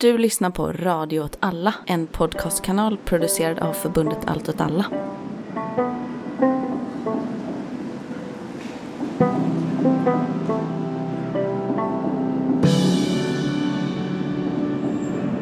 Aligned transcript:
Du 0.00 0.18
lyssnar 0.18 0.50
på 0.50 0.72
Radio 0.72 1.20
åt 1.20 1.36
alla, 1.40 1.74
en 1.86 2.06
podcastkanal 2.06 2.96
producerad 2.96 3.58
av 3.58 3.72
förbundet 3.72 4.18
Allt 4.26 4.48
åt 4.48 4.60
alla. 4.60 4.86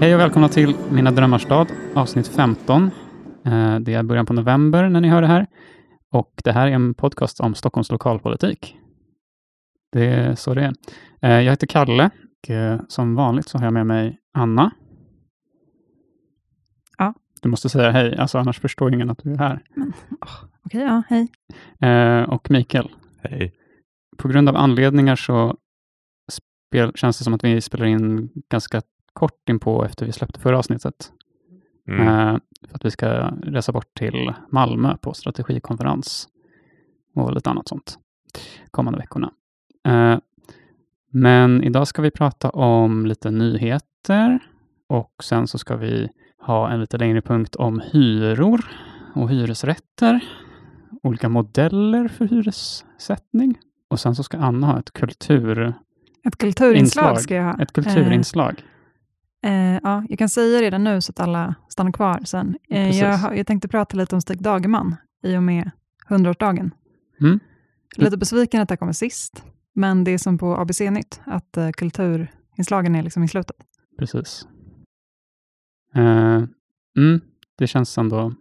Hej 0.00 0.14
och 0.14 0.20
välkomna 0.20 0.48
till 0.48 0.74
Mina 0.90 1.10
drömmars 1.10 1.42
stad, 1.42 1.68
avsnitt 1.94 2.28
15. 2.28 2.90
Eh, 3.44 3.78
det 3.80 3.94
är 3.94 4.02
början 4.02 4.26
på 4.26 4.32
november 4.32 4.88
när 4.88 5.00
ni 5.00 5.08
hör 5.08 5.22
det 5.22 5.28
här. 5.28 5.46
Och 6.12 6.32
det 6.44 6.52
här 6.52 6.66
är 6.66 6.72
en 6.72 6.94
podcast 6.94 7.40
om 7.40 7.54
Stockholms 7.54 7.90
lokalpolitik. 7.90 8.76
Det 9.92 10.06
är 10.06 10.34
så 10.34 10.54
det 10.54 10.62
är. 10.62 10.74
Eh, 11.20 11.42
jag 11.42 11.52
heter 11.52 11.66
Kalle 11.66 12.10
och 12.46 12.50
eh, 12.50 12.80
som 12.88 13.14
vanligt 13.14 13.48
så 13.48 13.58
har 13.58 13.64
jag 13.64 13.72
med 13.74 13.86
mig 13.86 14.20
Anna. 14.32 14.70
Ja. 16.98 17.14
Du 17.42 17.48
måste 17.48 17.68
säga 17.68 17.90
hej, 17.90 18.16
alltså 18.16 18.38
annars 18.38 18.60
förstår 18.60 18.94
ingen 18.94 19.10
att 19.10 19.18
du 19.22 19.32
är 19.32 19.38
här. 19.38 19.62
Okej, 20.64 20.80
ja, 20.82 21.02
hej. 21.08 21.28
Eh, 21.80 22.22
Och 22.30 22.50
Mikael. 22.50 22.90
Hej. 23.22 23.52
På 24.16 24.28
grund 24.28 24.48
av 24.48 24.56
anledningar 24.56 25.16
så 25.16 25.56
spel, 26.28 26.92
känns 26.94 27.18
det 27.18 27.24
som 27.24 27.34
att 27.34 27.44
vi 27.44 27.60
spelar 27.60 27.86
in 27.86 28.30
ganska 28.48 28.82
kort 29.12 29.48
in 29.48 29.58
på 29.58 29.84
efter 29.84 30.06
vi 30.06 30.12
släppte 30.12 30.40
förra 30.40 30.58
avsnittet. 30.58 31.12
Mm. 31.88 32.00
Eh, 32.08 32.38
för 32.68 32.74
att 32.74 32.84
vi 32.84 32.90
ska 32.90 33.08
resa 33.42 33.72
bort 33.72 33.94
till 33.94 34.32
Malmö 34.50 34.96
på 34.96 35.14
strategikonferens 35.14 36.28
och 37.14 37.34
lite 37.34 37.50
annat 37.50 37.68
sånt 37.68 37.98
kommande 38.70 38.98
veckorna. 38.98 39.32
Men 41.18 41.62
idag 41.62 41.88
ska 41.88 42.02
vi 42.02 42.10
prata 42.10 42.50
om 42.50 43.06
lite 43.06 43.30
nyheter 43.30 44.38
och 44.88 45.24
sen 45.24 45.46
så 45.46 45.58
ska 45.58 45.76
vi 45.76 46.08
ha 46.38 46.70
en 46.70 46.80
lite 46.80 46.98
längre 46.98 47.22
punkt 47.22 47.56
om 47.56 47.82
hyror 47.92 48.64
och 49.14 49.30
hyresrätter, 49.30 50.20
olika 51.02 51.28
modeller 51.28 52.08
för 52.08 52.28
hyressättning 52.28 53.58
och 53.88 54.00
sen 54.00 54.14
så 54.14 54.22
ska 54.22 54.38
Anna 54.38 54.66
ha 54.66 54.78
ett, 54.78 54.92
kultur, 54.92 55.74
Ett 56.26 56.38
kulturinslag 56.38 56.78
Inslag. 56.78 57.20
ska 57.20 57.34
jag 57.34 57.44
ha. 57.44 57.62
ett 57.62 57.72
kulturinslag. 57.72 58.64
Eh, 59.44 59.74
eh, 59.74 59.80
ja, 59.82 60.04
jag 60.08 60.18
kan 60.18 60.28
säga 60.28 60.60
redan 60.60 60.84
nu 60.84 61.00
så 61.00 61.10
att 61.10 61.20
alla 61.20 61.54
stannar 61.68 61.92
kvar 61.92 62.20
sen. 62.24 62.56
Eh, 62.70 62.98
jag, 62.98 63.38
jag 63.38 63.46
tänkte 63.46 63.68
prata 63.68 63.96
lite 63.96 64.14
om 64.14 64.20
Stig 64.20 64.42
Dagerman 64.42 64.96
i 65.22 65.36
och 65.36 65.42
med 65.42 65.70
100-årsdagen. 66.08 66.70
Mm. 67.20 67.40
Lite 67.96 68.16
besviken 68.16 68.60
att 68.60 68.68
det 68.68 68.76
kommer 68.76 68.92
sist, 68.92 69.44
men 69.76 70.04
det 70.04 70.10
är 70.10 70.18
som 70.18 70.38
på 70.38 70.56
ABC-nytt, 70.56 71.20
att 71.24 71.56
eh, 71.56 71.70
kulturinslagen 71.70 72.94
är 72.94 73.02
liksom 73.02 73.22
i 73.24 73.28
slutet. 73.28 73.56
Precis. 73.98 74.46
Eh, 75.94 76.42
mm, 76.96 77.20
det 77.58 77.66
känns 77.66 77.98
ändå 77.98 78.32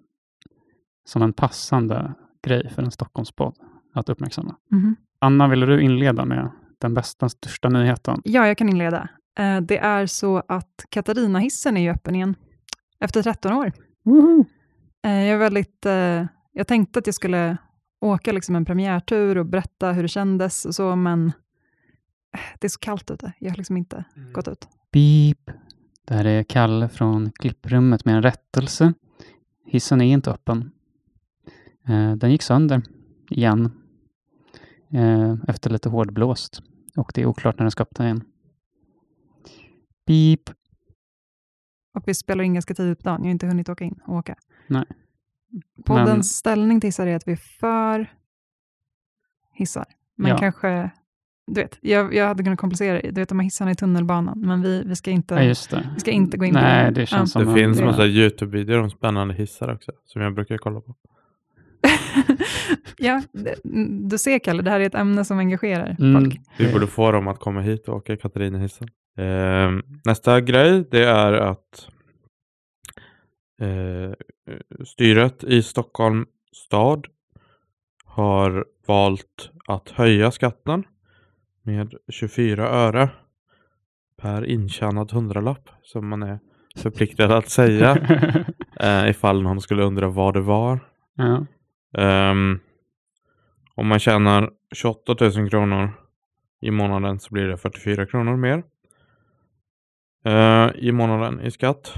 som 1.06 1.22
en 1.22 1.34
passande 1.34 2.14
grej 2.44 2.70
för 2.70 2.84
en 2.84 2.92
Stockholmspodd 2.92 3.56
att 3.94 4.10
uppmärksamma. 4.10 4.56
Mhm. 4.72 4.96
Anna, 5.20 5.48
vill 5.48 5.60
du 5.60 5.82
inleda 5.82 6.26
med 6.26 6.52
den 6.80 6.94
bästa, 6.94 7.30
största 7.30 7.70
nyheten? 7.70 8.22
Ja, 8.24 8.48
jag 8.48 8.58
kan 8.58 8.70
inleda. 8.70 9.10
Eh, 9.40 9.62
det 9.62 9.78
är 9.78 10.06
så 10.06 10.44
att 10.48 10.86
Katarina-hissen 10.90 11.78
är 11.78 11.82
ju 11.82 11.90
öppen 11.90 12.16
igen, 12.16 12.36
efter 13.00 13.22
13 13.24 13.54
år. 13.54 13.72
Eh, 15.06 15.12
Jag 15.12 15.28
är 15.30 15.38
väldigt, 15.38 15.86
jag 16.52 16.68
tänkte 16.68 17.00
att 17.00 17.06
jag 17.08 17.16
skulle 17.16 17.58
åka 18.06 18.32
liksom 18.32 18.56
en 18.56 18.66
premiärtur 18.66 19.38
och 19.38 19.46
berätta 19.46 19.92
hur 19.92 20.02
det 20.02 20.08
kändes 20.08 20.66
och 20.66 20.76
så, 20.76 20.96
men 20.96 21.28
eh, 22.34 22.40
det 22.60 22.68
är 22.68 22.70
så 22.70 22.80
kallt 22.80 23.12
ute. 23.12 23.34
Jag 23.40 23.50
har 23.50 23.58
liksom 23.58 23.78
inte 23.78 24.04
gått 24.34 24.48
ut. 24.48 24.68
Beep. 24.92 25.52
Det 26.06 26.14
här 26.14 26.26
är 26.26 26.44
Kalle 26.44 26.90
från 26.90 27.32
klipprummet 27.32 28.06
med 28.06 28.16
en 28.16 28.22
rättelse. 28.22 28.94
Hissen 29.66 30.02
är 30.02 30.06
inte 30.06 30.32
öppen. 30.32 30.72
Eh, 31.88 32.12
den 32.12 32.32
gick 32.32 32.42
sönder 32.42 32.82
igen 33.30 33.72
eh, 34.92 35.36
efter 35.48 35.70
lite 35.70 35.90
hårdblåst 35.90 36.62
och 36.96 37.12
det 37.14 37.22
är 37.22 37.26
oklart 37.26 37.58
när 37.58 37.64
den 37.64 37.72
ska 37.72 37.84
öppna 37.84 38.06
igen. 38.06 38.24
Beep. 40.08 40.50
Och 41.94 42.04
vi 42.08 42.14
spelar 42.14 42.44
in 42.44 42.54
ganska 42.54 42.74
tidigt 42.74 43.00
på 43.00 43.10
dagen. 43.10 43.20
Jag 43.20 43.28
har 43.28 43.32
inte 43.32 43.48
hunnit 43.48 43.70
åka 43.70 43.84
in 43.84 44.00
och 44.06 44.16
åka. 44.16 44.36
Nej. 44.68 44.86
Poddens 45.86 46.08
Men- 46.08 46.24
ställning 46.24 46.82
till 46.82 46.88
hissar 46.88 47.08
är 47.08 47.16
att 47.16 47.28
vi 47.28 47.32
är 47.32 47.36
för 47.60 48.12
hissar. 49.54 49.86
Men 50.18 50.32
Ja. 50.32 50.38
kanske, 50.38 50.92
du 51.48 51.62
vet, 51.62 51.78
jag, 51.82 52.14
jag 52.14 52.28
hade 52.28 52.44
kunnat 52.44 52.60
komplicera 52.60 53.02
det. 53.02 53.12
Du 53.12 53.22
vet 53.22 53.30
de 53.30 53.40
här 53.40 53.44
hissarna 53.44 53.72
i 53.72 53.76
tunnelbanan, 53.76 54.40
men 54.42 54.62
vi, 54.62 54.84
vi, 54.86 54.96
ska, 54.96 55.12
inte, 55.12 55.36
Ja, 55.36 55.44
just 55.44 55.70
det. 55.70 55.90
vi 55.94 56.00
ska 56.00 56.12
inte 56.12 56.38
gå 56.38 56.46
in 56.46 56.54
på 56.54 56.60
Nej, 56.60 56.86
det. 56.92 57.02
det 57.02 57.06
känns 57.06 57.36
Ja. 57.36 57.42
som 57.42 57.54
Det 57.54 57.62
en- 57.62 57.66
finns 57.68 57.78
det- 57.78 57.86
massa 57.86 58.06
YouTube-videor 58.06 58.80
om 58.80 58.90
spännande 58.90 59.34
hissar 59.34 59.74
också, 59.74 59.92
som 60.06 60.22
jag 60.22 60.34
brukar 60.36 60.58
kolla 60.58 60.82
på. 60.82 60.96
ja, 62.98 63.22
du 64.10 64.18
ser 64.18 64.40
Kalle, 64.40 64.62
det 64.62 64.70
här 64.72 64.80
är 64.80 64.86
ett 64.86 64.96
ämne 64.96 65.26
som 65.26 65.40
engagerar 65.40 65.96
Mm. 66.00 66.22
folk. 66.22 66.40
Vi 66.58 66.74
borde 66.74 66.88
få 66.88 67.12
dem 67.12 67.28
att 67.28 67.40
komma 67.40 67.62
hit 67.62 67.88
och 67.90 67.96
åka 67.96 68.18
Katarinahissen. 68.18 68.88
Eh, 69.18 69.72
nästa 70.06 70.42
grej, 70.42 70.88
det 70.92 71.04
är 71.06 71.34
att 71.34 71.88
eh, 73.62 74.14
styret 74.86 75.44
i 75.44 75.64
Stockholm 75.64 76.26
stad 76.52 77.08
har 78.06 78.66
valt 78.88 79.52
att 79.68 79.90
höja 79.90 80.32
skatten 80.32 80.84
med 81.62 81.94
24 82.10 82.70
öre 82.70 83.10
per 84.18 84.46
intjänad 84.46 85.12
hundralapp 85.12 85.70
som 85.84 86.08
man 86.08 86.24
är 86.24 86.40
förpliktad 86.76 87.38
att 87.38 87.50
säga 87.50 87.98
eh, 88.80 89.10
ifall 89.10 89.42
någon 89.42 89.62
skulle 89.62 89.84
undra 89.84 90.10
vad 90.10 90.34
det 90.34 90.42
var. 90.42 90.80
ja. 91.16 91.46
Ehm, 91.98 92.60
om 93.76 93.88
man 93.88 94.00
tjänar 94.00 94.50
28 94.76 95.16
000 95.22 95.50
kronor 95.50 95.90
i 96.62 96.72
månaden 96.72 97.20
så 97.20 97.34
blir 97.34 97.48
det 97.48 97.58
44 97.58 98.06
kronor 98.06 98.38
mer 98.38 98.64
eh, 100.26 100.70
i 100.76 100.92
månaden 100.92 101.42
i 101.42 101.52
skatt. 101.52 101.94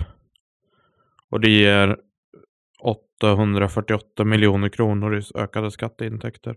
Och 1.29 1.39
det 1.39 1.49
ger 1.49 1.97
848 2.81 4.23
miljoner 4.25 4.69
kronor 4.69 5.17
i 5.17 5.21
ökade 5.35 5.71
skatteintäkter. 5.71 6.55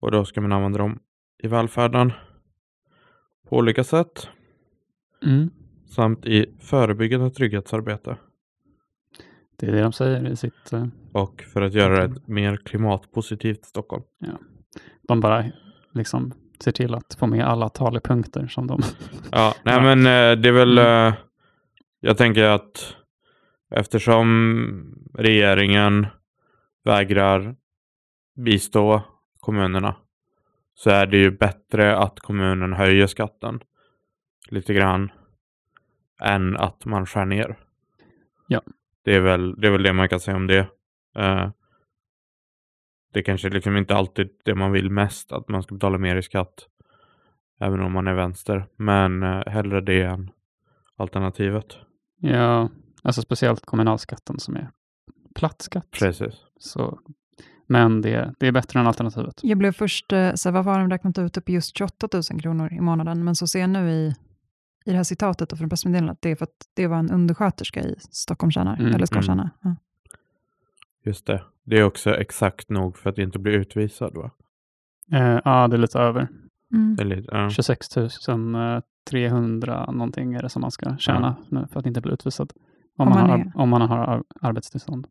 Och 0.00 0.10
då 0.10 0.24
ska 0.24 0.40
man 0.40 0.52
använda 0.52 0.78
dem 0.78 0.98
i 1.42 1.48
välfärden 1.48 2.12
på 3.48 3.56
olika 3.56 3.84
sätt 3.84 4.28
Mm. 5.26 5.50
samt 5.88 6.26
i 6.26 6.46
förebyggande 6.60 7.30
trygghetsarbete 7.30 8.16
Det 9.56 9.66
är 9.66 9.72
det 9.72 9.80
de 9.82 9.92
säger 9.92 10.26
i 10.32 10.36
sitt... 10.36 10.72
eh, 10.72 10.86
och 11.12 11.42
för 11.42 11.62
att 11.62 11.74
göra 11.74 12.04
ett 12.04 12.26
mer 12.28 12.56
klimatpositivt 12.56 13.64
Stockholm. 13.64 14.02
De 15.08 15.20
bara 15.20 15.44
liksom 15.94 16.32
ser 16.60 16.72
till 16.72 16.94
att 16.94 17.14
få 17.18 17.26
med 17.26 17.44
alla 17.44 17.68
talepunkter 17.68 18.46
som 18.46 18.66
de... 18.66 18.80
Ja, 19.32 19.54
nej 19.64 19.74
Ja. 19.74 19.80
men 19.94 19.98
eh, 19.98 20.42
det 20.42 20.48
är 20.48 20.52
väl, 20.52 20.78
Mm. 20.78 21.08
eh, 21.08 21.14
jag 22.00 22.16
tänker 22.16 22.44
att 22.44 22.96
eftersom 23.70 25.08
regeringen 25.14 26.06
vägrar 26.84 27.56
bistå 28.36 29.02
kommunerna 29.40 29.96
så 30.74 30.90
är 30.90 31.06
det 31.06 31.16
ju 31.16 31.30
bättre 31.30 31.96
att 31.96 32.20
kommunen 32.20 32.72
höjer 32.72 33.06
skatten 33.06 33.60
lite 34.48 34.74
grann 34.74 35.10
än 36.22 36.56
att 36.56 36.84
man 36.84 37.06
skär 37.06 37.24
ner. 37.24 37.58
Ja. 38.46 38.62
Det 39.04 39.14
är 39.14 39.20
väl 39.20 39.60
det, 39.60 39.66
är 39.66 39.70
väl 39.70 39.82
det 39.82 39.92
man 39.92 40.08
kan 40.08 40.20
säga 40.20 40.36
om 40.36 40.46
det. 40.46 40.68
Eh, 41.16 41.50
det 43.12 43.22
kanske 43.22 43.48
liksom 43.48 43.76
inte 43.76 43.96
alltid 43.96 44.30
det 44.44 44.54
man 44.54 44.72
vill 44.72 44.90
mest, 44.90 45.32
att 45.32 45.48
man 45.48 45.62
ska 45.62 45.74
betala 45.74 45.98
mer 45.98 46.16
i 46.16 46.22
skatt. 46.22 46.66
Även 47.60 47.80
om 47.80 47.92
man 47.92 48.06
är 48.06 48.14
vänster. 48.14 48.66
Men 48.76 49.22
eh, 49.22 49.42
hellre 49.46 49.80
det 49.80 50.02
än 50.02 50.30
alternativet. 50.96 51.78
Ja, 52.20 52.68
alltså 53.02 53.22
speciellt 53.22 53.66
kommunalskatten 53.66 54.38
som 54.38 54.56
är 54.56 54.70
platt 55.34 55.62
skatt. 55.62 55.90
Precis. 55.90 56.34
Så, 56.60 56.98
men 57.66 58.00
det, 58.00 58.34
det 58.38 58.46
är 58.46 58.52
bättre 58.52 58.80
än 58.80 58.86
alternativet. 58.86 59.40
Jag 59.42 59.58
blev 59.58 59.72
först, 59.72 60.12
eh, 60.12 60.34
så 60.34 60.50
varför 60.50 60.70
har 60.70 60.78
de 60.78 60.90
räknat 60.90 61.18
ut 61.18 61.44
på 61.44 61.52
just 61.52 61.78
28 61.78 62.08
000 62.12 62.40
kronor 62.40 62.72
i 62.72 62.80
månaden? 62.80 63.24
Men 63.24 63.34
så 63.36 63.46
ser 63.46 63.60
jag 63.60 63.70
nu 63.70 63.90
i, 63.90 64.14
i 64.84 64.90
det 64.90 64.96
här 64.96 65.04
citatet 65.04 65.52
och 65.52 65.58
från 65.58 65.68
pressmeddelandet 65.68 66.12
att 66.12 66.22
det 66.22 66.30
är 66.30 66.36
för 66.36 66.44
att 66.44 66.66
det 66.74 66.86
var 66.86 66.98
en 66.98 67.10
undersköterska 67.10 67.80
i 67.80 67.94
Stockholm 67.98 68.50
tjänar, 68.50 68.76
Mm, 68.76 68.94
eller 68.94 69.06
ska 69.06 69.14
mm. 69.14 69.26
tjäna. 69.26 69.50
Ja. 69.62 69.76
Just 71.04 71.26
det. 71.26 71.42
Det 71.64 71.78
är 71.78 71.82
också 71.84 72.14
exakt 72.16 72.70
nog 72.70 72.98
för 72.98 73.10
att 73.10 73.18
inte 73.18 73.38
bli 73.38 73.52
utvisad 73.52 74.14
va? 74.14 74.30
Eh, 75.12 75.40
ja, 75.44 75.68
det 75.68 75.76
är 75.76 75.78
lite 75.78 75.98
över. 75.98 76.28
Mm. 76.72 76.96
Det 76.96 77.02
är 77.02 77.06
lite, 77.06 77.28
ja. 77.32 77.50
26 77.50 77.88
300 79.10 79.90
någonting 79.90 80.34
är 80.34 80.42
det 80.42 80.48
som 80.48 80.62
man 80.62 80.70
ska 80.70 80.96
tjäna 80.96 81.36
nu 81.48 81.66
för 81.72 81.80
att 81.80 81.86
inte 81.86 82.00
bli 82.00 82.12
utvisad. 82.12 82.52
Om, 82.98 83.08
man, 83.08 83.30
har, 83.30 83.52
om 83.54 83.68
man 83.68 83.80
har 83.82 83.98
ar- 83.98 84.22
arbetstillstånd. 84.40 85.06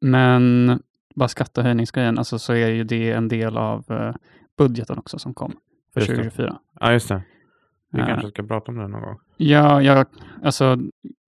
Men 0.00 0.82
bara 1.14 1.28
skattehöjningsgrejen, 1.28 2.18
alltså 2.18 2.38
så 2.38 2.52
är 2.52 2.68
ju 2.68 2.84
det 2.84 3.10
en 3.12 3.28
del 3.28 3.56
av 3.56 3.84
eh, 3.90 4.14
budgeten 4.58 4.98
också 4.98 5.18
som 5.18 5.34
kom 5.34 5.52
för 5.94 6.00
Just 6.00 6.08
det. 6.10 6.16
2024. 6.16 6.58
ja, 6.80 6.92
just 6.92 7.08
det. 7.08 7.22
Vi 7.92 8.00
Eh, 8.00 8.06
kanske 8.06 8.28
ska 8.28 8.42
prata 8.42 8.72
om 8.72 8.78
det 8.78 8.88
någon 8.88 9.00
gång. 9.02 9.18
Ja, 9.36 9.82
jag, 9.82 10.06
alltså 10.44 10.78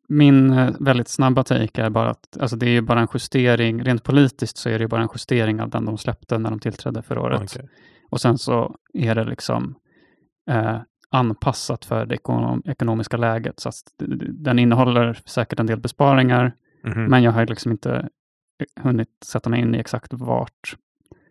min 0.08 0.50
eh, 0.50 0.70
väldigt 0.80 1.08
snabba 1.08 1.44
take 1.44 1.82
är 1.82 1.90
bara 1.90 2.10
att 2.10 2.36
alltså, 2.40 2.56
det 2.56 2.66
är 2.66 2.70
ju 2.70 2.80
bara 2.80 3.00
en 3.00 3.08
justering, 3.14 3.82
rent 3.84 4.02
politiskt 4.02 4.56
så 4.56 4.68
är 4.68 4.78
det 4.78 4.88
bara 4.88 5.02
en 5.02 5.08
justering 5.14 5.60
av 5.60 5.70
den 5.70 5.84
de 5.84 5.98
släppte 5.98 6.38
när 6.38 6.50
de 6.50 6.58
tillträdde 6.60 7.02
förra 7.02 7.20
året. 7.22 7.42
Okej. 7.56 7.68
Och 8.10 8.20
sen 8.20 8.38
så 8.38 8.76
är 8.94 9.14
det 9.14 9.24
liksom 9.24 9.74
eh, 10.50 10.76
anpassat 11.12 11.84
för 11.84 12.06
det 12.06 12.14
ekonom, 12.14 12.62
ekonomiska 12.66 13.16
läget. 13.16 13.60
Så 13.60 13.70
den 14.28 14.58
innehåller 14.58 15.18
säkert 15.24 15.60
en 15.60 15.66
del 15.66 15.80
besparingar, 15.80 16.52
Mhm. 16.84 17.04
men 17.04 17.22
jag 17.22 17.32
har 17.32 17.46
liksom 17.46 17.72
inte 17.72 18.08
hunnit 18.80 19.08
sätta 19.24 19.50
mig 19.50 19.60
in 19.60 19.74
i 19.74 19.78
exakt 19.78 20.12
vart 20.12 20.76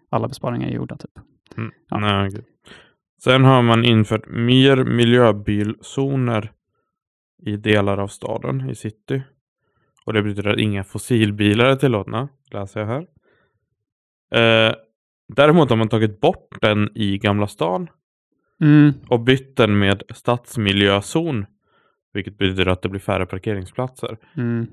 alla 0.10 0.28
besparingar 0.28 0.68
är 0.68 0.72
gjorda. 0.72 0.98
Typ. 0.98 1.12
Mm. 1.58 1.72
Ja. 1.90 2.00
Nej, 2.00 2.28
okej. 2.28 2.44
Sen 3.24 3.44
har 3.44 3.62
man 3.62 3.86
infört 3.86 4.28
mer 4.30 4.84
miljöbilzoner 4.84 6.52
i 7.44 7.58
delar 7.58 7.98
av 7.98 8.08
staden, 8.08 8.70
i 8.70 8.76
city. 8.76 9.24
Och 10.06 10.14
det 10.14 10.22
betyder 10.24 10.50
att 10.54 10.60
inga 10.60 10.84
fossilbilar 10.84 11.66
är 11.66 11.76
tillåtna, 11.76 12.30
läser 12.52 12.80
jag 12.80 12.88
här. 12.88 13.08
Eh, 14.34 14.74
däremot 15.36 15.70
har 15.70 15.78
man 15.78 15.90
tagit 15.90 16.22
bort 16.22 16.58
den 16.62 16.90
i 16.96 17.18
Gamla 17.18 17.48
stan 17.48 17.88
Mm, 18.62 18.94
och 19.10 19.20
bytt 19.20 19.56
den 19.58 19.80
med 19.80 20.04
stadsmiljözon. 20.16 21.46
Vilket 22.14 22.38
betyder 22.38 22.66
att 22.66 22.82
det 22.82 22.90
blir 22.90 23.00
färre 23.00 23.26
parkeringsplatser. 23.26 24.18
mm, 24.38 24.68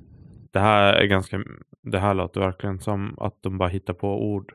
Det 0.52 0.58
här 0.60 0.94
är 0.94 1.06
ganska, 1.06 1.40
det 1.82 1.98
här 1.98 2.14
låter 2.14 2.40
verkligen 2.40 2.78
som 2.80 3.16
att 3.20 3.42
de 3.42 3.58
bara 3.58 3.68
hittar 3.68 3.94
på 3.94 4.24
ord. 4.32 4.52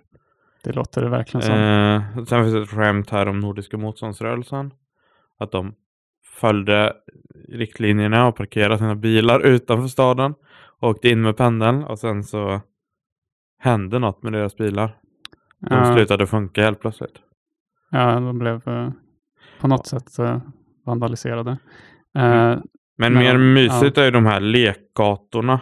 det 0.63 0.71
låter 0.71 1.01
det 1.01 1.09
verkligen 1.09 1.41
som. 1.41 1.55
Eh, 1.55 2.25
sen 2.25 2.43
finns 2.43 2.53
det 2.53 2.61
ett 2.61 2.69
skämt 2.69 3.09
här 3.09 3.27
om 3.27 3.39
Nordiska 3.39 3.77
motståndsrörelsen. 3.77 4.71
Att 5.37 5.51
de 5.51 5.75
följde 6.25 6.93
riktlinjerna 7.49 8.27
och 8.27 8.35
parkerade 8.35 8.77
sina 8.77 8.95
bilar 8.95 9.39
utanför 9.45 9.87
staden. 9.87 10.33
Och 10.79 10.89
åkte 10.89 11.09
in 11.09 11.21
med 11.21 11.37
pendeln 11.37 11.83
och 11.83 11.99
sen 11.99 12.23
så 12.23 12.61
hände 13.59 13.99
något 13.99 14.23
med 14.23 14.33
deras 14.33 14.57
bilar. 14.57 14.97
De 15.59 15.75
Ja. 15.75 15.93
slutade 15.95 16.27
funka 16.27 16.61
helt 16.63 16.79
plötsligt. 16.79 17.15
Ja, 17.91 18.19
de 18.19 18.39
blev 18.39 18.67
eh, 18.67 18.89
på 19.63 19.67
något 19.67 19.87
sätt 19.87 20.19
eh, 20.19 20.41
vandaliserade. 20.85 21.51
Eh, 22.15 22.23
Mm. 22.23 22.61
Men, 22.97 23.13
Men, 23.13 23.23
mer 23.23 23.33
ja. 23.33 23.37
mysigt 23.37 23.97
är 23.97 24.05
ju 24.05 24.11
de 24.11 24.25
här 24.25 24.39
lekgatorna. 24.39 25.61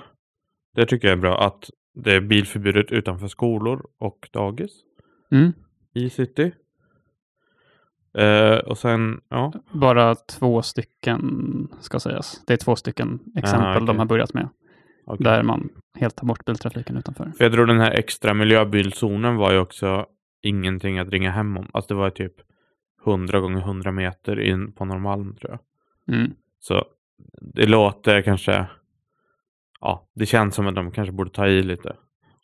Det 0.75 0.85
tycker 0.85 1.07
jag 1.07 1.17
är 1.17 1.21
bra. 1.21 1.45
Att 1.47 1.69
det 1.93 2.13
är 2.15 2.21
bilförbudet 2.21 2.91
utanför 2.91 3.27
skolor 3.27 3.85
och 3.99 4.29
dagis 4.33 4.71
mm, 5.31 5.53
i 5.93 6.09
city. 6.09 6.51
Eh, 8.17 8.57
och 8.57 8.77
sen, 8.77 9.21
ja. 9.29 9.53
bara 9.71 10.15
två 10.15 10.61
stycken 10.61 11.21
ska 11.79 11.99
sägas. 11.99 12.41
Det 12.47 12.53
är 12.53 12.57
två 12.57 12.75
stycken 12.75 13.19
exempel 13.35 13.75
okej. 13.75 13.87
de 13.87 13.99
har 13.99 14.05
börjat 14.05 14.33
med. 14.33 14.49
okej. 15.05 15.23
Där 15.23 15.43
man 15.43 15.69
helt 15.95 16.15
tar 16.15 16.27
bort 16.27 16.45
biltrafiken 16.45 16.97
utanför. 16.97 17.31
För 17.37 17.43
jag 17.43 17.53
tror 17.53 17.65
den 17.65 17.79
här 17.79 17.91
extra 17.91 18.33
miljöbilzonen 18.33 19.35
var 19.35 19.51
ju 19.51 19.59
också 19.59 20.05
ingenting 20.41 20.99
att 20.99 21.09
ringa 21.09 21.31
hem 21.31 21.57
om. 21.57 21.67
Alltså 21.73 21.93
det 21.93 21.99
var 21.99 22.09
typ 22.09 22.33
100 23.05 23.39
gånger 23.39 23.59
100 23.61 23.91
meter 23.91 24.39
in 24.39 24.71
på 24.71 24.85
Norrmalm 24.85 25.35
tror 25.35 25.51
jag. 25.51 25.59
Mm, 26.17 26.31
Så 26.59 26.85
det 27.41 27.65
låter 27.65 28.21
kanske, 28.21 28.65
ja, 29.81 30.09
det 30.15 30.25
känns 30.25 30.55
som 30.55 30.67
att 30.67 30.75
de 30.75 30.91
kanske 30.91 31.11
borde 31.11 31.29
ta 31.29 31.47
i 31.47 31.63
lite. 31.63 31.95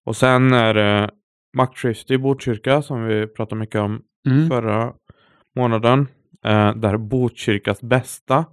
Och 0.03 0.15
sen 0.15 0.53
är 0.53 0.73
det 0.73 1.09
maktskifte 1.53 2.13
i 2.13 2.17
Botkyrka 2.17 2.81
som 2.81 3.03
vi 3.03 3.27
pratade 3.27 3.59
mycket 3.59 3.81
om 3.81 4.01
mm, 4.27 4.47
förra 4.49 4.93
månaden. 5.55 6.07
Eh, 6.45 6.75
där 6.75 6.97
Botkyrkas 6.97 7.81
bästa, 7.81 8.45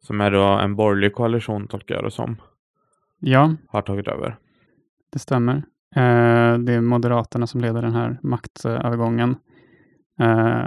som 0.00 0.20
är 0.20 0.30
då 0.30 0.42
en 0.42 0.76
borgerlig 0.76 1.14
koalition 1.14 1.68
tolkar 1.68 1.94
jag 1.94 2.04
det 2.04 2.10
som, 2.10 2.36
ja, 3.20 3.54
har 3.68 3.82
tagit 3.82 4.08
över. 4.08 4.36
det 5.12 5.18
stämmer. 5.18 5.56
Eh, 5.96 6.58
det 6.58 6.72
är 6.72 6.80
Moderaterna 6.80 7.46
som 7.46 7.60
leder 7.60 7.82
den 7.82 7.94
här 7.94 8.18
maktövergången. 8.22 9.36
Eh, 10.20 10.64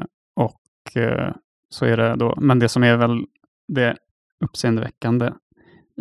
så 1.69 1.85
är 1.85 1.97
det 1.97 2.15
då, 2.15 2.33
men 2.41 2.59
det 2.59 2.69
som 2.69 2.83
är 2.83 2.97
väl 2.97 3.25
det 3.67 3.95
uppseendeväckande 4.45 5.31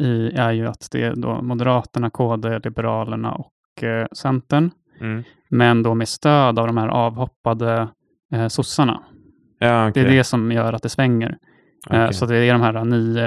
i 0.01 0.31
är 0.35 0.53
ju 0.53 0.67
att 0.67 0.89
det 0.93 1.03
är 1.03 1.15
då 1.17 1.43
Moderaterna, 1.43 2.11
KD, 2.11 2.59
Liberalerna 2.59 3.33
och 3.33 3.83
eh, 3.83 4.07
Centern. 4.13 4.71
Mm. 5.01 5.23
Men 5.51 5.83
då 5.83 5.95
med 5.95 6.09
stöd 6.09 6.59
av 6.59 6.67
de 6.67 6.77
här 6.77 6.89
avhoppade 6.89 7.89
eh, 8.33 8.49
sossarna. 8.49 9.03
Ja, 9.59 9.83
Det 9.85 9.91
okej. 9.91 10.05
är 10.05 10.09
det 10.11 10.25
som 10.25 10.53
gör 10.53 10.73
att 10.73 10.83
det 10.83 10.89
svänger. 10.89 11.39
Eh, 11.91 12.03
Okej. 12.03 12.15
Så 12.15 12.27
det 12.27 12.37
är 12.37 12.53
de 12.53 12.63
här 12.63 12.85
nio, 12.85 13.27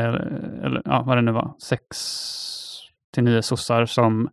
eller 0.65 0.81
ja, 0.85 1.03
vad 1.07 1.17
det 1.17 1.21
nu 1.21 1.31
var, 1.31 1.53
sex 1.59 1.83
till 3.13 3.23
nio 3.23 3.41
sossar 3.41 3.85
som 3.85 4.29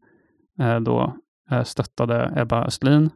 eh, 0.60 0.80
då 0.80 1.16
eh, 1.50 1.62
stöttade 1.62 2.32
Ebba 2.36 2.64
Östlin 2.64 3.10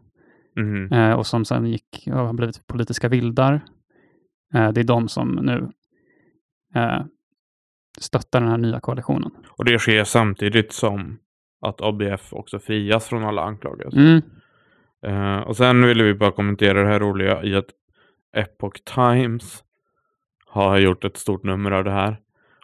eh, 0.93 1.13
och 1.13 1.27
som 1.27 1.45
sen 1.45 1.67
gick 1.67 2.09
och 2.13 2.19
har 2.19 2.33
blivit 2.33 2.67
politiska 2.67 3.09
vildar. 3.09 3.61
Eh, 4.55 4.73
det 4.73 4.81
är 4.81 4.85
de 4.85 5.09
som 5.09 5.29
nu 5.29 5.71
eh, 6.81 7.03
stöttar 7.99 8.41
den 8.41 8.49
här 8.51 8.59
nya 8.59 8.81
koalitionen. 8.81 9.31
Och 9.49 9.65
det 9.65 9.79
sker 9.79 10.05
samtidigt 10.05 10.73
som 10.73 11.19
att 11.61 11.81
ABF 11.81 12.33
också 12.33 12.59
frias 12.59 13.09
från 13.09 13.25
alla 13.25 13.43
anklagelser. 13.43 13.99
Mm. 13.99 14.23
Eh, 15.07 15.41
och 15.41 15.57
sen 15.57 15.87
ville 15.87 16.05
vi 16.05 16.15
bara 16.15 16.33
kommentera 16.33 16.83
det 16.83 16.89
här 16.89 17.01
roliga 17.01 17.43
i 17.43 17.55
att 17.55 17.69
Epoch 18.37 18.85
Times 18.85 19.65
har 20.47 20.79
gjort 20.79 21.05
ett 21.05 21.17
stort 21.17 21.43
nummer 21.43 21.71
av 21.71 21.85
det 21.85 21.91
här. 21.91 22.17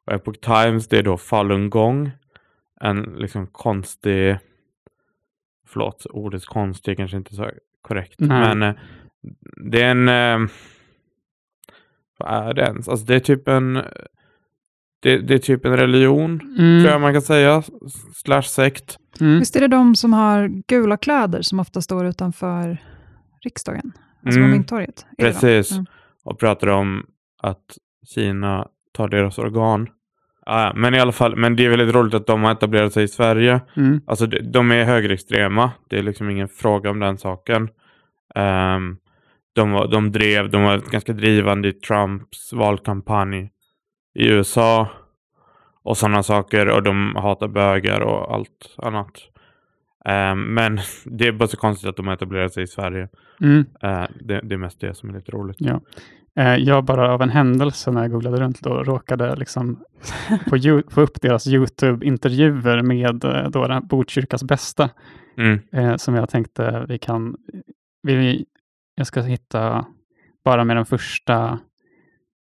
Och 0.04 0.12
Epoch 0.12 0.40
Times 0.40 0.88
det 0.88 0.98
är 0.98 1.02
då 1.02 1.16
falungong. 1.16 2.10
En 2.80 3.02
liksom 3.02 3.46
konstig, 3.46 4.38
förlåt 5.66 6.06
ordet 6.10 6.46
konstig 6.46 6.96
kanske 6.96 7.16
inte 7.16 7.34
är 7.34 7.36
så 7.36 7.50
korrekt. 7.82 8.14
Nej. 8.18 8.40
Men 8.40 8.62
eh, 8.62 8.74
det 9.70 9.82
är 9.82 9.90
en, 9.90 10.08
eh, 10.08 10.50
vad 12.18 12.48
är 12.48 12.54
det 12.54 12.62
ens? 12.62 12.88
Alltså 12.88 13.06
det 13.06 13.14
är 13.14 13.20
typ 13.20 13.48
en, 13.48 13.74
det, 15.02 15.18
det 15.18 15.34
är 15.34 15.38
typ 15.38 15.64
en 15.64 15.76
religion 15.76 16.40
Mm. 16.58 16.80
tror 16.80 16.92
jag 16.92 17.00
man 17.00 17.12
kan 17.12 17.22
säga. 17.22 17.62
Slash 18.14 18.42
sekt. 18.42 18.96
Mm. 19.20 19.38
Visst 19.38 19.56
är 19.56 19.60
det 19.60 19.68
de 19.68 19.94
som 19.96 20.12
har 20.12 20.48
gula 20.68 20.96
kläder 20.96 21.42
som 21.42 21.60
ofta 21.60 21.80
står 21.80 22.06
utanför 22.06 22.78
riksdagen? 23.44 23.92
Alltså 24.24 24.40
Mm. 24.40 24.50
på 24.50 24.56
Mynttorget? 24.56 25.06
Precis. 25.18 25.72
Mm. 25.72 25.86
Och 26.24 26.38
pratar 26.38 26.66
om 26.66 27.06
att 27.42 27.64
Kina 28.14 28.66
tar 28.94 29.08
deras 29.08 29.38
organ. 29.38 29.88
Ja, 30.46 30.72
men 30.76 30.94
i 30.94 31.00
alla 31.00 31.12
fall, 31.12 31.36
men 31.36 31.56
det 31.56 31.64
är 31.66 31.70
väldigt 31.70 31.94
roligt 31.94 32.14
att 32.14 32.26
de 32.26 32.42
har 32.44 32.52
etablerat 32.52 32.92
sig 32.92 33.04
i 33.04 33.08
Sverige. 33.08 33.60
Mm. 33.76 34.00
Alltså 34.06 34.26
de, 34.26 34.40
de 34.40 34.70
är 34.70 34.84
högerextrema. 34.84 35.70
Det 35.88 35.98
är 35.98 36.02
liksom 36.02 36.30
ingen 36.30 36.48
fråga 36.48 36.90
om 36.90 36.98
den 37.00 37.18
saken. 37.18 37.68
Ehm, 38.34 38.96
de, 39.54 39.72
var, 39.72 39.88
de 39.88 40.12
drev, 40.12 40.50
de 40.50 40.62
var 40.62 40.78
ganska 40.90 41.12
drivande 41.12 41.68
i 41.68 41.72
Trumps 41.72 42.52
valkampanj 42.52 43.50
i 44.14 44.28
USA. 44.28 44.88
Och 45.82 45.96
sådana 45.96 46.22
saker. 46.22 46.68
Och 46.68 46.82
de 46.82 47.16
hatar 47.16 47.48
bögar 47.48 48.00
och 48.00 48.34
allt 48.34 48.74
annat. 48.76 49.10
Ehm, 50.04 50.54
men 50.54 50.80
det 51.04 51.26
är 51.26 51.32
bara 51.32 51.48
så 51.48 51.56
konstigt 51.56 51.88
att 51.88 51.96
de 51.96 52.06
har 52.06 52.14
etablerat 52.14 52.52
sig 52.52 52.62
i 52.62 52.66
Sverige. 52.66 53.08
Mm. 53.40 53.66
Eh, 53.82 54.06
det, 54.20 54.40
det 54.40 54.54
är 54.54 54.58
mest 54.58 54.80
det 54.80 54.94
som 54.94 55.08
är 55.08 55.14
lite 55.14 55.32
roligt. 55.32 55.56
Ja. 55.60 55.80
Eh, 56.38 56.56
jag 56.56 56.84
bara 56.84 57.12
av 57.14 57.22
en 57.22 57.30
händelse 57.30 57.90
när 57.90 58.02
jag 58.02 58.10
googlade 58.10 58.40
runt 58.40 58.60
då 58.60 58.82
råkade 58.82 59.36
liksom 59.36 59.84
på 60.48 60.82
få 60.90 61.00
upp 61.00 61.20
deras 61.20 61.46
YouTube-intervjuer 61.46 62.82
med 62.82 63.24
eh, 63.24 63.50
då 63.50 63.66
den 63.66 63.86
Botkyrkas 63.86 64.44
bästa. 64.44 64.90
Mm. 65.38 65.60
eh, 65.72 65.96
som 65.96 66.14
jag 66.14 66.28
tänkte 66.28 66.86
vi 66.88 66.98
kan... 66.98 67.36
Vi, 68.02 68.44
jag 68.98 69.06
ska 69.06 69.20
hitta 69.20 69.86
bara 70.44 70.64
med 70.64 70.76
den 70.76 70.86
första... 70.86 71.58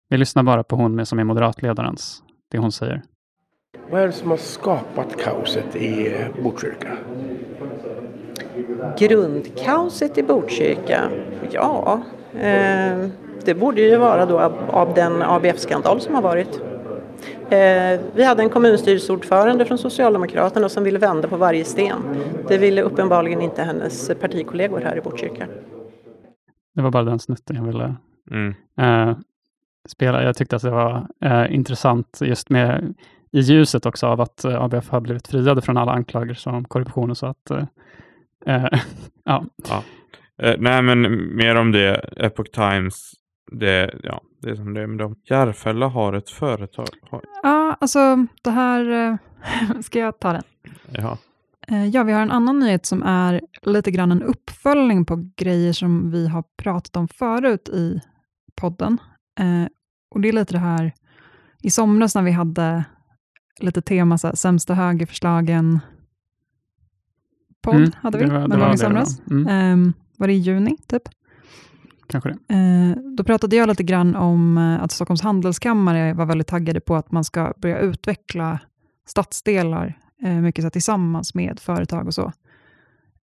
Vi 0.08 0.16
lyssnar 0.16 0.42
bara 0.42 0.64
på 0.64 0.76
hon 0.76 0.94
med, 0.94 1.08
som 1.08 1.18
är 1.18 1.25
moderatledarens, 1.25 2.23
det 2.50 2.58
hon 2.58 2.73
säger. 2.73 3.02
Vad 3.90 4.00
är 4.00 4.06
det 4.06 4.12
som 4.12 4.30
har 4.30 4.37
skapat 4.37 5.16
kaoset 5.23 5.76
i 5.76 6.14
eh, 6.14 6.42
Botkyrka? 6.42 6.96
Grundkaoset 8.99 10.18
i 10.18 10.23
Botkyrka? 10.23 11.11
Ja, 11.50 12.02
eh, 12.34 13.08
det 13.44 13.54
borde 13.54 13.82
ju 13.82 13.96
vara 13.96 14.26
då 14.26 14.40
av, 14.40 14.52
av 14.70 14.94
den 14.94 15.23
ABF-skandal 15.23 16.00
som 16.00 16.14
har 16.14 16.23
varit. 16.23 16.61
Eh, 17.50 18.00
vi 18.14 18.25
hade 18.25 18.42
en 18.42 18.50
kommunstyrelseordförande 18.50 19.64
från 19.64 19.78
Socialdemokraterna 19.78 20.68
som 20.68 20.84
ville 20.84 20.99
vända 20.99 21.28
på 21.28 21.37
varje 21.37 21.64
sten. 21.64 22.02
Det 22.49 22.58
ville 22.58 22.82
uppenbarligen 22.82 23.40
inte 23.42 23.62
hennes 23.62 24.11
partikollegor 24.20 24.80
här 24.80 24.96
i 24.96 25.00
Botkyrka. 25.00 25.46
Det 26.75 26.83
var 26.83 26.90
bara 26.90 27.04
den 27.04 27.19
snutten 27.19 27.57
jag 27.57 27.64
ville 27.64 27.95
Mm. 28.31 28.54
eh, 28.78 29.16
spela. 29.88 30.23
Jag 30.23 30.37
tyckte 30.37 30.57
att 30.57 30.62
det 30.62 30.71
var 30.71 31.07
eh, 31.21 31.54
intressant 31.54 32.19
just 32.25 32.50
med 32.50 32.95
i 33.33 33.40
ljuset 33.40 33.87
också 33.87 34.07
av 34.07 34.21
att 34.21 34.45
eh, 34.45 34.62
ABF 34.62 34.88
har 34.90 35.00
blivit 35.00 35.28
friade 35.28 35.62
från 35.62 35.76
alla 35.76 35.93
anklagelser 35.93 36.50
om 36.50 36.64
korruption 36.64 37.11
och 37.11 37.16
så 37.19 37.26
att 37.26 37.50
eh, 37.50 37.64
eh, 38.47 38.81
ja, 39.25 39.45
Eh, 40.43 40.54
nej, 40.59 40.83
men 40.83 41.00
mer 41.37 41.57
om 41.57 41.73
det. 41.73 41.95
Epoch 42.16 42.50
Times 42.52 43.12
det, 43.52 43.95
ja, 44.02 44.21
det 44.43 44.50
är 44.50 44.54
som 44.54 44.75
det 44.75 44.81
är 44.81 44.87
med 44.87 44.99
dem. 44.99 45.16
Järfälla 45.31 45.87
har 45.87 46.12
ett 46.12 46.31
företag. 46.31 46.87
Har, 47.11 47.23
Ja, 47.43 47.76
alltså 47.81 48.26
det 48.43 48.50
här... 48.50 49.19
Ska 49.83 49.99
jag 49.99 50.19
ta 50.19 50.33
den? 50.33 50.43
ja. 50.93 51.19
Eh, 51.68 51.87
Ja, 51.87 52.02
vi 52.02 52.12
har 52.12 52.21
en 52.23 52.30
annan 52.30 52.59
nyhet 52.59 52.87
som 52.87 53.02
är 53.02 53.40
lite 53.62 53.90
grann 53.90 54.12
en 54.12 54.23
uppföljning 54.23 55.04
på 55.04 55.30
grejer 55.37 55.73
som 55.73 56.11
vi 56.11 56.28
har 56.28 56.44
pratat 56.56 56.97
om 56.97 57.09
förut 57.09 57.68
i 57.68 58.00
podden. 58.54 58.99
Eh, 59.40 59.68
och 60.11 60.21
det 60.21 60.28
är 60.28 60.33
lite 60.33 60.52
det 60.54 60.59
här, 60.59 60.92
i 61.62 61.71
somras 61.71 62.14
när 62.14 62.23
vi 62.23 62.30
hade 62.30 62.85
lite 63.61 63.83
tema, 63.83 64.18
så 64.18 64.26
här, 64.26 64.35
sämsta 64.35 64.75
högerförslagen 64.75 65.80
podd, 67.62 67.75
Mm, 67.76 67.90
hade 68.02 68.18
vi 68.18 68.25
det 68.25 68.30
var- 68.33 68.49
det 68.49 68.56
var 68.56 68.59
gång 68.59 68.66
i 68.66 68.71
det 68.71 68.73
det 68.73 68.78
somras. 68.78 69.21
var. 69.25 69.37
Mm. 69.37 69.47
Ehm, 69.49 69.92
var 70.18 70.26
det 70.26 70.33
i 70.33 70.37
juni, 70.38 70.76
typ? 70.87 71.02
Kanske 72.09 72.28
det. 72.49 72.54
Eh, 72.54 72.97
då 73.16 73.25
pratade 73.25 73.56
jag 73.56 73.68
lite 73.68 73.83
grann 73.83 74.16
om 74.16 74.59
att 74.59 74.92
Stockholms 74.92 75.23
handelskammare 75.23 76.14
var 76.14 76.26
väldigt 76.26 76.47
taggade 76.47 76.80
på 76.80 76.97
att 76.97 77.12
man 77.12 77.25
ska 77.25 77.52
börja 77.56 77.78
utveckla 77.78 78.59
stadsdelar 79.06 79.99
mycket 80.23 80.64
så 80.64 80.71
tillsammans 80.71 81.35
med 81.35 81.61
företag 81.61 82.06
och 82.06 82.14
så. 82.14 82.33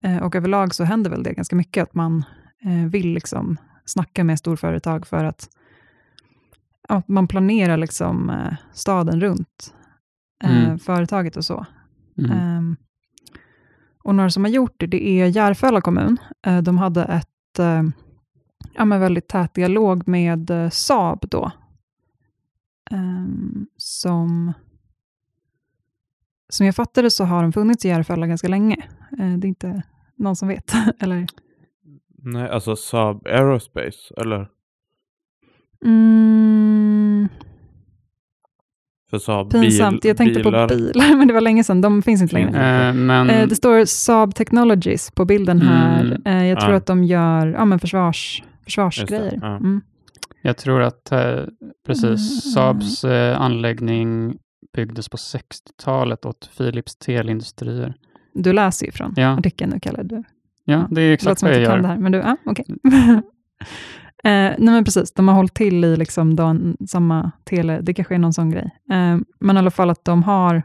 Eh, 0.04 0.18
och 0.24 0.36
överlag 0.36 0.74
så 0.76 0.84
händer 0.84 1.10
väl 1.10 1.24
det 1.24 1.34
ganska 1.34 1.56
mycket, 1.56 1.84
att 1.84 1.94
man 1.94 2.24
eh, 2.66 2.90
vill 2.90 3.14
liksom 3.14 3.58
snacka 3.86 4.24
med 4.24 4.40
storföretag 4.40 5.08
för 5.08 5.24
att, 5.24 5.50
att 6.88 7.08
man 7.08 7.28
planerar 7.28 7.78
liksom, 7.78 8.30
eh, 8.30 8.54
staden 8.74 9.22
runt 9.22 9.74
eh, 10.44 10.64
Mm. 10.66 10.80
företaget 10.80 11.38
och 11.38 11.46
så. 11.46 11.66
Mm. 12.18 12.32
Ehm, 12.32 12.76
och 14.04 14.16
några 14.16 14.30
som 14.30 14.44
har 14.44 14.52
gjort 14.52 14.76
det, 14.78 14.88
det 14.88 15.08
är 15.08 15.26
Järfälla 15.26 15.82
kommun. 15.82 16.18
Eh, 16.46 16.62
de 16.62 16.78
hade 16.78 17.04
ett 17.04 17.60
eh, 17.60 17.84
ja, 18.74 18.86
men 18.86 19.00
väldigt 19.00 19.28
tät 19.28 19.54
dialog 19.54 20.08
med 20.08 20.50
eh, 20.50 20.70
Saab 20.70 21.26
då. 21.30 21.52
Ehm, 22.92 23.68
som, 23.78 24.54
som 26.52 26.66
jag 26.66 26.76
fattade 26.76 27.10
så 27.12 27.24
har 27.24 27.42
de 27.42 27.52
funnits 27.54 27.86
i 27.86 27.88
Järfälla 27.88 28.28
ganska 28.28 28.48
länge. 28.48 28.76
Eh, 29.20 29.34
det 29.38 29.46
är 29.48 29.50
inte 29.50 29.84
någon 30.18 30.36
som 30.36 30.48
vet. 30.48 30.74
Eller? 31.00 31.28
Nej, 32.24 32.50
alltså 32.50 32.76
Saab 32.76 33.28
Aerospace, 33.28 34.14
eller? 34.18 34.48
Mm, 35.86 37.28
För 39.10 39.18
Saab 39.20 39.52
pinsamt, 39.52 40.02
bil, 40.02 40.10
jag 40.10 40.18
tänkte 40.18 40.44
bilar. 40.44 40.68
på 40.68 40.76
bilar, 40.76 41.16
men 41.18 41.28
det 41.28 41.34
var 41.34 41.42
länge 41.42 41.64
sedan. 41.64 41.82
De 41.82 42.02
finns 42.02 42.22
inte 42.22 42.34
längre. 42.34 42.88
Eh, 42.88 42.94
men 42.94 43.30
Eh, 43.30 43.48
det 43.48 43.56
står 43.56 43.86
Saab 43.86 44.36
Technologies 44.36 45.12
på 45.12 45.26
bilden 45.26 45.62
här. 45.62 46.06
Mm. 46.06 46.22
Eh, 46.26 46.48
jag 46.48 46.60
tror 46.60 46.72
Ja. 46.72 46.78
att 46.78 46.86
de 46.86 47.04
gör 47.04 47.48
ja, 47.48 47.66
men 47.66 47.80
försvars, 47.80 48.44
försvarsgrejer. 48.64 49.40
Ja. 49.42 49.48
Mm. 49.58 49.82
jag 50.42 50.58
tror 50.58 50.82
att 50.82 51.12
eh, 51.12 51.44
precis 51.86 52.04
Mm. 52.06 52.18
Saabs 52.54 53.06
anläggning 53.38 54.38
byggdes 54.74 55.10
på 55.10 55.18
60-talet 55.18 56.26
åt 56.26 56.50
Philips 56.58 56.96
teleindustrier. 56.96 57.94
Du 58.34 58.54
läser 58.54 58.86
ju 58.86 58.92
från 58.92 59.14
Ja. 59.16 59.28
artikeln 59.28 59.72
nu, 59.72 59.80
Kalle. 59.80 60.04
Du, 60.04 60.24
Ja, 60.66 60.88
det 60.92 61.02
är 61.02 61.14
exakt 61.14 61.42
vad 61.44 61.52
jag 61.56 61.66
kan 61.68 61.78
det 61.82 61.88
gör. 61.88 61.88
här. 61.88 61.98
Men 61.98 62.12
du, 62.12 62.18
ja, 62.18 62.38
okej. 62.46 62.66
eh, 64.24 64.56
nej 64.58 64.58
men 64.60 64.84
precis, 64.84 65.12
de 65.14 65.28
har 65.28 65.36
hållit 65.36 65.54
till 65.54 65.84
i 65.86 65.98
liksom 65.98 66.36
den, 66.36 66.78
samma 66.88 67.32
tele, 67.44 67.82
det 67.82 67.94
kanske 67.94 68.16
är 68.16 68.20
någon 68.20 68.34
sån 68.34 68.50
grej. 68.50 68.70
Eh, 68.92 69.18
men 69.40 69.56
i 69.56 69.60
alla 69.60 69.72
fall 69.72 69.90
att 69.90 70.06
de 70.06 70.24
har 70.24 70.64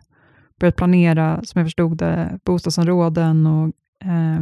börjat 0.60 0.76
planera, 0.76 1.40
som 1.44 1.58
jag 1.58 1.66
förstod 1.66 1.96
det, 1.98 2.38
bostadsområden 2.44 3.46
och 3.46 3.66
eh, 4.04 4.40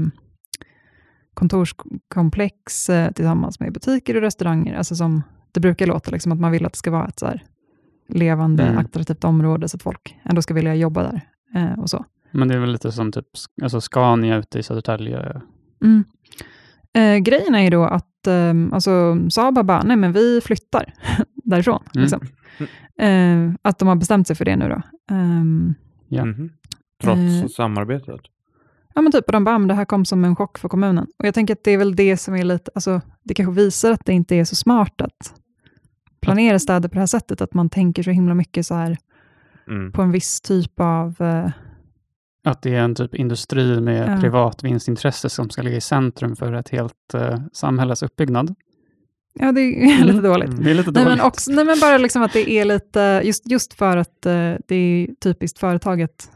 kontorskomplex 1.34 2.88
eh, 2.90 3.12
tillsammans 3.12 3.60
med 3.60 3.72
butiker 3.72 4.16
och 4.16 4.22
restauranger. 4.22 4.74
Alltså 4.76 4.94
som 4.96 5.22
det 5.52 5.60
brukar 5.60 5.86
låta, 5.86 6.10
liksom, 6.10 6.32
att 6.32 6.40
man 6.40 6.50
vill 6.52 6.66
att 6.66 6.72
det 6.72 6.78
ska 6.78 6.90
vara 6.90 7.06
ett 7.08 7.18
så 7.18 7.26
här 7.26 7.42
levande, 8.08 8.62
Mm. 8.62 8.78
attraktivt 8.78 9.24
område, 9.24 9.68
så 9.68 9.76
att 9.76 9.82
folk 9.82 10.16
ändå 10.24 10.42
ska 10.42 10.54
vilja 10.54 10.74
jobba 10.74 11.02
där. 11.02 11.20
Eh, 11.54 11.78
och 11.80 11.90
så. 11.90 12.04
Men 12.30 12.48
det 12.48 12.54
är 12.54 12.58
väl 12.58 12.72
lite 12.72 12.92
som 12.92 13.12
typ 13.12 13.26
alltså 13.62 13.80
Scania 13.80 14.36
ute 14.36 14.58
i 14.58 14.62
Södertälje. 14.62 15.40
Mm. 15.84 16.04
Eh, 16.94 17.16
grejen 17.22 17.54
är 17.54 17.62
ju 17.62 17.70
då 17.70 17.84
att 17.84 18.26
eh, 18.26 18.54
alltså, 18.72 19.16
Saab 19.30 19.66
bara, 19.66 19.82
nej 19.82 19.96
men 19.96 20.12
vi 20.12 20.40
flyttar 20.44 20.92
därifrån. 21.44 21.82
Mm. 21.94 22.02
Liksom. 22.02 22.20
Eh, 22.98 23.54
att 23.62 23.78
de 23.78 23.88
har 23.88 23.96
bestämt 23.96 24.26
sig 24.26 24.36
för 24.36 24.44
det 24.44 24.56
nu 24.56 24.68
då. 24.68 24.82
Ehm, 25.14 25.74
Ja. 26.08 26.24
Mhm. 26.24 26.50
Trots 27.02 27.18
Eh, 27.42 27.46
samarbetet. 27.48 28.20
ja 28.94 29.02
men 29.02 29.12
typ, 29.12 29.26
och 29.26 29.32
de 29.32 29.44
bara, 29.44 29.58
men 29.58 29.68
det 29.68 29.74
här 29.74 29.84
kom 29.84 30.04
som 30.04 30.24
en 30.24 30.36
chock 30.36 30.58
för 30.58 30.68
kommunen. 30.68 31.06
Och 31.18 31.26
jag 31.26 31.34
tänker 31.34 31.54
att 31.54 31.64
det 31.64 31.70
är 31.70 31.78
väl 31.78 31.96
det 31.96 32.16
som 32.16 32.34
är 32.34 32.44
lite, 32.44 32.70
alltså 32.74 33.00
det 33.22 33.34
kanske 33.34 33.52
visar 33.62 33.92
att 33.92 34.04
det 34.06 34.12
inte 34.12 34.36
är 34.36 34.44
så 34.44 34.56
smart 34.56 35.00
att 35.00 35.34
planera 36.24 36.58
städer 36.58 36.88
på 36.88 36.94
det 36.94 37.00
här 37.00 37.06
sättet, 37.06 37.40
att 37.40 37.54
man 37.54 37.70
tänker 37.70 38.02
så 38.02 38.10
himla 38.10 38.34
mycket 38.34 38.66
så 38.66 38.74
här 38.74 38.96
Mm. 39.68 39.92
på 39.92 40.02
en 40.02 40.10
viss 40.12 40.40
typ 40.40 40.80
av 40.80 41.14
eh, 41.20 41.50
Att 42.44 42.62
det 42.62 42.74
är 42.74 42.80
en 42.82 42.94
typ 42.94 43.14
industri 43.14 43.80
med 43.80 44.16
Ja. 44.16 44.20
privat 44.20 44.64
vinstintresse 44.64 45.28
som 45.30 45.50
ska 45.50 45.62
ligga 45.62 45.76
i 45.76 45.80
centrum 45.80 46.36
för 46.36 46.52
ett 46.52 46.68
helt 46.68 47.14
eh, 47.14 47.38
samhälles 47.52 48.02
uppbyggnad. 48.02 48.54
Ja, 49.34 49.52
det 49.52 49.60
är 49.60 50.04
lite 50.04 50.20
dåligt. 50.20 50.48
Mm. 50.48 50.64
Det 50.64 50.70
är 50.70 50.74
lite 50.74 50.90
Nej 50.90 51.04
dåligt. 51.04 51.18
men, 51.18 51.26
också, 51.26 51.52
nej, 51.52 51.64
men 51.64 51.80
bara 51.80 51.98
liksom 51.98 52.22
att 52.22 52.32
det 52.32 52.50
är 52.50 52.64
lite, 52.64 53.20
just, 53.24 53.50
just 53.50 53.74
för 53.74 53.96
att 53.96 54.26
eh, 54.26 54.52
det 54.68 54.74
är 54.74 55.14
typiskt 55.20 55.58
företaget 55.58 56.30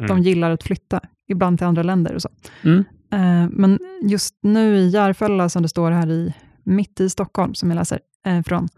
Mm. 0.00 0.08
de 0.08 0.22
gillar 0.22 0.50
att 0.50 0.62
flytta, 0.62 1.00
ibland 1.28 1.58
till 1.58 1.66
andra 1.66 1.82
länder 1.82 2.14
och 2.14 2.22
så. 2.22 2.28
Mm. 2.64 2.84
Eh, 3.12 3.48
men 3.50 3.78
just 4.02 4.34
nu 4.42 4.76
i 4.76 4.88
Järfälla, 4.88 5.48
som 5.48 5.62
det 5.62 5.68
står 5.68 5.90
här 5.90 6.10
i, 6.10 6.34
mitt 6.64 7.00
i 7.00 7.10
Stockholm, 7.10 7.54
som 7.54 7.70
jag 7.70 7.76
läser 7.76 8.00
eh, 8.26 8.42
från, 8.42 8.68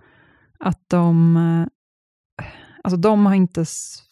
att 0.61 0.89
de, 0.89 1.37
eh, 1.37 2.47
alltså 2.83 2.97
de 2.97 3.27
har 3.27 3.35
inte 3.35 3.65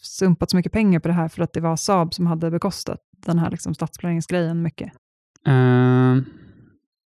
sumpat 0.03 0.51
så 0.51 0.57
mycket 0.57 0.73
pengar 0.73 1.01
på 1.01 1.09
det 1.09 1.15
här, 1.15 1.29
för 1.29 1.43
att 1.43 1.53
det 1.53 1.61
var 1.61 1.77
Saab 1.77 2.15
som 2.15 2.27
hade 2.27 2.51
bekostat 2.51 3.01
den 3.27 3.39
här 3.39 3.51
liksom 3.51 3.75
stadsplaneringsgrejen 3.75 4.63
mycket. 4.63 4.93
Eh, 5.47 6.17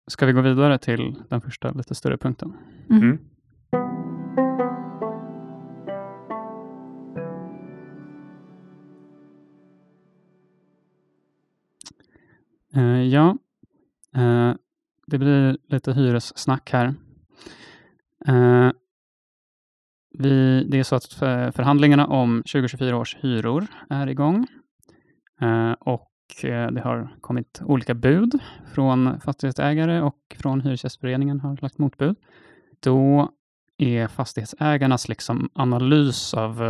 ska 0.08 0.26
vi 0.26 0.34
gå 0.34 0.42
vidare 0.42 0.78
till 0.78 1.16
den 1.30 1.42
första 1.42 1.72
lite 1.72 1.96
större 1.96 2.18
punkten? 2.18 2.54
Mhm. 2.88 3.02
Mm. 3.02 3.20
Eh, 12.76 13.04
ja, 13.04 13.38
eh, 14.16 14.54
det 15.08 15.18
blir 15.18 15.58
lite 15.68 15.94
hyressnack 15.94 16.72
här. 16.72 16.96
Eh, 18.28 18.72
vi, 20.20 20.64
det 20.70 20.80
är 20.80 20.84
så 20.84 20.96
att 20.96 21.14
förhandlingarna 21.56 22.08
om 22.08 22.38
2024 22.38 22.98
års 22.98 23.18
hyror 23.20 23.68
är 23.90 24.08
igång. 24.08 24.48
Eh, 25.42 25.72
och 25.72 26.12
eh, 26.44 26.72
det 26.72 26.82
har 26.82 27.16
kommit 27.22 27.62
olika 27.66 27.94
bud 27.94 28.40
från 28.74 29.20
fastighetsägare 29.20 30.02
och 30.02 30.18
från 30.40 30.62
Hyresgästföreningen 30.62 31.40
har 31.40 31.58
lagt 31.62 31.78
motbud. 31.78 32.16
Då 32.80 33.32
är 33.78 34.08
fastighetsägarnas 34.08 35.10
liksom 35.10 35.50
analys 35.54 36.34
av 36.34 36.64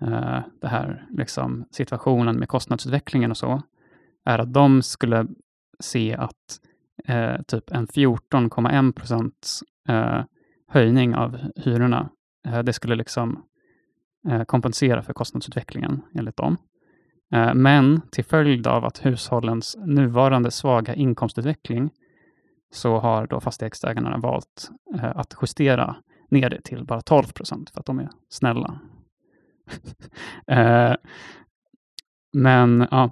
eh, 0.00 0.40
det 0.60 0.68
här 0.68 1.06
liksom 1.10 1.64
situationen 1.70 2.36
med 2.36 2.48
kostnadsutvecklingen 2.48 3.30
och 3.30 3.36
så, 3.36 3.62
är 4.24 4.38
att 4.38 4.52
de 4.52 4.82
skulle 4.82 5.26
se 5.80 6.14
att 6.14 6.60
eh, 7.04 7.42
typ 7.42 7.70
en 7.70 7.86
14,1 7.86 8.92
procents 8.92 9.62
eh, 9.88 10.20
höjning 10.68 11.14
av 11.14 11.38
hyrorna, 11.56 12.10
Eh, 12.48 12.62
det 12.62 12.72
skulle 12.72 12.94
liksom 12.94 13.44
eh, 14.28 14.44
kompensera 14.44 15.02
för 15.02 15.12
kostnadsutvecklingen 15.12 16.02
enligt 16.14 16.36
dem. 16.36 16.56
Eh, 17.34 17.54
men 17.54 18.00
till 18.10 18.24
följd 18.24 18.66
av 18.66 18.84
att 18.84 19.06
hushållens 19.06 19.76
nuvarande 19.78 20.50
svaga 20.50 20.94
inkomstutveckling 20.94 21.90
så 22.70 22.98
har 22.98 23.26
då 23.26 23.40
fastighetsägarna 23.40 24.18
valt 24.18 24.70
att 25.02 25.34
justera 25.42 25.96
ner 26.30 26.50
det 26.50 26.60
till 26.60 26.84
bara 26.84 27.00
12 27.00 27.24
procent 27.24 27.70
för 27.70 27.80
att 27.80 27.86
de 27.86 27.98
är 27.98 28.08
snälla. 28.28 28.80
men 32.32 32.86
ja, 32.90 33.10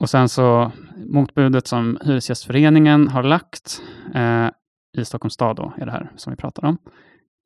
och 0.00 0.10
sen 0.10 0.28
så 0.28 0.72
motbudet 0.96 1.66
som 1.66 1.98
Hyresgästföreningen 2.04 3.08
har 3.08 3.22
lagt 3.22 3.82
i 4.98 5.04
Stockholms 5.04 5.34
stad 5.34 5.56
då, 5.56 5.72
är 5.76 5.86
det 5.86 5.92
här 5.92 6.12
som 6.16 6.30
vi 6.30 6.36
pratar 6.36 6.64
om. 6.64 6.78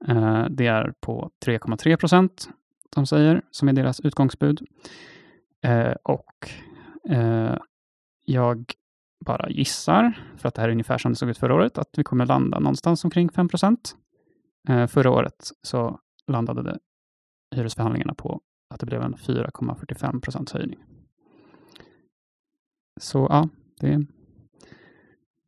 Eh, 0.08 0.46
det 0.50 0.66
är 0.66 0.94
på 1.00 1.30
3,3 1.46 1.96
procent, 1.96 2.48
de 2.94 3.06
säger, 3.06 3.42
som 3.50 3.68
är 3.68 3.72
deras 3.72 4.00
utgångsbud. 4.00 4.66
Eh, 5.64 5.92
och 6.02 6.48
eh, 7.08 7.56
jag 8.24 8.64
bara 9.24 9.50
gissar, 9.50 10.12
för 10.36 10.48
att 10.48 10.54
det 10.54 10.60
här 10.60 10.68
är 10.68 10.72
ungefär 10.72 10.98
som 10.98 11.12
det 11.12 11.16
såg 11.16 11.28
ut 11.28 11.38
förra 11.38 11.54
året, 11.54 11.78
att 11.78 11.88
vi 11.96 12.04
kommer 12.04 12.26
landa 12.26 12.58
någonstans 12.58 13.04
omkring 13.04 13.30
5 13.30 13.48
procent. 13.48 13.96
Förra 14.88 15.10
året 15.10 15.50
så 15.62 15.98
landade 16.26 16.62
det 16.62 16.78
hyresförhandlingarna 17.56 18.14
på 18.14 18.40
att 18.70 18.80
det 18.80 18.86
blev 18.86 19.02
en 19.02 19.14
4,45 19.14 20.20
procents 20.20 20.52
höjning. 20.52 20.78
Så 23.00 23.26
ja, 23.30 23.48
det 23.80 24.06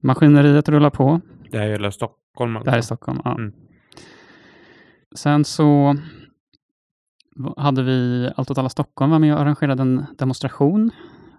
maskineriet 0.03 0.69
rullar 0.69 0.91
på. 0.91 1.21
Det 1.51 1.59
här 1.59 1.67
gäller 1.67 1.91
Stock 1.91 2.25
Stockholm. 2.35 2.55
Det 2.55 2.71
här 2.71 2.73
är 2.73 2.77
alltså. 2.77 2.97
Stockholm, 2.97 3.21
ja. 3.25 3.35
Mm. 3.35 3.53
Sen 5.15 5.45
så 5.45 5.97
hade 7.57 7.83
vi 7.83 8.31
Allt 8.37 8.51
åt 8.51 8.59
alla 8.59 8.69
Stockholm 8.69 9.11
var 9.11 9.19
med 9.19 9.35
och 9.35 9.41
arrangerade 9.41 9.83
en 9.83 10.07
demonstration 10.19 10.91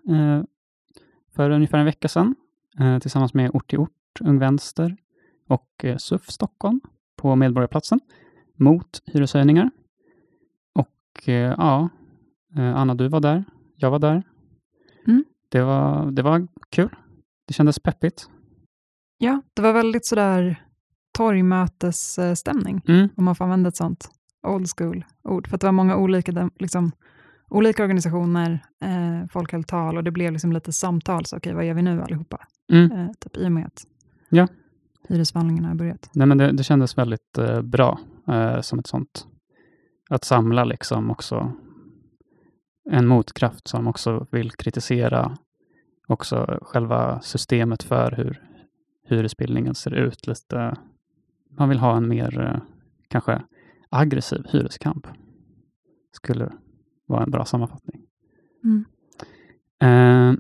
eh, 0.10 0.44
för 1.36 1.50
ungefär 1.50 1.77
en 1.77 1.86
vecka 1.86 2.08
sedan 2.08 2.36
eh, 2.79 3.00
tillsammans 3.00 3.34
med 3.34 3.51
Ort 3.53 3.70
till 3.70 3.79
Ort, 3.79 4.22
Ung 4.22 4.39
Vänster 4.39 4.98
och 5.48 5.86
eh, 5.86 5.98
SUF 5.98 6.29
Stockholm 6.32 6.82
på 7.15 7.36
Medborgarplatsen 7.36 8.00
mot 8.55 9.01
hyreshöjningar. 9.05 9.72
Och 10.74 11.29
eh, 11.29 11.55
ja, 11.58 11.89
eh, 12.58 12.75
Anna, 12.75 12.96
du 12.96 13.08
var 13.08 13.20
där. 13.20 13.44
Jag 13.75 13.91
var 13.91 14.00
där. 14.00 14.24
Mm. 15.08 15.25
Det, 15.50 15.62
var, 15.62 16.12
det 16.12 16.22
var 16.22 16.48
kul. 16.70 16.96
Det 17.48 17.53
kändes 17.53 17.79
peppigt. 17.79 18.29
Ja, 19.17 19.41
det 19.53 19.62
var 19.62 19.74
väldigt 19.74 20.05
sådär 20.05 20.64
torgmötesstämning, 21.15 22.81
Mm. 22.88 23.10
om 23.17 23.24
man 23.24 23.36
får 23.36 23.45
använda 23.45 23.67
ett 23.67 23.75
sånt 23.75 24.10
old 24.48 24.67
school-ord. 24.77 25.48
För 25.48 25.55
att 25.55 25.62
det 25.62 25.67
var 25.67 25.72
många 25.72 25.98
olika, 25.98 26.50
liksom, 26.60 26.91
olika 27.50 27.84
organisationer, 27.84 28.60
eh, 28.81 29.27
folk 29.29 29.51
höll 29.51 29.63
tal 29.63 29.98
och 29.98 30.03
det 30.03 30.12
blev 30.12 30.31
liksom 30.34 30.51
lite 30.51 30.72
samtal. 30.72 31.25
Så 31.25 31.38
okej, 31.38 31.53
vad 31.53 31.65
gör 31.65 31.74
vi 31.74 31.81
nu 31.81 32.01
allihopa? 32.01 32.48
Mm. 32.72 32.91
Eh, 32.91 33.12
typ 33.19 33.38
i 33.38 33.48
och 33.48 33.51
med 33.51 33.65
att 33.65 33.84
Ja. 34.29 34.48
hyresförhandlingarna 35.10 35.67
har 35.67 35.75
börjat. 35.75 36.10
Nej, 36.13 36.27
men 36.27 36.38
det, 36.38 36.51
det 36.51 36.63
kändes 36.63 36.98
väldigt 36.98 37.38
eh, 37.38 37.62
bra 37.62 38.00
eh, 38.27 38.62
som 38.62 38.79
ett 38.79 38.88
sånt, 38.88 39.27
att 40.10 40.24
samla 40.24 40.63
liksom 40.63 41.12
också 41.12 41.51
en 42.91 43.07
motkraft 43.07 43.67
som 43.67 43.88
också 43.88 44.27
vill 44.31 44.51
kritisera 44.51 45.38
också 46.07 46.60
själva 46.62 47.22
systemet 47.22 47.84
för 47.84 48.12
hur 48.12 48.41
hyresbildningen 49.07 49.75
ser 49.75 49.93
ut 49.93 50.27
lite. 50.27 50.75
Man 51.57 51.69
vill 51.69 51.79
ha 51.79 51.97
en 51.97 52.07
mer 52.07 52.39
eh, 52.39 52.62
kanske 53.07 53.41
aggressiv 53.89 54.45
hyreskamp. 54.50 55.07
Skulle 56.12 56.51
vara 57.05 57.24
en 57.24 57.31
bra 57.31 57.45
sammanfattning. 57.45 58.01
Mm. 58.63 58.85
Eh, 59.81 60.39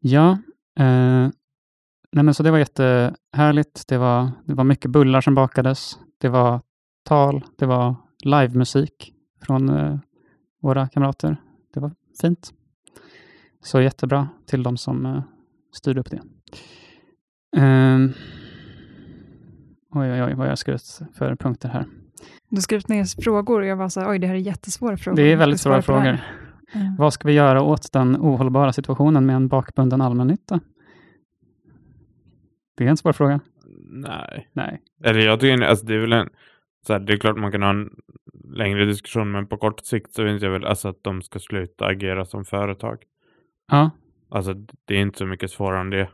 ja, 0.00 0.30
eh, 0.78 1.30
nej 2.12 2.24
men 2.24 2.34
så 2.34 2.42
det 2.42 2.50
var 2.50 2.58
jättehärligt. 2.58 3.88
Det 3.88 3.98
var, 3.98 4.30
det 4.44 4.54
var 4.54 4.64
mycket 4.64 4.90
bullar 4.90 5.20
som 5.20 5.34
bakades. 5.34 5.98
Det 6.18 6.28
var 6.28 6.60
tal, 7.04 7.44
det 7.58 7.66
var 7.66 7.94
livemusik 8.24 9.14
från 9.42 9.68
eh, 9.68 9.98
våra 10.60 10.88
kamrater. 10.88 11.36
Det 11.74 11.80
var 11.80 11.92
fint. 12.20 12.52
Så 13.60 13.80
jättebra 13.80 14.28
till 14.46 14.62
de 14.62 14.76
som 14.76 15.22
styrde 15.72 16.00
upp 16.00 16.10
det. 16.10 16.22
Oj, 19.98 20.12
oj, 20.12 20.22
oj, 20.22 20.34
vad 20.34 20.46
jag 20.46 20.50
har 20.50 20.56
skrivit 20.56 21.00
för 21.14 21.36
punkter 21.36 21.68
här. 21.68 21.84
Du 22.50 22.56
har 22.56 22.60
skrivit 22.60 22.88
ner 22.88 23.22
frågor 23.22 23.60
och 23.60 23.66
jag 23.66 23.76
var 23.76 23.88
så 23.88 24.00
här, 24.00 24.10
oj, 24.10 24.18
det 24.18 24.26
här 24.26 24.34
är 24.34 24.38
jättesvåra 24.38 24.96
frågor. 24.96 25.16
Det 25.16 25.32
är 25.32 25.36
väldigt 25.36 25.60
svåra 25.60 25.82
frågor. 25.82 26.18
Eh, 26.74 26.94
Vad 26.98 27.12
ska 27.12 27.28
vi 27.28 27.34
göra 27.34 27.62
åt 27.62 27.92
den 27.92 28.16
ohållbara 28.16 28.72
situationen 28.72 29.26
med 29.26 29.36
en 29.36 29.48
bakbunden 29.48 30.00
allmännytta? 30.00 30.60
Det 32.76 32.84
är 32.84 32.88
en 32.88 32.96
svår 32.96 33.12
fråga. 33.12 33.40
Nej. 33.90 34.48
Nej. 34.52 34.82
Eller 35.04 35.20
jag 35.20 35.40
tycker, 35.40 35.62
alltså 35.62 35.86
det 35.86 35.94
är 35.94 35.98
väl 35.98 36.12
en, 36.12 36.28
så 36.86 36.92
här, 36.92 37.00
det 37.00 37.12
är 37.12 37.16
klart 37.16 37.36
man 37.36 37.52
kan 37.52 37.62
ha 37.62 37.70
en 37.70 37.90
längre 38.54 38.84
diskussion, 38.84 39.30
men 39.30 39.46
på 39.46 39.56
kort 39.56 39.80
sikt 39.86 40.14
så 40.14 40.24
finns 40.24 40.42
jag 40.42 40.50
väl 40.50 40.64
alltså 40.64 40.88
att 40.88 41.02
de 41.02 41.22
ska 41.22 41.38
sluta 41.38 41.86
agera 41.86 42.24
som 42.24 42.44
företag. 42.44 42.98
Ja, 43.70 43.90
Alltså 44.30 44.54
det 44.84 44.94
är 44.94 44.98
inte 45.00 45.18
så 45.18 45.26
mycket 45.26 45.50
svårare 45.50 45.80
än 45.80 45.90
det. 45.90 46.08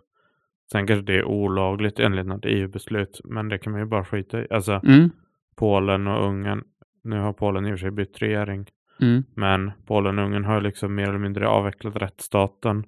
Sen 0.73 0.87
kanske 0.87 1.07
det 1.07 1.19
är 1.19 1.25
olagligt 1.25 2.01
enligt 2.01 2.27
något 2.27 2.45
EU-beslut, 2.45 3.21
men 3.25 3.49
det 3.49 3.59
kan 3.59 3.73
man 3.73 3.81
ju 3.81 3.87
bara 3.87 4.05
skita 4.05 4.43
i. 4.43 4.47
Alltså 4.51 4.81
mm, 4.85 5.11
Polen 5.57 6.07
och 6.07 6.29
Ungern, 6.29 6.65
nu 7.03 7.19
har 7.19 7.33
Polen 7.33 7.67
i 7.67 7.69
och 7.69 7.79
för 7.79 7.81
sig 7.81 7.91
bytt 7.91 8.23
regering, 8.23 8.67
mm, 9.01 9.25
men 9.35 9.73
Polen 9.87 10.19
och 10.19 10.25
Ungern 10.25 10.45
har 10.45 10.61
liksom 10.61 10.95
mer 10.95 11.09
eller 11.09 11.19
mindre 11.19 11.49
avvecklat 11.49 11.97
rättsstaten 11.97 12.85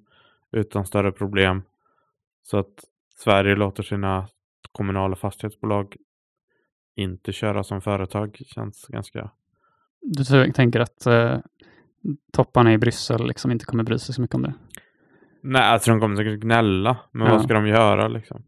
utan 0.51 0.85
större 0.85 1.11
problem. 1.11 1.61
Så 2.43 2.57
att 2.57 2.83
Sverige 3.15 3.55
låter 3.55 3.83
sina 3.83 4.27
kommunala 4.71 5.15
fastighetsbolag 5.15 5.95
inte 6.95 7.31
köra 7.31 7.63
som 7.63 7.81
företag 7.81 8.41
känns 8.45 8.87
ganska... 8.87 9.31
du 10.01 10.51
tänker 10.51 10.79
att 10.79 11.05
eh, 11.05 11.39
topparna 12.31 12.73
i 12.73 12.77
Bryssel 12.77 13.27
liksom 13.27 13.51
inte 13.51 13.65
kommer 13.65 13.83
bry 13.83 13.99
sig 13.99 14.15
så 14.15 14.21
mycket 14.21 14.35
om 14.35 14.41
det? 14.41 14.53
Nej, 15.49 15.61
alltså 15.61 15.91
de 15.91 15.99
kommer 15.99 16.15
säkert 16.15 16.39
gnälla, 16.39 16.97
men 17.11 17.27
Ja. 17.27 17.33
vad 17.33 17.43
ska 17.43 17.53
de 17.53 17.67
göra 17.67 18.07
liksom? 18.07 18.43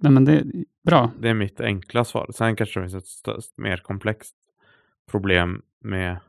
Nej, 0.00 0.12
men 0.12 0.24
det 0.24 0.32
är 0.38 0.44
bra. 0.84 1.10
Det 1.20 1.28
är 1.28 1.34
mitt 1.34 1.60
enkla 1.60 2.04
svar. 2.04 2.30
Sen 2.34 2.56
kanske 2.56 2.80
det 2.80 2.88
finns 2.88 3.04
ett 3.04 3.28
st- 3.38 3.62
mer 3.62 3.76
komplext 3.76 4.36
problem 5.10 5.62
med 5.80 6.20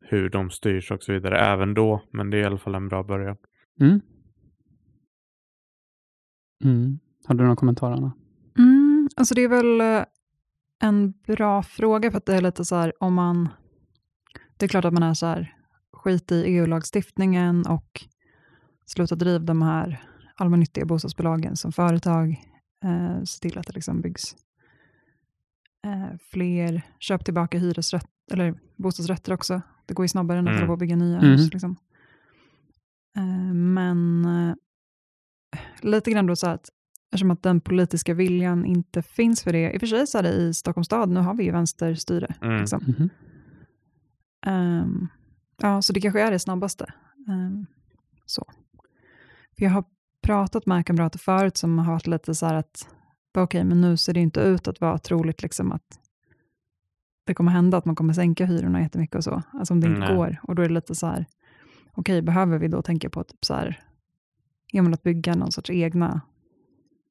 hur 0.00 0.28
de 0.28 0.50
styrs 0.50 0.90
och 0.90 1.02
så 1.02 1.12
vidare 1.12 1.38
även 1.38 1.74
då, 1.74 2.02
men 2.10 2.30
det 2.30 2.36
är 2.36 2.40
i 2.40 2.44
alla 2.44 2.58
fall 2.58 2.74
en 2.74 2.88
bra 2.88 3.02
början. 3.02 3.36
Mm. 3.80 4.00
Mm. 6.64 6.98
Har 7.26 7.34
du 7.34 7.42
några 7.44 7.56
kommentarer, 7.56 7.92
Anna? 7.96 8.12
Mm, 8.58 9.08
alltså 9.16 9.34
det 9.34 9.40
är 9.42 9.48
väl 9.48 9.80
eh, 9.80 10.04
en 10.82 11.12
bra 11.26 11.62
fråga 11.62 12.10
för 12.10 12.18
att 12.18 12.26
det 12.26 12.34
är 12.34 12.40
lite 12.42 12.64
så 12.64 12.76
här 12.76 12.92
om 13.00 13.14
man... 13.14 13.48
Det 14.56 14.66
är 14.66 14.68
klart 14.68 14.84
att 14.84 14.92
man 14.92 15.02
är 15.02 15.14
så 15.14 15.26
här, 15.26 15.54
skit 15.92 16.32
i 16.32 16.44
EU-lagstiftningen 16.44 17.66
och 17.66 18.04
sluta 18.86 19.14
driva 19.14 19.38
de 19.44 19.62
här 19.62 20.02
allmännyttiga 20.34 20.84
bostadsbolagen 20.84 21.56
som 21.56 21.72
företag. 21.72 22.44
Eh, 22.84 23.22
se 23.24 23.40
till 23.40 23.58
att 23.58 23.66
det 23.66 23.72
liksom 23.74 24.00
byggs 24.00 24.36
eh, 25.86 26.16
fler, 26.30 26.82
köp 26.98 27.24
tillbaka 27.24 27.58
hyresrätt, 27.58 28.06
eller 28.32 28.54
bostadsrätter 28.76 29.32
också. 29.32 29.62
Det 29.86 29.94
går 29.94 30.04
ju 30.04 30.08
snabbare 30.08 30.38
än 30.38 30.48
att 30.48 30.62
Mm. 30.62 30.78
bygga 30.78 30.96
nya 30.96 31.16
Mhm. 31.18 31.26
hus. 31.30 31.52
Liksom. 31.52 31.76
Eh, 33.16 33.54
men 33.54 34.24
eh, 34.24 34.54
lite 35.82 36.10
grann 36.10 36.26
då 36.26 36.36
så 36.36 36.46
att 36.46 36.68
eftersom 37.12 37.30
att 37.30 37.42
den 37.42 37.60
politiska 37.60 38.14
viljan 38.14 38.64
inte 38.64 39.02
finns 39.02 39.42
för 39.42 39.52
det. 39.52 39.72
I 39.72 39.76
och 39.76 39.80
för 39.80 39.86
sig 39.86 40.06
så 40.06 40.18
är 40.18 40.22
det 40.22 40.32
i 40.32 40.54
Stockholms 40.54 40.86
stad, 40.86 41.08
nu 41.10 41.20
har 41.20 41.34
vi 41.34 41.44
ju 41.44 41.50
vänsterstyre. 41.52 42.34
Mm. 42.42 42.60
Liksom. 42.60 42.80
Mhm. 42.86 43.08
Ehm, 44.46 45.08
ja, 45.62 45.82
så 45.82 45.92
det 45.92 46.00
kanske 46.00 46.22
är 46.22 46.30
det 46.30 46.38
snabbaste. 46.38 46.92
Ehm, 47.28 47.66
så. 48.26 48.44
För 49.58 49.64
jag 49.64 49.70
har 49.70 49.84
pratat 50.22 50.66
med 50.66 50.86
kamrater 50.86 51.18
förut 51.18 51.56
som 51.56 51.78
har 51.78 51.92
varit 51.92 52.06
lite 52.06 52.34
så 52.34 52.46
här 52.46 52.54
att, 52.54 52.88
okej, 53.38 53.64
men 53.64 53.80
nu 53.80 53.96
ser 53.96 54.12
det 54.14 54.20
inte 54.20 54.40
ut 54.40 54.68
att 54.68 54.80
vara 54.80 54.98
troligt 54.98 55.42
liksom 55.42 55.72
att 55.72 56.00
det 57.26 57.34
kommer 57.34 57.52
hända 57.52 57.76
att 57.78 57.84
man 57.84 57.96
kommer 57.96 58.12
sänka 58.12 58.46
hyrorna 58.46 58.80
jättemycket 58.82 59.16
och 59.16 59.24
så. 59.24 59.42
Alltså 59.52 59.74
om 59.74 59.80
det 59.80 59.86
inte 59.86 60.00
Nej. 60.00 60.16
går. 60.16 60.40
Och 60.42 60.54
då 60.54 60.62
är 60.62 60.68
det 60.68 60.74
lite 60.74 60.94
så 60.94 61.06
här, 61.06 61.26
okej, 61.92 62.22
behöver 62.22 62.58
vi 62.58 62.68
då 62.68 62.82
tänka 62.82 63.10
på 63.10 63.24
typ 63.24 63.44
så 63.44 63.54
här, 63.54 63.80
att 64.94 65.02
bygga 65.02 65.34
någon 65.34 65.52
sorts 65.52 65.70
egna 65.70 66.20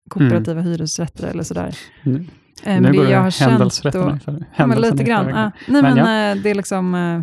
kooperativa 0.10 0.62
hyresrätter 0.62 1.27
eller 1.27 1.43
sådär. 1.43 1.77
Nu, 2.03 2.25
Eh, 2.63 2.75
nu 2.75 2.82
men 2.82 2.95
går 2.95 3.03
det 3.03 3.12
jag 3.12 3.21
har 3.21 3.32
känt 3.32 3.84
Ja, 4.56 4.67
men 4.67 4.82
lite 4.82 5.03
grann. 5.03 5.29
Ja. 5.29 5.51
Nej, 5.67 5.82
Men 5.82 5.84
men, 5.84 5.97
ja. 5.97 6.32
eh, 6.32 6.43
det 6.43 6.49
är 6.49 6.56
liksom 6.56 6.95
eh, 6.95 7.21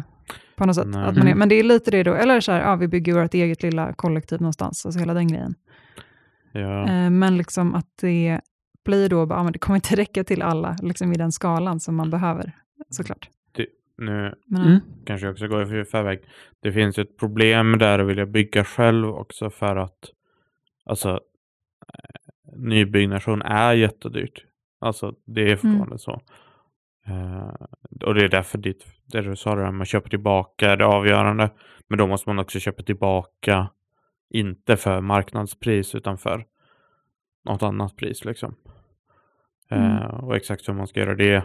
på 0.60 0.66
något 0.66 0.76
sätt 0.76 0.86
Nej. 0.86 1.04
att 1.04 1.16
man 1.16 1.26
är, 1.26 1.30
Mm. 1.30 1.38
men 1.38 1.48
det 1.48 1.54
är 1.54 1.62
lite 1.62 1.90
det 1.90 2.02
då, 2.02 2.14
eller 2.14 2.40
så 2.40 2.52
här, 2.52 2.60
ja, 2.60 2.76
vi 2.76 2.88
bygger 2.88 3.14
vårt 3.22 3.34
eget 3.34 3.62
lilla 3.62 3.92
kollektiv 3.92 4.40
någonstans, 4.40 4.86
alltså 4.86 5.00
hela 5.00 5.14
den 5.14 5.28
grejen. 5.28 5.54
Ja. 6.52 6.88
Eh, 6.88 7.10
men 7.10 7.36
liksom 7.36 7.74
att 7.74 7.86
det 8.00 8.40
blir 8.84 9.08
då, 9.08 9.26
ja, 9.30 9.42
men 9.42 9.52
det 9.52 9.58
kommer 9.58 9.76
inte 9.76 9.96
räcka 10.02 10.24
till 10.24 10.42
alla, 10.42 10.76
liksom 10.82 11.12
i 11.12 11.16
den 11.16 11.32
skalan 11.32 11.80
som 11.80 11.96
man 11.96 12.10
behöver, 12.10 12.52
såklart. 12.90 13.28
Nu 14.02 14.34
Men, 14.46 14.62
Mm. 14.66 14.80
kanske 15.06 15.26
jag 15.26 15.32
också 15.32 15.48
går 15.48 15.80
i 15.80 15.84
förväg. 15.84 16.20
Det 16.60 16.72
finns 16.72 16.98
ju 16.98 17.02
ett 17.02 17.16
problem 17.18 17.78
där 17.78 17.98
att 17.98 18.08
vilja 18.08 18.26
bygga 18.26 18.64
själv 18.64 19.08
också 19.08 19.50
för 19.50 19.76
att 19.76 19.98
alltså 20.84 21.08
eh, 21.10 22.52
nybyggnation 22.56 23.42
är 23.42 23.72
jättedyrt. 23.72 24.44
Alltså 24.80 25.14
det 25.26 25.50
är 25.52 25.56
fortfarande 25.56 25.98
så. 25.98 26.20
Eh, 27.10 27.54
och 28.06 28.14
det 28.14 28.24
är 28.24 28.28
därför 28.28 28.58
ditt, 28.58 28.86
det 29.06 29.20
du 29.22 29.36
sa 29.36 29.54
där, 29.54 29.70
man 29.72 29.86
köper 29.86 30.10
tillbaka 30.10 30.70
är 30.70 30.76
det 30.76 30.86
avgörande. 30.86 31.50
Men 31.88 31.98
då 31.98 32.06
måste 32.06 32.28
man 32.28 32.38
också 32.38 32.58
köpa 32.58 32.82
tillbaka 32.82 33.68
inte 34.30 34.76
för 34.76 35.00
marknadspris 35.00 35.94
utan 35.94 36.18
för 36.18 36.44
något 37.44 37.62
annat 37.62 37.96
pris 37.96 38.24
liksom. 38.24 38.54
Eh, 39.70 39.96
Mm. 40.00 40.02
och 40.24 40.36
exakt 40.36 40.68
hur 40.68 40.74
man 40.74 40.86
ska 40.86 41.00
göra 41.00 41.14
det. 41.14 41.44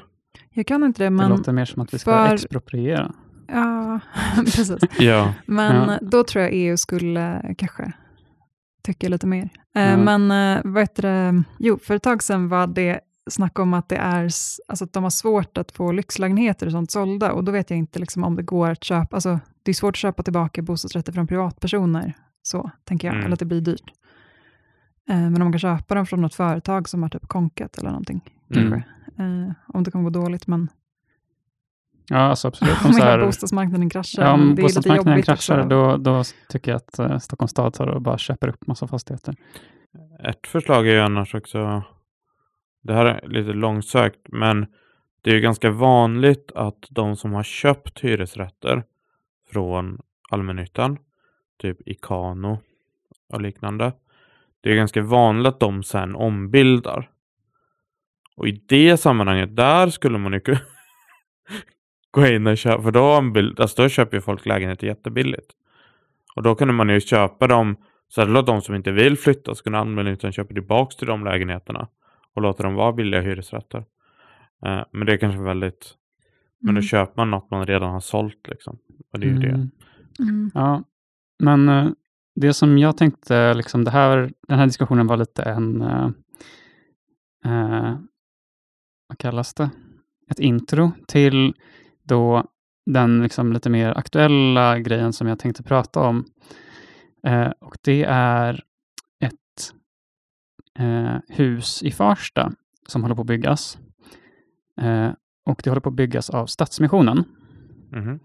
Jag 0.49 0.65
kan 0.67 0.83
inte 0.83 1.03
det, 1.03 1.05
Det 1.05 1.09
men 1.09 1.29
låter 1.29 1.51
mer 1.51 1.65
som 1.65 1.81
att 1.81 1.93
vi 1.93 1.99
ska 1.99 2.11
för- 2.27 2.33
expropriera. 2.33 3.11
ja, 3.47 3.99
precis. 4.35 4.75
Ja, 4.99 5.33
Men 5.45 5.89
Ja. 5.89 5.99
då 6.01 6.23
tror 6.23 6.43
jag 6.43 6.51
EU 6.53 6.77
skulle 6.77 7.55
kanske 7.57 7.91
tycka 8.83 9.09
lite 9.09 9.27
mer. 9.27 9.49
Ja. 9.73 9.97
Men 9.97 10.27
vad 10.73 10.83
heter 10.83 11.01
det? 11.03 11.43
Jo, 11.59 11.77
för 11.83 11.95
ett 11.95 12.03
tag 12.03 12.23
sedan 12.23 12.49
var 12.49 12.67
det 12.67 12.99
snack 13.29 13.59
om 13.59 13.73
att, 13.73 13.89
det 13.89 13.95
är, 13.95 14.23
alltså 14.23 14.83
att 14.85 14.93
de 14.93 15.03
har 15.03 15.09
svårt 15.09 15.57
att 15.57 15.71
få 15.71 15.91
lyxlägenheter 15.91 16.65
och 16.65 16.71
sånt 16.71 16.91
sålda. 16.91 17.31
Och 17.31 17.43
då 17.43 17.51
vet 17.51 17.69
jag 17.69 17.79
inte 17.79 17.99
liksom 17.99 18.23
om 18.23 18.35
det 18.35 18.43
går 18.43 18.69
att 18.69 18.83
köpa, 18.83 19.15
alltså 19.17 19.39
det 19.63 19.71
är 19.71 19.73
svårt 19.75 19.91
att 19.95 19.95
köpa 19.99 20.23
tillbaka 20.23 20.61
bostadsrätter 20.61 21.11
från 21.13 21.27
privatpersoner, 21.27 22.13
så 22.41 22.71
tänker 22.83 23.07
jag, 23.07 23.13
Mm. 23.13 23.25
eller 23.25 23.33
att 23.33 23.39
det 23.39 23.45
blir 23.45 23.61
dyrt. 23.61 23.91
Eh, 25.09 25.15
men 25.15 25.35
om 25.35 25.39
man 25.39 25.51
kan 25.51 25.59
köpa 25.59 25.95
dem 25.95 26.05
från 26.05 26.21
något 26.21 26.35
företag 26.35 26.89
som 26.89 27.01
har 27.03 27.09
typ 27.09 27.27
konkat 27.27 27.77
eller 27.77 27.89
någonting. 27.89 28.21
Mm. 28.55 28.71
Kanske. 28.71 28.89
Eh, 29.23 29.51
om 29.67 29.83
det 29.83 29.91
kommer 29.91 30.03
gå 30.03 30.21
dåligt, 30.21 30.47
men 30.47 30.69
Ja, 32.07 32.17
alltså 32.17 32.47
absolut. 32.47 32.73
Om, 32.81 32.85
om 32.87 32.93
så 32.93 32.99
hela 32.99 33.11
här, 33.11 33.25
bostadsmarknaden 33.25 33.89
kraschar. 33.89 34.23
ja, 34.23 34.31
om 34.33 34.39
det 34.39 34.45
är 34.45 34.49
lite 34.49 34.61
bostadsmarknaden 34.61 35.11
jobbigt 35.13 35.25
kraschar, 35.25 35.57
också. 35.57 35.69
då, 35.69 35.97
då 35.97 36.23
tycker 36.49 36.71
jag 36.71 36.77
att 36.77 36.99
eh, 36.99 37.17
Stockholms 37.17 37.51
stad 37.51 37.73
tar 37.73 37.87
och 37.87 38.01
bara 38.01 38.17
köper 38.17 38.47
upp 38.47 38.67
massa 38.67 38.87
fastigheter. 38.87 39.35
Ett 40.29 40.47
förslag 40.47 40.87
är 40.87 40.91
ju 40.93 40.99
annars 40.99 41.35
också, 41.35 41.83
det 42.85 42.93
här 42.93 43.05
är 43.05 43.27
lite 43.27 43.53
långsökt, 43.53 44.19
men 44.27 44.65
det 45.21 45.29
är 45.29 45.33
ju 45.33 45.41
ganska 45.41 45.71
vanligt 45.71 46.51
att 46.55 46.87
de 46.89 47.15
som 47.15 47.33
har 47.33 47.43
köpt 47.43 47.99
hyresrätter 47.99 48.83
från 49.51 50.01
allmännyttan, 50.29 50.97
typ 51.61 51.87
Ikano 51.87 52.59
och 53.29 53.41
liknande, 53.41 53.93
det 54.61 54.71
är 54.71 54.75
ganska 54.75 55.01
vanligt 55.01 55.47
att 55.47 55.59
de 55.59 55.83
sen 55.83 56.15
ombildar. 56.15 57.09
Och 58.35 58.47
i 58.47 58.61
det 58.67 58.97
sammanhanget, 58.97 59.55
där 59.55 59.89
skulle 59.89 60.17
man 60.17 60.33
ju 60.33 60.39
kunna 60.39 60.59
gå 62.11 62.27
in 62.27 62.47
och 62.47 62.57
köpa, 62.57 62.83
för 62.83 62.91
då, 62.91 63.17
ombild, 63.17 63.59
alltså 63.59 63.81
då 63.81 63.89
köper 63.89 64.17
ju 64.17 64.21
folk 64.21 64.45
lägenheter 64.45 64.87
jättebilligt. 64.87 65.51
Och 66.35 66.43
då 66.43 66.55
kunde 66.55 66.73
man 66.73 66.89
ju 66.89 67.01
köpa 67.01 67.47
dem 67.47 67.77
så 68.07 68.21
att 68.37 68.45
de 68.45 68.61
som 68.61 68.75
inte 68.75 68.91
vill 68.91 69.17
flytta 69.17 69.55
så 69.55 69.63
kunde 69.63 69.79
allmännyttan 69.79 70.31
köpa 70.31 70.53
tillbaka 70.53 70.95
till 70.97 71.07
de 71.07 71.23
lägenheterna 71.23 71.87
och 72.35 72.41
låta 72.41 72.63
dem 72.63 72.73
vara 72.75 72.93
billiga 72.93 73.21
hyresrätter. 73.21 73.77
Eh, 74.65 74.83
men 74.91 75.05
det 75.05 75.13
är 75.13 75.17
kanske 75.17 75.41
väldigt... 75.41 75.95
Men 76.59 76.75
då 76.75 76.79
Mm. 76.79 76.83
köper 76.87 77.13
man 77.15 77.31
något 77.31 77.51
man 77.51 77.65
redan 77.65 77.91
har 77.93 77.99
sålt 77.99 78.47
liksom. 78.47 78.77
Och 79.13 79.19
det 79.19 79.27
är 79.27 79.31
ju 79.31 79.39
det. 79.39 79.47
Mm. 79.49 79.69
Mm. 80.19 80.51
Ja, 80.53 80.83
men 81.43 81.69
eh, 81.69 81.87
det 82.35 82.53
som 82.53 82.77
jag 82.77 82.97
tänkte, 82.97 83.53
liksom 83.53 83.83
det 83.83 83.91
här, 83.91 84.31
den 84.47 84.59
här 84.59 84.65
diskussionen 84.65 85.07
var 85.07 85.17
lite 85.17 85.43
en, 85.43 85.81
eh, 85.81 86.09
eh, 87.45 87.95
vad 89.07 89.17
kallas 89.17 89.53
det? 89.53 89.69
Ett 90.31 90.39
intro 90.39 90.91
till 91.07 91.53
då 92.03 92.43
den 92.85 93.23
liksom 93.23 93.53
lite 93.53 93.69
mer 93.69 93.97
aktuella 93.97 94.79
grejen 94.79 95.13
som 95.13 95.27
jag 95.27 95.39
tänkte 95.39 95.63
prata 95.63 95.99
om. 95.99 96.25
Eh, 97.27 97.51
och 97.61 97.77
det 97.83 98.03
är 98.09 98.63
eh, 100.79 101.17
hus 101.27 101.83
i 101.83 101.91
Farsta 101.91 102.51
som 102.87 103.01
håller 103.01 103.15
på 103.15 103.21
att 103.21 103.27
byggas. 103.27 103.77
Eh, 104.81 105.11
och 105.45 105.61
det 105.63 105.69
håller 105.69 105.81
på 105.81 105.89
att 105.89 105.95
byggas 105.95 106.29
av 106.29 106.45
Stadsmissionen. 106.45 107.23
Mhm. 107.91 108.19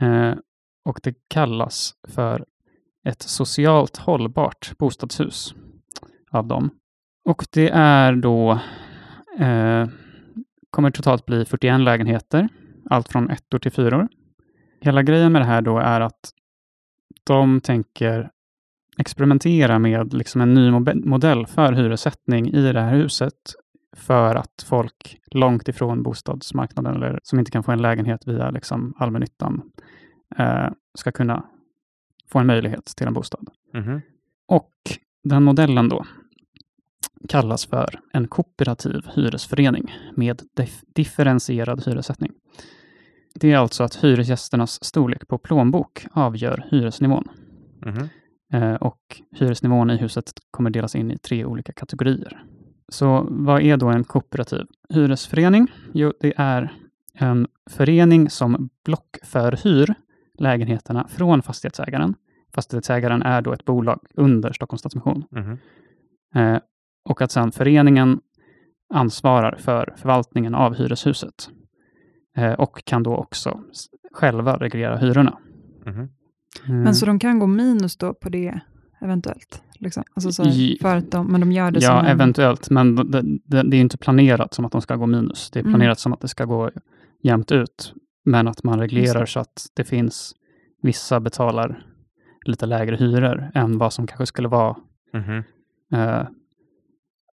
Eh, 0.00 0.34
och 0.84 1.00
det 1.02 1.14
kallas 1.28 1.94
för 2.08 2.44
ett 3.04 3.22
socialt 3.22 3.96
hållbart 3.96 4.78
bostadshus 4.78 5.54
av 6.30 6.46
dem. 6.46 6.70
Och 7.24 7.46
det 7.52 7.68
är 7.74 8.16
då, 8.16 8.52
eh, 9.38 9.88
kommer 10.70 10.90
totalt 10.90 11.26
bli 11.26 11.44
41 11.44 11.80
lägenheter, 11.80 12.48
allt 12.90 13.08
från 13.08 13.30
ettor 13.30 13.58
till 13.58 13.72
fyror. 13.72 14.08
Hela 14.80 15.02
grejen 15.02 15.32
med 15.32 15.42
det 15.42 15.46
här 15.46 15.62
då 15.62 15.78
är 15.78 16.00
att 16.00 16.32
de 17.24 17.60
tänker 17.60 18.30
experimentera 18.98 19.78
med 19.78 20.14
liksom 20.14 20.40
en 20.40 20.54
ny 20.54 20.70
modell 20.94 21.46
för 21.46 21.72
hyressättning 21.72 22.48
i 22.48 22.72
det 22.72 22.80
här 22.80 22.94
huset 22.94 23.54
för 23.96 24.34
att 24.34 24.64
folk 24.66 25.18
långt 25.30 25.68
ifrån 25.68 26.02
bostadsmarknaden 26.02 26.96
eller 26.96 27.20
som 27.22 27.38
inte 27.38 27.50
kan 27.50 27.62
få 27.62 27.72
en 27.72 27.82
lägenhet 27.82 28.26
via 28.26 28.50
liksom 28.50 28.94
allmännyttan 28.98 29.62
eh, 30.38 30.68
ska 30.94 31.12
kunna 31.12 31.44
få 32.32 32.38
en 32.38 32.46
möjlighet 32.46 32.84
till 32.84 33.06
en 33.06 33.14
bostad. 33.14 33.48
Mhm. 33.74 34.00
Och 34.48 34.72
den 35.24 35.42
modellen 35.42 35.88
då 35.88 36.04
kallas 37.28 37.66
för 37.66 38.00
en 38.12 38.28
kooperativ 38.28 39.06
hyresförening 39.14 39.92
med 40.16 40.42
dif- 40.56 40.84
differentierad 40.94 41.86
hyressättning. 41.86 42.32
Det 43.34 43.52
är 43.52 43.56
alltså 43.58 43.84
att 43.84 43.94
hyresgästernas 43.94 44.84
storlek 44.84 45.28
på 45.28 45.38
plånbok 45.38 46.06
avgör 46.12 46.66
hyresnivån. 46.70 47.28
Mhm. 47.86 48.08
Eh, 48.54 48.74
och 48.74 49.22
hyresnivån 49.30 49.90
i 49.90 49.96
huset 49.96 50.24
kommer 50.50 50.70
delas 50.70 50.94
in 50.94 51.10
i 51.10 51.18
tre 51.18 51.44
olika 51.44 51.72
kategorier. 51.72 52.44
Så 52.88 53.26
vad 53.30 53.62
är 53.62 53.76
då 53.76 53.88
en 53.88 54.04
kooperativ 54.04 54.66
hyresförening? 54.88 55.68
Jo, 55.92 56.12
det 56.20 56.32
är 56.36 56.72
en 57.14 57.46
förening 57.70 58.30
som 58.30 58.68
blockförhyr 58.84 59.94
lägenheterna 60.38 61.08
från 61.08 61.42
fastighetsägaren. 61.42 62.14
Fastighetsägaren 62.54 63.22
är 63.22 63.42
då 63.42 63.52
ett 63.52 63.64
bolag 63.64 64.00
under 64.14 64.52
Stockholms 64.52 64.80
Stadsmission. 64.80 65.24
Mhm. 65.30 65.58
Eh, 66.34 66.58
och 67.04 67.22
att 67.22 67.30
sedan 67.30 67.52
föreningen 67.52 68.20
ansvarar 68.94 69.56
för 69.58 69.94
förvaltningen 69.96 70.54
av 70.54 70.74
hyreshuset. 70.74 71.50
Eh, 72.36 72.52
och 72.52 72.84
kan 72.84 73.02
då 73.02 73.16
också 73.16 73.60
själva 74.12 74.56
reglera 74.56 74.96
hyrorna. 74.96 75.38
Mhm. 75.86 76.08
Men 76.66 76.94
så 76.94 77.06
de 77.06 77.18
kan 77.18 77.38
gå 77.38 77.46
minus 77.46 77.96
då 77.96 78.14
på 78.14 78.28
det 78.28 78.60
eventuellt? 79.00 79.62
Liksom. 79.78 80.04
Alltså 80.14 80.32
så 80.32 80.44
för 80.80 80.96
att 80.96 81.10
de, 81.10 81.26
men 81.26 81.40
de 81.40 81.52
gör 81.52 81.70
det 81.70 81.80
som 81.80 81.94
Ja, 81.94 82.00
en, 82.00 82.06
eventuellt, 82.06 82.70
men 82.70 82.94
det, 83.10 83.22
det, 83.44 83.62
det 83.62 83.76
är 83.76 83.80
inte 83.80 83.98
planerat 83.98 84.54
som 84.54 84.64
att 84.64 84.72
de 84.72 84.80
ska 84.82 84.96
gå 84.96 85.06
minus. 85.06 85.50
Det 85.50 85.58
är 85.58 85.60
Mm. 85.62 85.72
planerat 85.72 85.98
som 85.98 86.12
att 86.12 86.20
det 86.20 86.28
ska 86.28 86.44
gå 86.44 86.70
jämnt 87.22 87.52
ut, 87.52 87.94
men 88.24 88.48
att 88.48 88.62
man 88.64 88.78
reglerar 88.80 89.26
så 89.26 89.40
att 89.40 89.66
det 89.74 89.84
finns 89.84 90.34
vissa 90.82 91.20
betalar 91.20 91.86
lite 92.44 92.66
lägre 92.66 92.96
hyror 92.96 93.50
än 93.54 93.78
vad 93.78 93.92
som 93.92 94.06
kanske 94.06 94.26
skulle 94.26 94.48
vara 94.48 94.76
Mhm. 95.12 95.42
eh, 95.94 96.22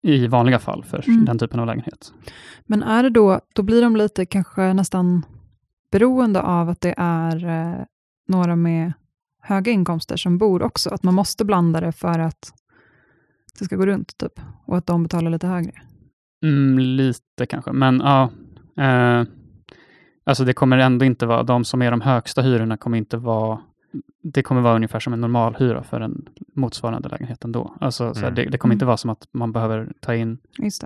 i 0.02 0.26
vanliga 0.26 0.59
fall 0.59 0.85
för 0.85 1.09
Mm. 1.09 1.24
den 1.24 1.38
typen 1.38 1.61
av 1.61 1.66
lägenhet. 1.66 2.12
Men 2.66 2.83
är 2.83 3.02
det 3.02 3.11
då, 3.11 3.40
då 3.54 3.62
blir 3.62 3.83
de 3.83 3.96
lite 3.96 4.26
kanske 4.26 4.72
nästan 4.72 5.22
beroende 5.92 6.42
av 6.42 6.68
att 6.68 6.81
det 6.81 6.94
är 6.96 7.44
eh, 7.46 7.85
några 8.28 8.57
med 8.57 8.92
höga 9.48 9.72
inkomster 9.72 10.16
som 10.16 10.38
bor 10.38 10.62
också, 10.62 10.90
att 10.90 11.02
man 11.02 11.14
måste 11.14 11.44
blanda 11.44 11.80
det 11.80 11.92
för 11.92 12.18
att 12.18 12.52
det 13.58 13.64
ska 13.64 13.76
gå 13.76 13.87
runt, 13.87 14.18
typ, 14.18 14.40
och 14.66 14.76
att 14.76 14.87
de 14.87 15.02
betalar 15.02 15.30
lite 15.30 15.46
högre. 15.46 15.72
Mm, 16.42 16.78
lite 16.78 17.46
kanske, 17.48 17.72
men 17.72 18.00
ja. 18.00 18.30
Eh, 18.84 19.24
alltså 20.24 20.44
det 20.44 20.52
kommer 20.52 20.78
ändå 20.78 21.04
inte 21.04 21.26
vara, 21.26 21.42
de 21.42 21.64
som 21.64 21.82
är 21.82 21.90
de 21.90 22.00
högsta 22.00 22.42
hyrorna 22.42 22.76
kommer 22.76 22.98
inte 22.98 23.16
vara, 23.16 23.61
det 24.22 24.42
kommer 24.42 24.61
vara 24.61 24.77
ungefär 24.77 25.01
som 25.01 25.12
en 25.12 25.20
normal 25.20 25.55
hyra 25.59 25.83
för 25.83 26.01
en 26.01 26.29
motsvarande 26.55 27.09
lägenhet 27.09 27.44
ändå. 27.44 27.74
Alltså 27.81 28.14
så 28.14 28.20
här, 28.20 28.27
Mm. 28.27 28.35
det, 28.35 28.44
det 28.51 28.59
kommer 28.59 28.74
inte 28.74 28.85
Mm. 28.85 28.87
vara 28.87 28.96
som 28.96 29.11
att 29.11 29.29
man 29.33 29.53
behöver 29.53 29.92
ta 30.01 30.14
in 30.14 30.38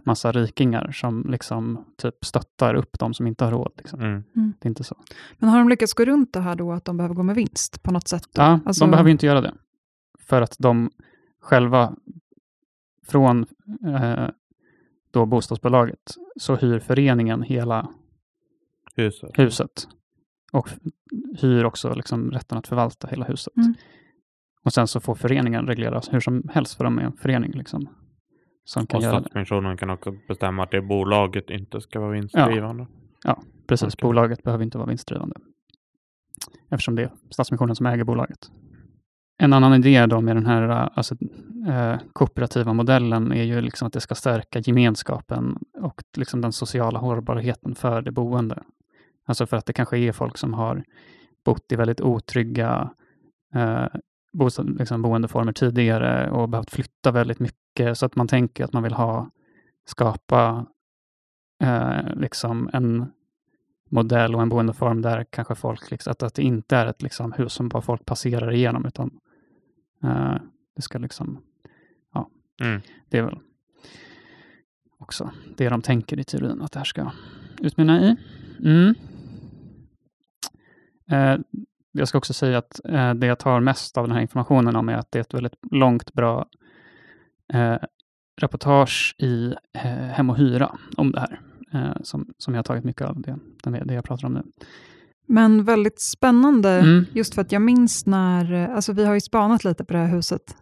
massa 0.05 0.33
rikingar 0.33 0.91
som 0.93 1.27
liksom 1.31 1.85
typ 1.97 2.25
stöttar 2.25 2.75
upp 2.75 2.99
de 2.99 3.15
som 3.15 3.27
inte 3.27 3.45
har 3.45 3.53
råd. 3.53 3.73
Liksom. 3.77 4.01
Mm. 4.01 4.23
Det 4.35 4.67
är 4.67 4.69
inte 4.69 4.85
så. 4.85 4.97
Men 5.39 5.49
har 5.49 5.59
de 5.59 5.69
lyckats 5.69 5.95
gå 5.95 6.05
runt 6.05 6.33
det 6.33 6.41
här 6.41 6.55
då, 6.57 6.73
att 6.73 6.85
de 6.85 6.97
behöver 6.97 7.15
gå 7.15 7.23
med 7.23 7.35
vinst 7.35 7.83
på 7.83 7.91
något 7.93 8.09
sätt? 8.09 8.23
Då? 8.33 8.43
Ja, 8.43 8.61
Alltså- 8.67 8.85
de 8.85 8.91
behöver 8.91 9.09
ju 9.09 9.13
inte 9.13 9.27
göra 9.27 9.41
det. 9.41 9.55
För 10.19 10.43
att 10.43 10.57
de 10.59 10.91
själva 11.41 11.95
från 13.07 13.47
eh, 13.87 14.29
då 15.11 15.27
bostadsbolaget 15.27 16.15
så 16.41 16.57
hyr 16.57 16.79
föreningen 16.79 17.43
hela 17.43 17.89
Huset. 18.97 19.31
huset 19.39 19.89
och 20.53 20.69
hyr 21.41 21.65
också 21.65 21.95
liksom 21.95 22.31
rätten 22.31 22.59
att 22.59 22.67
förvalta 22.67 23.09
hela 23.09 23.25
huset. 23.25 23.57
Mm. 23.57 23.75
Och 24.65 24.73
sen 24.73 24.89
så 24.89 25.01
får 25.01 25.15
föreningen 25.15 25.67
reglera 25.67 26.01
hur 26.11 26.21
som 26.21 26.49
helst 26.53 26.77
för 26.77 26.85
de 26.85 26.99
är 26.99 27.03
en 27.03 27.13
förening. 27.13 27.51
Liksom, 27.51 27.89
som 28.65 28.87
kan 28.87 28.99
Och 28.99 29.03
göra 29.03 29.15
det. 29.15 29.21
Stadsmissionen 29.21 29.77
kan 29.77 29.91
också 29.91 30.13
bestämma 30.29 30.63
att 30.63 30.71
det 30.71 30.83
bolaget 30.83 31.51
inte 31.51 31.81
ska 31.81 32.01
vara 32.01 32.11
vinstdrivande. 32.11 32.87
Precis, 33.67 33.95
Okej. 33.95 34.09
bolaget 34.09 34.43
behöver 34.43 34.65
inte 34.65 34.79
vara 34.79 34.89
vinstdrivande. 34.89 35.37
Eftersom 36.71 36.95
det 36.95 37.03
är 37.03 37.11
Stadsmissionen 37.31 37.77
som 37.77 37.87
äger 37.87 38.05
bolaget. 38.05 38.51
En 39.39 39.53
annan 39.53 39.75
idé 39.75 40.07
då 40.07 40.21
med 40.21 40.37
den 40.37 40.47
här 40.47 40.69
eh, 40.69 40.89
alltså, 40.95 41.17
eh, 41.69 41.97
kooperativa 42.13 42.73
modellen 42.73 43.33
är 43.33 43.43
ju 43.43 43.61
liksom 43.61 43.87
att 43.87 43.93
det 43.93 44.01
ska 44.01 44.15
stärka 44.15 44.59
gemenskapen 44.59 45.59
och 45.81 46.03
liksom 46.17 46.41
den 46.41 46.53
sociala 46.53 46.99
hållbarheten 46.99 47.75
för 47.75 48.03
det 48.03 48.13
boende. 48.13 48.63
Alltså 49.25 49.47
för 49.47 49.57
att 49.57 49.67
det 49.67 49.73
kanske 49.73 49.99
är 49.99 50.13
folk 50.13 50.39
som 50.39 50.55
har 50.55 50.85
bott 51.45 51.73
i 51.73 51.77
väldigt 51.77 52.01
otrygga 52.01 52.91
eh, 53.55 53.87
bostad, 54.33 54.79
liksom 54.79 55.03
boendeformer 55.03 55.53
tidigare 55.53 56.31
och 56.31 56.49
behövt 56.49 56.71
flytta 56.71 57.11
väldigt 57.11 57.39
mycket 57.39 57.99
så 57.99 58.07
att 58.07 58.17
man 58.17 58.29
tänker 58.29 58.65
att 58.65 58.73
man 58.73 58.83
vill 58.83 58.93
ha 58.95 59.31
skapa 59.87 60.67
eh, 61.63 62.15
liksom 62.15 62.71
en 62.73 63.13
modell 63.91 64.35
och 64.35 64.43
en 64.43 64.49
boendeform 64.49 65.03
där 65.03 65.25
kanske 65.31 65.55
folk, 65.55 65.91
liksom, 65.91 66.11
att, 66.11 66.23
att 66.23 66.35
det 66.35 66.43
inte 66.43 66.77
är 66.77 66.87
ett 66.87 67.03
liksom, 67.03 67.33
hus 67.33 67.53
som 67.53 67.69
bara 67.69 67.83
folk 67.83 68.05
passerar 68.05 68.53
igenom, 68.53 68.87
utan 68.87 69.11
eh, 70.05 70.35
det 70.77 70.83
ska 70.83 70.99
liksom, 70.99 71.43
ja, 72.15 72.29
Mm. 72.61 72.81
det 73.09 73.19
är 73.19 73.23
väl 73.23 73.39
också 74.99 75.31
det 75.57 75.69
de 75.69 75.83
tänker 75.83 76.19
i 76.21 76.25
teorin 76.25 76.63
att 76.63 76.73
det 76.73 76.79
här 76.79 76.85
ska 76.85 77.11
utmynna 77.61 78.01
i. 78.03 78.17
Mm. 78.65 78.95
Eh, 81.13 81.37
jag 81.93 82.09
ska 82.09 82.19
också 82.19 82.33
säga 82.33 82.59
att 82.59 82.81
eh, 82.85 83.15
det 83.15 83.27
jag 83.27 83.39
tar 83.39 83.61
mest 83.61 83.99
av 83.99 84.07
den 84.07 84.15
här 84.15 84.23
informationen 84.23 84.77
om 84.77 84.89
är 84.89 84.95
att 84.97 85.13
det 85.13 85.19
är 85.19 85.21
ett 85.21 85.35
väldigt 85.35 85.57
långt, 85.71 86.13
bra 86.13 86.47
eh, 87.53 87.77
reportage 88.41 89.15
i 89.19 89.55
Hem 90.13 90.31
och 90.31 90.37
Hyra 90.37 90.77
om 90.97 91.13
det 91.13 91.21
här, 91.21 91.41
som, 92.03 92.27
som 92.39 92.55
jag 92.55 92.59
har 92.59 92.63
tagit 92.65 92.85
mycket 92.85 93.03
av 93.03 93.21
det, 93.21 93.39
det, 93.85 93.95
jag 93.95 94.05
pratar 94.05 94.27
om 94.27 94.35
nu. 94.35 94.43
Men 95.27 95.65
väldigt 95.65 96.01
spännande, 96.01 96.71
Mm. 96.71 97.05
just 97.13 97.35
för 97.35 97.43
att 97.43 97.53
jag 97.53 97.63
minns 97.63 98.07
när, 98.07 98.69
alltså 98.69 98.93
vi 98.93 99.05
har 99.05 99.15
ju 99.15 99.21
spanat 99.21 99.65
lite 99.65 99.85
på 99.85 99.93
det 99.93 99.99
här 99.99 100.09
huset, 100.09 100.57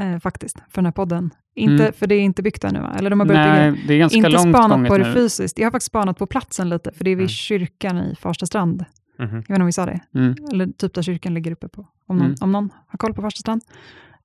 eh, 0.00 0.18
faktiskt, 0.18 0.56
för 0.58 0.74
den 0.74 0.84
här 0.84 0.92
podden. 0.92 1.30
Inte, 1.54 1.82
Mm. 1.84 1.92
För 1.92 2.06
det 2.06 2.14
är 2.14 2.20
inte 2.20 2.42
byggt 2.42 2.64
ännu, 2.64 2.86
eller 2.98 3.10
de 3.10 3.20
har 3.20 3.26
börjat 3.26 3.44
bygga. 3.54 3.70
Nej, 3.70 3.84
det 3.88 3.94
är 3.94 3.98
ganska 3.98 4.16
Inte 4.16 4.28
långt 4.28 4.56
spanat 4.56 4.88
på 4.88 4.98
det 4.98 5.04
nu. 5.08 5.12
fysiskt. 5.14 5.58
Jag 5.58 5.66
har 5.66 5.70
faktiskt 5.70 5.86
spanat 5.86 6.18
på 6.18 6.26
platsen 6.26 6.68
lite, 6.68 6.92
för 6.92 7.04
det 7.04 7.10
är 7.10 7.16
vid 7.16 7.22
Mm. 7.22 7.28
kyrkan 7.28 7.98
i 7.98 8.14
Farsta 8.16 8.46
strand. 8.46 8.84
Mhm. 9.20 9.34
Jag 9.34 9.40
vet 9.40 9.50
inte 9.50 9.60
om 9.60 9.66
vi 9.66 9.72
sa 9.72 9.86
det, 9.86 10.00
Mm. 10.14 10.34
eller 10.52 10.66
typ 10.66 10.94
där 10.94 11.02
kyrkan 11.02 11.34
ligger 11.34 11.52
uppe 11.52 11.68
på, 11.68 11.86
om 12.06 12.16
någon, 12.16 12.26
Mm. 12.26 12.36
om 12.40 12.52
någon 12.52 12.70
har 12.86 12.98
koll 12.98 13.14
på 13.14 13.22
Farsta 13.22 13.40
strand. 13.40 13.62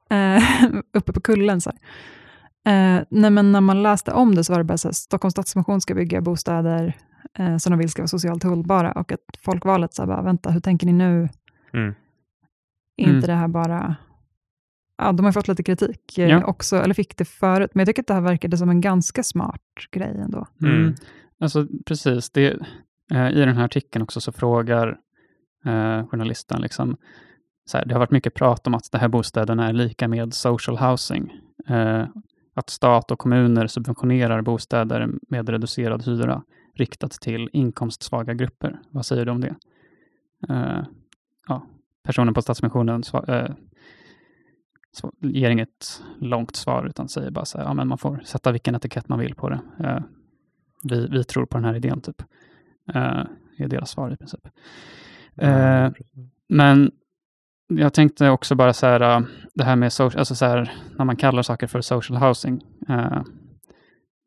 Eh, 0.09 0.43
uppe 0.93 1.13
på 1.13 1.21
kullen 1.21 1.61
så 1.61 1.69
här. 1.71 1.79
Eh, 2.97 3.03
nej, 3.09 3.31
men 3.31 3.51
när 3.51 3.61
man 3.61 3.83
läste 3.83 4.11
om 4.11 4.35
det 4.35 4.43
så 4.43 4.53
var 4.53 4.57
det 4.57 4.63
bara 4.63 4.77
så 4.77 4.87
här, 4.87 4.93
Stockholms 4.93 5.31
Stadsmission 5.31 5.81
ska 5.81 5.95
bygga 5.95 6.21
bostäder 6.21 6.93
eh, 7.39 7.57
som 7.57 7.71
de 7.71 7.79
vill 7.79 7.89
ska 7.89 8.01
vara 8.01 8.07
socialt 8.07 8.43
hållbara 8.43 8.91
och 8.91 9.11
att 9.11 9.19
folk 9.39 9.65
var 9.65 9.79
lite 9.79 9.95
så 9.95 10.01
här, 10.01 10.07
bara, 10.07 10.21
vänta, 10.21 10.51
hur 10.51 10.59
tänker 10.59 10.85
ni 10.87 10.93
nu? 10.93 11.29
Mm. 11.73 11.95
Är 12.97 13.03
inte 13.03 13.09
Mm. 13.11 13.21
det 13.21 13.33
här 13.33 13.47
bara... 13.47 13.95
Ja, 14.97 15.11
de 15.11 15.25
har 15.25 15.31
fått 15.31 15.47
lite 15.47 15.63
kritik 15.63 16.17
Ja. 16.17 16.45
också, 16.45 16.75
eller 16.77 16.93
fick 16.93 17.17
det 17.17 17.25
förut, 17.25 17.71
men 17.73 17.79
jag 17.81 17.87
tycker 17.87 18.01
att 18.03 18.07
det 18.07 18.13
här 18.13 18.21
verkade 18.21 18.57
som 18.57 18.69
en 18.69 18.81
ganska 18.81 19.23
smart 19.23 19.61
grej 19.91 20.17
ändå. 20.23 20.47
Mm. 20.61 20.75
Mm. 20.81 20.95
Alltså 21.39 21.67
precis, 21.85 22.29
det, 22.29 22.57
Eh, 23.13 23.29
i 23.29 23.39
den 23.45 23.57
här 23.57 23.65
artikeln 23.65 24.03
också 24.03 24.21
så 24.21 24.31
frågar 24.31 24.87
eh, 25.65 26.07
journalisten 26.07 26.61
liksom, 26.61 26.97
så 27.65 27.77
här, 27.77 27.85
det 27.85 27.93
har 27.93 27.99
varit 27.99 28.11
mycket 28.11 28.33
prat 28.33 28.67
om 28.67 28.73
att 28.73 28.91
de 28.91 28.97
här 28.97 29.07
bostäderna 29.07 29.67
är 29.69 29.73
lika 29.73 30.07
med 30.07 30.33
social 30.33 30.77
housing. 30.77 31.33
Eh, 31.67 32.07
att 32.53 32.69
stat 32.69 33.11
och 33.11 33.19
kommuner 33.19 33.67
subventionerar 33.67 34.41
bostäder 34.41 35.09
med 35.29 35.49
reducerad 35.49 36.05
hyra 36.05 36.43
riktat 36.73 37.11
till 37.11 37.49
inkomstsvaga 37.53 38.33
grupper. 38.33 38.79
Vad 38.89 39.05
säger 39.05 39.25
du 39.25 39.31
om 39.31 39.41
det? 39.41 39.55
Eh, 40.49 40.83
ja, 41.47 41.67
personen 42.03 42.33
på 42.33 42.41
Stadsmissionen 42.41 43.01
sva- 43.01 43.29
eh, 43.43 43.55
sva- 45.01 45.13
ger 45.19 45.49
inget 45.49 46.03
långt 46.19 46.55
svar 46.55 46.85
utan 46.85 47.09
säger 47.09 47.31
bara 47.31 47.45
så 47.45 47.57
här, 47.57 47.65
ja, 47.65 47.73
men 47.73 47.87
man 47.87 47.97
får 47.97 48.21
sätta 48.25 48.51
vilken 48.51 48.75
etikett 48.75 49.09
man 49.09 49.19
vill 49.19 49.35
på 49.35 49.49
det. 49.49 49.59
Eh, 49.79 49.99
vi, 50.83 51.07
vi 51.07 51.23
tror 51.23 51.45
på 51.45 51.57
den 51.57 51.65
här 51.65 51.75
idén, 51.75 52.01
typ. 52.01 52.21
Eh, 52.93 53.23
är 53.57 53.67
deras 53.67 53.89
svar 53.89 54.11
i 54.13 54.17
princip. 54.17 54.47
Eh, 55.37 55.89
men 56.49 56.91
jag 57.67 57.93
tänkte 57.93 58.29
också 58.29 58.55
bara 58.55 58.73
så 58.73 58.85
här, 58.85 59.01
äh, 59.17 59.25
det 59.53 59.63
här 59.63 59.75
med 59.75 59.93
social, 59.93 60.19
alltså 60.19 60.35
så 60.35 60.45
här, 60.45 60.73
när 60.97 61.05
man 61.05 61.15
kallar 61.15 61.41
saker 61.41 61.67
för 61.67 61.81
social 61.81 62.17
housing. 62.17 62.61
eh, 62.89 63.21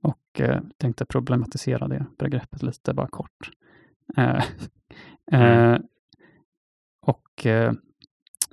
och 0.03 0.41
eh, 0.41 0.61
tänkte 0.79 1.05
problematisera 1.05 1.89
det 1.89 2.07
begreppet 2.19 2.63
lite 2.63 2.95
bara 2.95 3.09
kort. 3.09 3.51
Eh, 4.17 4.45
Mm. 5.33 5.73
eh, 5.75 5.81
och 7.07 7.47
eh, 7.47 7.73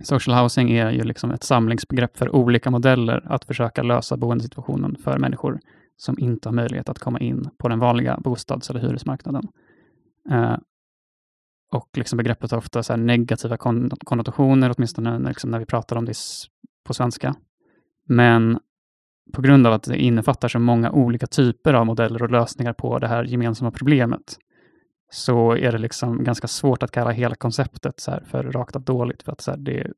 social 0.04 0.38
housing 0.44 0.72
är 0.72 0.92
ju 0.92 1.04
liksom 1.04 1.32
ett 1.32 1.44
samlingsbegrepp 1.44 2.18
för 2.18 2.36
olika 2.36 2.72
modeller 2.72 3.24
att 3.26 3.46
försöka 3.46 3.84
lösa 3.84 4.18
boendesituationen 4.18 4.96
för 5.04 5.18
människor 5.18 5.60
som 5.98 6.20
inte 6.20 6.50
har 6.50 6.54
möjlighet 6.54 6.90
att 6.90 7.00
komma 7.00 7.20
in 7.20 7.50
på 7.58 7.68
den 7.68 7.80
vanliga 7.80 8.18
bostads 8.18 8.70
eller 8.70 8.80
hyresmarknaden. 8.80 9.48
Eh, 10.32 10.58
och 11.72 11.90
liksom 11.94 12.18
begreppet 12.18 12.52
har 12.52 12.58
ofta 12.58 12.84
så 12.84 12.94
här 12.94 12.98
negativa 12.98 13.58
kon 13.58 13.90
konnotationer, 13.90 14.74
åtminstone 14.78 15.20
när, 15.20 15.30
liksom 15.30 15.52
när 15.52 15.60
vi 15.60 15.66
pratar 15.66 15.96
om 15.96 16.06
det 16.06 16.14
på 16.84 16.94
svenska. 16.94 17.36
Men 18.08 18.60
på 19.34 19.42
grund 19.42 19.68
av 19.68 19.74
att 19.74 19.84
det 19.84 19.98
innefattar 19.98 20.48
så 20.48 20.60
många 20.60 20.92
olika 20.92 21.28
typer 21.28 21.74
av 21.74 21.86
modeller 21.86 22.24
och 22.24 22.32
lösningar 22.32 22.74
på 22.74 23.00
det 23.00 23.08
här 23.08 23.24
gemensamma 23.24 23.72
problemet, 23.72 24.38
så 25.12 25.56
är 25.56 25.72
det 25.72 25.78
liksom 25.78 26.24
ganska 26.24 26.48
svårt 26.48 26.84
att 26.84 26.92
kalla 26.92 27.12
hela 27.12 27.36
konceptet 27.36 28.00
så 28.00 28.12
här 28.12 28.24
för 28.26 28.44
rakt 28.44 28.76
av 28.76 28.82
dåligt, 28.82 29.24
för 29.24 29.32
att 29.32 29.42
så 29.42 29.52
här 29.52 29.58
det, 29.58 29.92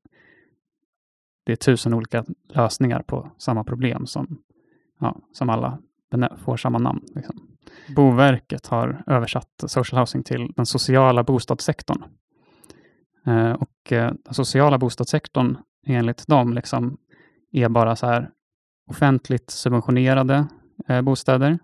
det 1.46 1.52
är 1.52 1.56
tusen 1.56 1.94
olika 1.94 2.26
lösningar 2.50 3.02
på 3.02 3.32
samma 3.38 3.64
problem 3.64 4.06
som, 4.06 4.42
ja, 5.00 5.22
som 5.34 5.50
alla 5.50 5.80
får 6.38 6.58
samma 6.58 6.78
namn. 6.78 7.02
Liksom. 7.16 7.57
Boverket 7.96 8.68
har 8.68 9.04
översatt 9.08 9.64
social 9.68 10.00
housing 10.00 10.24
till 10.24 10.54
den 10.56 10.66
sociala 10.66 11.24
bostadssektorn. 11.24 12.04
Eh, 13.28 13.52
och 13.52 13.92
eh, 13.92 14.14
den 14.26 14.34
sociala 14.34 14.78
bostadssektorn 14.78 15.58
enligt 15.88 16.28
dem 16.28 16.54
liksom 16.54 16.98
är 17.52 17.70
bara 17.70 17.96
så 17.96 18.06
här 18.06 18.30
offentligt 18.90 19.50
subventionerade 19.50 20.48
eh, 20.88 21.02
bostäder. 21.02 21.60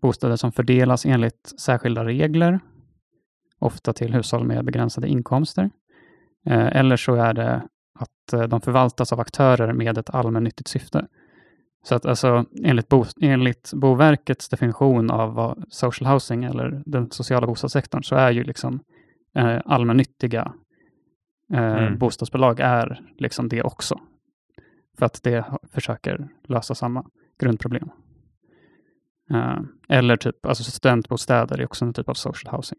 Bostäder 0.00 0.36
som 0.36 0.52
fördelas 0.52 1.06
enligt 1.06 1.54
särskilda 1.60 2.04
regler, 2.04 2.60
ofta 3.58 3.92
till 3.92 4.14
hushåll 4.14 4.46
med 4.46 4.64
begränsade 4.64 5.08
inkomster. 5.08 5.70
Eller 6.50 6.96
så 6.96 7.14
är 7.14 7.34
det 7.34 7.62
att 7.98 8.50
de 8.50 8.60
förvaltas 8.60 9.12
av 9.12 9.20
aktörer 9.20 9.72
med 9.72 9.98
ett 9.98 10.10
allmännyttigt 10.10 10.68
syfte. 10.68 11.06
Så 11.82 11.94
att 11.94 12.06
alltså 12.06 12.44
enligt, 12.64 12.88
bo, 12.88 13.04
enligt 13.20 13.72
Boverkets 13.74 14.48
definition 14.48 15.10
av 15.10 15.34
vad 15.34 15.64
social 15.68 16.12
housing 16.12 16.44
eller 16.44 16.82
den 16.86 17.10
sociala 17.10 17.46
bostadssektorn 17.46 18.02
så 18.02 18.14
är 18.16 18.30
ju 18.30 18.44
liksom 18.44 18.80
eh, 19.34 19.60
allmännyttiga 19.64 20.52
eh, 21.52 21.76
Mm. 21.76 21.98
bostadsbolag 21.98 22.60
är 22.60 23.00
liksom 23.18 23.48
det 23.48 23.62
också. 23.62 24.00
För 24.98 25.06
att 25.06 25.22
det 25.22 25.44
försöker 25.72 26.28
lösa 26.44 26.74
samma 26.74 27.04
grundproblem. 27.40 27.90
Eh, 29.30 29.58
eller 29.88 30.16
typ, 30.16 30.46
alltså 30.46 30.64
studentbostäder 30.64 31.60
är 31.60 31.64
också 31.64 31.84
en 31.84 31.92
typ 31.92 32.08
av 32.08 32.14
social 32.14 32.56
housing. 32.56 32.78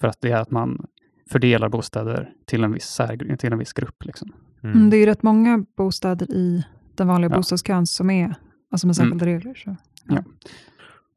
För 0.00 0.08
att 0.08 0.20
det 0.20 0.30
är 0.30 0.40
att 0.40 0.50
man 0.50 0.86
fördelar 1.30 1.68
bostäder 1.68 2.32
till 2.46 2.64
en 2.64 2.72
viss, 2.72 2.86
sär, 2.86 3.36
till 3.36 3.52
en 3.52 3.58
viss 3.58 3.72
grupp. 3.72 4.04
Liksom. 4.04 4.32
Mm. 4.62 4.90
Det 4.90 4.96
är 4.96 4.98
ju 4.98 5.06
rätt 5.06 5.22
många 5.22 5.64
bostäder 5.76 6.30
i 6.30 6.66
den 6.98 7.08
vanliga 7.08 7.30
Ja. 7.30 7.36
bostadskön 7.36 7.86
som 7.86 8.10
är 8.10 8.34
alltså 8.70 8.86
med 8.86 8.96
särskilda 8.96 9.26
regler. 9.26 9.54
Så. 9.54 9.76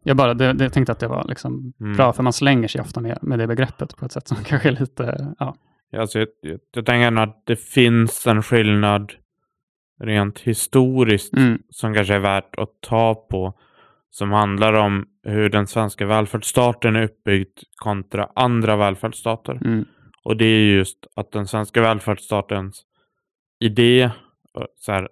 Jag, 0.04 0.18
bara, 0.18 0.34
det, 0.34 0.54
det, 0.54 0.70
tänkte 0.70 0.92
att 0.92 1.00
det 1.00 1.08
var 1.08 1.26
liksom 1.28 1.74
Mm. 1.80 1.94
bra, 1.98 2.14
för 2.14 2.24
man 2.24 2.34
slänger 2.34 2.68
sig 2.68 2.82
ofta 2.82 3.02
med, 3.02 3.18
med 3.22 3.40
det 3.40 3.48
begreppet 3.48 3.98
på 3.98 4.06
ett 4.06 4.12
sätt 4.12 4.28
som 4.28 4.38
kanske 4.46 4.70
är 4.70 4.80
lite, 4.80 5.36
ja. 5.40 5.56
Alltså, 5.98 6.20
jag, 6.20 6.28
jag, 6.42 6.60
jag 6.76 6.86
tänker 6.86 7.22
att 7.22 7.44
det 7.46 7.56
finns 7.56 8.28
en 8.28 8.44
skillnad 8.44 9.12
rent 10.04 10.40
historiskt 10.40 11.34
Mm, 11.38 11.60
som 11.70 11.94
kanske 11.94 12.16
är 12.16 12.20
värt 12.20 12.56
att 12.58 12.70
ta 12.82 13.16
på. 13.30 13.54
Som 14.14 14.32
handlar 14.32 14.74
om 14.74 15.06
hur 15.24 15.50
den 15.50 15.68
svenska 15.68 16.06
välfärdsstaten 16.06 16.96
är 16.96 17.04
uppbyggd 17.04 17.60
kontra 17.76 18.30
andra 18.36 18.76
välfärdsstater. 18.76 19.54
mm, 19.66 19.86
Och 20.24 20.38
det 20.38 20.46
är 20.46 20.66
just 20.76 20.98
att 21.16 21.32
den 21.32 21.48
svenska 21.48 21.82
välfärdsstatens 21.82 22.82
idé, 23.60 24.12
så 24.78 24.92
här, 24.92 25.10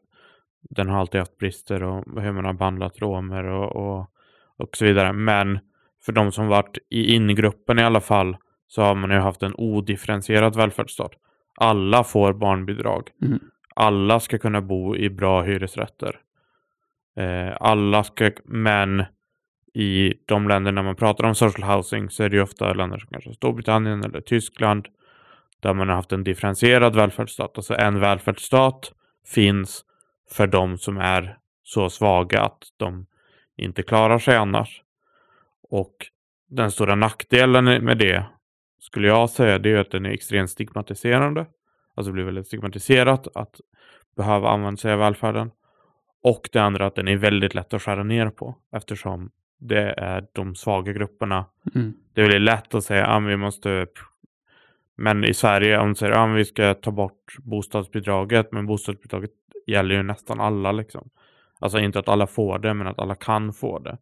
den 0.69 0.89
har 0.89 1.00
alltid 1.00 1.19
haft 1.19 1.38
brister 1.38 1.84
och 1.84 2.22
hur 2.22 2.32
man 2.32 2.45
har 2.45 2.54
behandlat 2.54 3.02
romer 3.02 3.43
och, 3.43 3.76
och, 3.76 4.10
och 4.58 4.78
så 4.78 4.86
vidare. 4.86 5.13
Men 5.13 5.60
för 6.06 6.12
de 6.12 6.32
som 6.32 6.48
varit 6.48 6.78
i 6.89 7.15
ingruppen 7.15 7.80
i 7.80 7.84
alla 7.84 8.02
fall 8.02 8.38
så 8.67 8.82
har 8.82 8.95
man 8.95 9.10
ju 9.10 9.17
haft 9.17 9.43
en 9.43 9.56
odifferentierad 9.58 10.56
välfärdsstat. 10.56 11.12
Alla 11.56 12.04
får 12.04 12.34
barnbidrag. 12.34 13.10
Mm. 13.22 13.39
Alla 13.76 14.19
ska 14.19 14.38
kunna 14.38 14.62
bo 14.62 14.95
i 14.95 15.10
bra 15.10 15.41
hyresrätter. 15.41 16.19
Eh, 17.17 17.58
alla 17.60 18.04
ska, 18.04 18.32
men 18.45 19.04
i 19.74 20.13
de 20.26 20.48
länder 20.48 20.72
när 20.72 20.84
man 20.84 20.95
pratar 20.95 21.24
om 21.24 21.36
social 21.36 21.76
housing 21.76 22.10
så 22.10 22.24
är 22.24 22.30
det 22.30 22.36
ju 22.36 22.41
ofta 22.41 22.74
länder 22.74 22.98
som 22.98 23.10
kanske 23.12 23.34
Storbritannien 23.34 24.04
eller 24.04 24.22
Tyskland 24.22 24.88
där 25.60 25.74
man 25.74 25.89
har 25.89 25.95
haft 25.95 26.12
en 26.12 26.24
differentierad 26.24 26.95
välfärdsstat. 26.95 27.58
Alltså 27.58 27.76
en 27.76 28.00
välfärdsstat 28.00 28.91
finns 29.28 29.86
för 30.32 30.48
de 30.48 30.78
som 30.78 30.98
är 30.98 31.38
så 31.63 31.89
svaga 31.89 32.42
att 32.42 32.63
de 32.78 33.06
inte 33.58 33.84
klarar 33.84 34.20
sig 34.20 34.36
annars. 34.36 34.84
Och 35.70 35.96
den 36.50 36.72
stora 36.72 36.96
nackdelen 36.96 37.86
med 37.86 37.98
det 37.98 38.24
skulle 38.80 39.08
jag 39.08 39.30
säga 39.30 39.60
det 39.60 39.72
är 39.72 39.78
att 39.78 39.92
den 39.92 40.06
är 40.06 40.10
extremt 40.10 40.50
stigmatiserande. 40.50 41.46
Alltså 41.96 42.12
det 42.12 42.13
blir 42.13 42.24
väldigt 42.24 42.48
stigmatiserat 42.48 43.28
att 43.36 43.62
behöva 44.15 44.50
använda 44.50 44.78
sig 44.78 44.94
av 44.94 45.00
välfärden. 45.00 45.52
Och 46.24 46.50
det 46.52 46.60
andra 46.60 46.86
att 46.86 46.96
den 46.96 47.08
är 47.08 47.18
väldigt 47.18 47.56
lätt 47.56 47.74
att 47.74 47.82
skära 47.82 48.04
ner 48.04 48.30
på 48.30 48.56
eftersom 48.72 49.32
det 49.58 49.94
är 49.98 50.28
de 50.34 50.56
svaga 50.56 50.92
grupperna. 50.92 51.46
mm, 51.76 51.94
Det 52.13 52.22
är 52.22 52.26
väldigt 52.26 52.42
lätt 52.42 52.76
att 52.76 52.84
säga 52.84 53.06
att 53.06 53.24
vi 53.24 53.38
måste 53.38 53.88
men 54.96 55.24
i 55.24 55.34
Sverige 55.34 55.78
om 55.78 55.88
de 55.88 55.96
säger 55.96 56.13
att 56.13 56.38
vi 56.38 56.46
ska 56.46 56.74
ta 56.74 56.92
bort 56.92 57.38
bostadsbidraget 57.38 58.52
men 58.52 58.65
bostadsbidraget 58.65 59.32
gäller 59.71 59.95
ju 59.95 60.03
nästan 60.03 60.39
alla 60.41 60.71
liksom. 60.71 61.10
Alltså 61.60 61.79
inte 61.79 61.99
att 61.99 62.08
alla 62.10 62.27
får 62.27 62.60
det 62.60 62.73
men 62.73 62.88
att 62.88 62.99
alla 62.99 63.15
kan 63.15 63.53
få 63.53 63.79
det. 63.79 63.97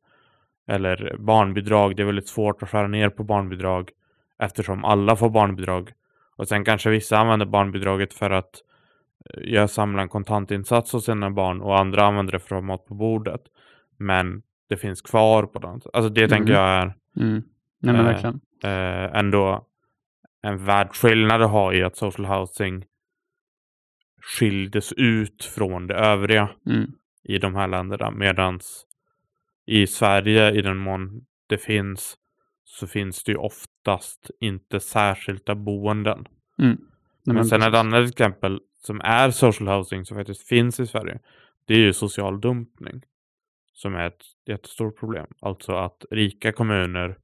Eller 0.67 1.15
barnbidrag, 1.19 1.95
det 1.95 2.01
är 2.03 2.06
väldigt 2.06 2.27
svårt 2.27 2.63
att 2.63 2.69
skära 2.69 2.88
ner 2.88 3.10
på 3.10 3.23
barnbidrag 3.23 3.89
eftersom 4.39 4.86
alla 4.86 5.15
får 5.15 5.30
barnbidrag. 5.30 5.91
Och 6.36 6.47
sen 6.47 6.65
kanske 6.65 6.89
vissa 6.89 7.17
använder 7.17 7.45
barnbidraget 7.45 8.13
för 8.13 8.30
att 8.30 8.51
jag 9.43 9.69
samlar 9.69 10.03
en 10.03 10.10
kontantinsats 10.10 10.91
hos 10.93 11.06
sina 11.06 11.30
barn 11.32 11.62
och 11.62 11.80
andra 11.80 12.03
använder 12.06 12.34
det 12.34 12.39
för 12.39 12.56
att 12.56 12.62
ha 12.62 12.67
mat 12.67 12.86
på 12.86 12.93
bordet. 12.93 13.41
Men 13.97 14.41
det 14.69 14.77
finns 14.77 15.01
kvar 15.01 15.43
på 15.43 15.60
den. 15.60 15.82
Alltså 15.93 16.10
det 16.10 16.27
tänker 16.27 16.53
Mm. 16.53 16.63
jag 16.63 16.69
är 16.69 16.93
Mm. 17.17 17.43
Nej, 17.80 17.93
men 17.93 17.95
Eh, 17.95 18.03
verkligen. 18.06 18.39
eh, 18.63 19.19
ändå 19.19 19.65
en 20.41 20.65
världsskillnad 20.65 21.41
att 21.41 21.51
ha 21.51 21.73
i 21.73 21.84
att 21.84 21.95
social 21.97 22.25
housing 22.25 22.86
skildes 24.21 24.93
ut 24.93 25.43
från 25.43 25.88
det 25.88 25.95
övriga 25.95 26.49
Mm. 26.65 26.91
i 27.23 27.38
de 27.38 27.56
här 27.56 27.67
länderna. 27.67 28.12
Medan 28.12 28.60
i 29.65 29.88
Sverige, 29.88 30.51
i 30.51 30.62
den 30.62 30.77
mån 30.77 31.25
det 31.47 31.58
finns, 31.58 32.17
så 32.63 32.88
finns 32.88 33.23
det 33.23 33.32
ju 33.32 33.38
oftast 33.38 34.32
inte 34.39 34.80
särskilda 34.80 35.56
boenden. 35.56 36.27
Mm. 36.60 36.77
Men 37.25 37.45
sen 37.45 37.62
ett 37.62 37.75
annat 37.75 38.10
exempel 38.10 38.60
som 38.77 39.01
är 39.03 39.32
social 39.32 39.67
housing 39.67 40.06
som 40.06 40.17
faktiskt 40.17 40.47
finns 40.47 40.80
i 40.80 40.88
Sverige. 40.88 41.19
Det 41.65 41.73
är 41.73 41.80
ju 41.80 41.93
social 41.93 42.41
dumpning. 42.41 43.01
Som 43.73 43.95
är 43.95 44.08
ett 44.08 44.23
jättestort 44.45 44.99
problem. 44.99 45.27
Alltså 45.39 45.71
att 45.71 46.06
rika 46.12 46.51
kommuner 46.51 47.17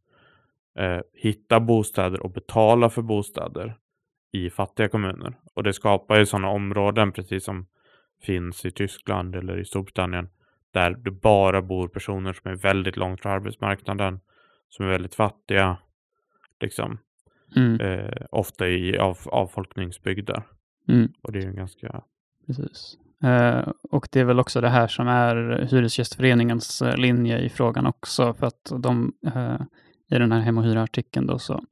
eh, 0.80 1.00
hittar 1.14 1.60
bostäder 1.60 2.20
och 2.20 2.32
betalar 2.32 2.90
för 2.90 3.02
bostäder 3.02 3.78
i 4.34 4.50
fattiga 4.50 4.90
kommuner. 4.90 5.34
Och 5.54 5.64
det 5.64 5.74
skapar 5.74 6.20
ju 6.20 6.26
sådana 6.26 6.50
områden 6.50 7.12
precis 7.12 7.44
som 7.44 7.66
finns 8.22 8.66
i 8.66 8.72
Tyskland 8.72 9.36
eller 9.36 9.60
i 9.60 9.66
Storbritannien. 9.66 10.30
Där 10.72 10.92
det 10.92 11.12
bara 11.12 11.62
bor 11.62 11.88
personer 11.88 12.34
som 12.34 12.52
är 12.52 12.56
väldigt 12.56 12.98
långt 12.98 13.22
från 13.22 13.32
arbetsmarknaden. 13.32 14.20
Som 14.70 14.86
är 14.86 14.90
väldigt 14.90 15.16
fattiga. 15.16 15.78
Liksom. 16.60 16.98
Mm. 17.56 17.82
Eh, 17.82 18.26
ofta 18.32 18.68
i 18.68 18.98
av, 18.98 19.18
avfolkningsbygder. 19.26 20.44
Mm. 20.90 21.14
Och 21.22 21.32
det 21.32 21.40
är 21.40 21.44
ju 21.44 21.50
en 21.50 21.56
ganska... 21.56 22.04
Precis. 22.48 22.98
Eh, 23.24 23.68
och 23.92 24.08
det 24.12 24.20
är 24.20 24.26
väl 24.26 24.40
också 24.40 24.62
det 24.62 24.70
här 24.70 24.88
som 24.88 25.08
är 25.08 25.68
Hyresgästföreningens 25.72 26.82
eh, 26.82 26.98
linje 26.98 27.40
i 27.40 27.50
frågan 27.50 27.86
också, 27.86 28.34
för 28.34 28.48
att 28.48 28.72
de 28.80 29.14
eh, 29.26 29.62
i 30.10 30.20
den 30.20 30.32
här 30.32 30.40
Hem 30.40 30.58
och 30.58 30.64
hyra-artikeln 30.64 31.28
då 31.28 31.40
så 31.40 31.64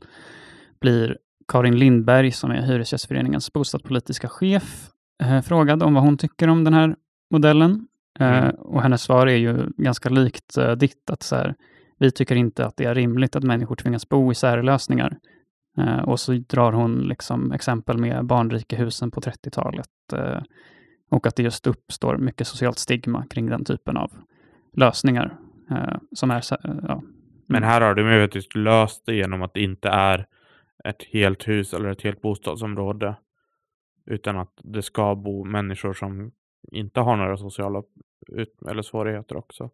blir 0.80 1.18
Karin 1.52 1.76
Lindberg, 1.80 2.32
som 2.32 2.52
är 2.52 2.62
Hyresgästföreningens 2.62 3.54
bostadspolitiska 3.54 4.30
chef, 4.30 4.90
eh, 5.24 5.42
frågad 5.42 5.84
om 5.84 5.94
vad 5.94 6.04
hon 6.04 6.18
tycker 6.18 6.48
om 6.48 6.64
den 6.64 6.74
här 6.74 6.96
modellen. 7.32 7.88
Eh, 8.20 8.38
Mm. 8.44 8.56
och 8.56 8.82
hennes 8.82 9.02
svar 9.02 9.28
är 9.28 9.36
ju 9.36 9.66
ganska 9.78 10.10
likt 10.10 10.58
eh, 10.58 10.72
ditt, 10.72 11.10
att 11.10 11.24
så 11.24 11.36
här, 11.36 11.56
vi 12.00 12.12
tycker 12.12 12.36
inte 12.36 12.66
att 12.66 12.78
det 12.78 12.86
är 12.86 12.96
rimligt 12.96 13.36
att 13.36 13.44
människor 13.44 13.76
tvingas 13.76 14.10
bo 14.10 14.32
i 14.32 14.36
särlösningar. 14.36 15.18
Och 16.04 16.20
så 16.20 16.32
drar 16.34 16.72
hon 16.72 17.00
liksom 17.02 17.52
exempel 17.52 17.98
med 17.98 18.26
barnrikehusen 18.26 19.12
på 19.12 19.22
30-talet. 19.22 19.88
Eh, 20.14 20.42
och 21.12 21.28
att 21.28 21.36
det 21.36 21.44
just 21.44 21.68
uppstår 21.68 22.18
mycket 22.18 22.48
socialt 22.48 22.80
stigma 22.80 23.26
kring 23.30 23.46
den 23.50 23.66
typen 23.66 23.98
av 23.98 24.12
lösningar. 24.78 25.38
Som 26.16 26.32
är, 26.32 26.44
ja. 26.88 27.02
Men 27.48 27.58
Mm. 27.64 27.70
här 27.70 27.82
har 27.82 27.96
de 27.96 28.02
ju 28.12 28.42
löst 28.64 29.04
det 29.06 29.16
genom 29.16 29.42
att 29.42 29.54
det 29.54 29.62
inte 29.62 29.90
är 29.90 30.26
ett 30.84 31.04
helt 31.04 31.48
hus 31.48 31.74
eller 31.74 31.90
ett 31.90 32.02
helt 32.02 32.22
bostadsområde. 32.22 33.16
Utan 34.06 34.38
att 34.38 34.54
det 34.64 34.82
ska 34.82 35.16
bo 35.16 35.44
människor 35.44 35.94
som 35.94 36.32
inte 36.72 37.00
har 37.00 37.16
några 37.16 37.38
sociala 37.38 37.84
ut- 38.28 38.62
eller 38.70 38.82
svårigheter 38.82 39.38
också. 39.38 39.70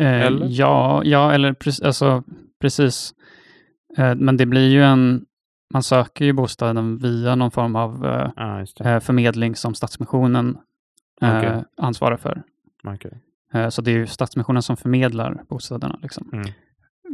Eh, 0.00 0.20
Eller? 0.22 0.46
Ja, 0.50 1.02
ja, 1.04 1.32
eller 1.32 1.52
pre- 1.52 1.86
alltså, 1.86 2.22
precis. 2.60 3.14
Eh, 3.98 4.14
men 4.14 4.36
det 4.36 4.46
blir 4.46 4.68
ju 4.68 4.82
en, 4.82 5.26
man 5.72 5.82
söker 5.82 6.24
ju 6.24 6.32
bostaden 6.32 6.98
via 6.98 7.34
någon 7.34 7.50
form 7.50 7.76
av 7.76 8.06
eh, 8.06 8.92
eh, 8.94 9.00
förmedling 9.00 9.56
som 9.56 9.74
Stadsmissionen 9.74 10.58
eh, 11.22 11.38
Okej. 11.38 11.64
ansvarar 11.76 12.16
för. 12.16 12.42
Okej. 12.84 13.20
Eh, 13.52 13.68
så 13.68 13.82
det 13.82 13.90
är 13.90 13.96
ju 13.96 14.06
Stadsmissionen 14.06 14.62
som 14.62 14.76
förmedlar 14.76 15.42
bostäderna. 15.48 15.98
Liksom. 16.02 16.30
Mm. 16.32 16.46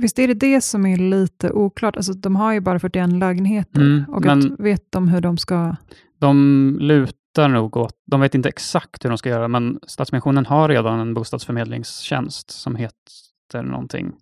Visst 0.01 0.19
är 0.19 0.29
det 0.29 0.35
det 0.35 0.61
som 0.61 0.87
är 0.87 0.97
lite 0.97 1.53
oklart? 1.53 1.97
Alltså, 1.97 2.13
de 2.13 2.37
har 2.37 2.53
ju 2.53 2.61
bara 2.61 2.79
41 2.79 3.13
lägenheter. 3.13 3.81
Mm, 3.81 4.05
och 4.09 4.25
men- 4.25 4.57
vet 4.59 4.93
de 4.93 5.09
hur 5.09 5.21
de 5.21 5.37
ska... 5.39 5.77
De 6.19 6.77
lutar 6.81 7.49
nog 7.49 7.77
åt, 7.77 7.95
de 8.07 8.21
vet 8.21 8.35
inte 8.35 8.49
exakt 8.49 9.05
hur 9.05 9.09
de 9.11 9.19
ska 9.19 9.29
göra, 9.29 9.49
men 9.49 9.79
Stadsmissionen 9.87 10.47
har 10.47 10.69
redan 10.69 11.01
en 11.01 11.15
bostadsförmedlingstjänst 11.15 12.51
som 12.51 12.77
heter 12.77 13.63
någonting. 13.63 14.13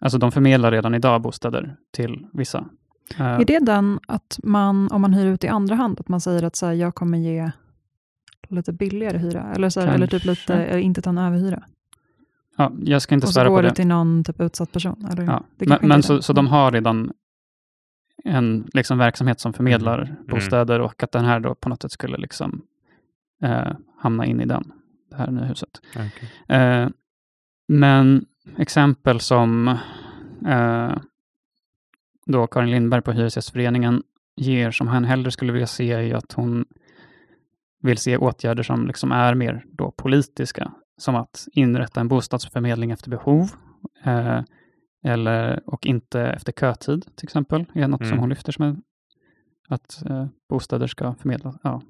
Alltså 0.00 0.18
de 0.18 0.32
förmedlar 0.32 0.72
redan 0.72 0.94
idag 0.94 1.22
bostäder 1.22 1.76
till 1.92 2.26
vissa. 2.32 2.68
Eh, 3.18 3.26
Är 3.26 3.44
det 3.44 3.58
den 3.58 4.00
att 4.08 4.38
man, 4.42 4.88
om 4.92 5.00
man 5.00 5.14
hyr 5.14 5.26
ut 5.26 5.44
i 5.44 5.48
andra 5.48 5.74
hand, 5.74 6.00
att 6.00 6.08
man 6.08 6.20
säger 6.20 6.42
att 6.42 6.56
så 6.56 6.66
här, 6.66 6.72
jag 6.72 6.94
kommer 6.94 7.18
ge 7.18 7.50
lite 8.48 8.72
billigare 8.72 9.18
hyra? 9.18 9.52
Eller, 9.56 9.70
så 9.70 9.80
här, 9.80 9.94
eller 9.94 10.06
typ 10.06 10.24
lite, 10.24 10.80
inte 10.80 11.02
ta 11.02 11.10
en 11.10 11.18
överhyra? 11.18 11.62
Ja, 12.58 12.72
jag 12.82 13.02
ska 13.02 13.14
inte 13.14 13.24
Och 13.24 13.28
så 13.28 13.32
svära 13.34 13.48
på 13.48 13.54
går 13.54 13.62
det. 13.62 13.68
det 13.68 13.74
till 13.74 13.86
någon 13.86 14.24
typ 14.24 14.40
utsatt 14.40 14.72
person? 14.72 15.06
Eller? 15.12 15.24
Ja. 15.24 15.44
Det 15.56 15.68
Men, 15.68 15.78
men 15.82 16.02
så, 16.02 16.16
det. 16.16 16.22
så 16.22 16.32
de 16.32 16.46
har 16.46 16.72
redan 16.72 17.12
en 18.24 18.68
liksom, 18.72 18.98
verksamhet 18.98 19.40
som 19.40 19.52
förmedlar 19.52 20.02
Mm. 20.02 20.14
bostäder 20.26 20.80
och 20.80 21.02
att 21.02 21.12
den 21.12 21.24
här 21.24 21.40
då 21.40 21.54
på 21.54 21.68
något 21.68 21.82
sätt 21.82 21.92
skulle 21.92 22.16
liksom, 22.16 22.62
eh, 23.42 23.72
hamna 23.98 24.26
in 24.26 24.40
i 24.40 24.44
den, 24.46 24.72
det 25.10 25.16
här 25.16 25.30
nya 25.30 25.44
huset. 25.44 25.68
Okej. 25.96 26.58
Eh, 26.58 26.88
men 27.68 28.24
exempel 28.56 29.20
som 29.20 29.68
eh, 30.46 30.92
då 32.26 32.46
Karin 32.46 32.70
Lindberg 32.70 33.02
på 33.02 33.12
Hyresgästföreningen 33.12 34.02
ger 34.36 34.70
som 34.70 34.86
han 34.86 35.04
hellre 35.04 35.30
skulle 35.30 35.52
vilja 35.52 35.66
se 35.66 35.92
är 35.92 36.00
ju 36.00 36.14
att 36.14 36.32
hon 36.32 36.64
vill 37.82 37.98
se 37.98 38.16
åtgärder 38.16 38.62
som 38.62 38.86
liksom 38.86 39.12
är 39.12 39.34
mer 39.34 39.64
då 39.72 39.90
politiska, 39.90 40.72
som 40.98 41.14
att 41.14 41.48
inrätta 41.52 42.00
en 42.00 42.08
bostadsförmedling 42.08 42.90
efter 42.90 43.10
behov 43.10 43.50
eh, 44.04 44.40
eller, 45.04 45.60
och 45.66 45.86
inte 45.86 46.20
efter 46.20 46.52
kötid 46.52 47.16
till 47.16 47.26
exempel, 47.26 47.64
är 47.74 47.88
något 47.88 48.00
som 48.00 48.06
Mm. 48.06 48.18
hon 48.18 48.28
lyfter 48.28 48.52
som 48.52 48.64
en, 48.64 48.82
att 49.68 50.02
eh, 50.06 50.26
bostäder 50.48 50.86
ska 50.86 51.14
förmedlas, 51.14 51.56
ja, 51.62 51.82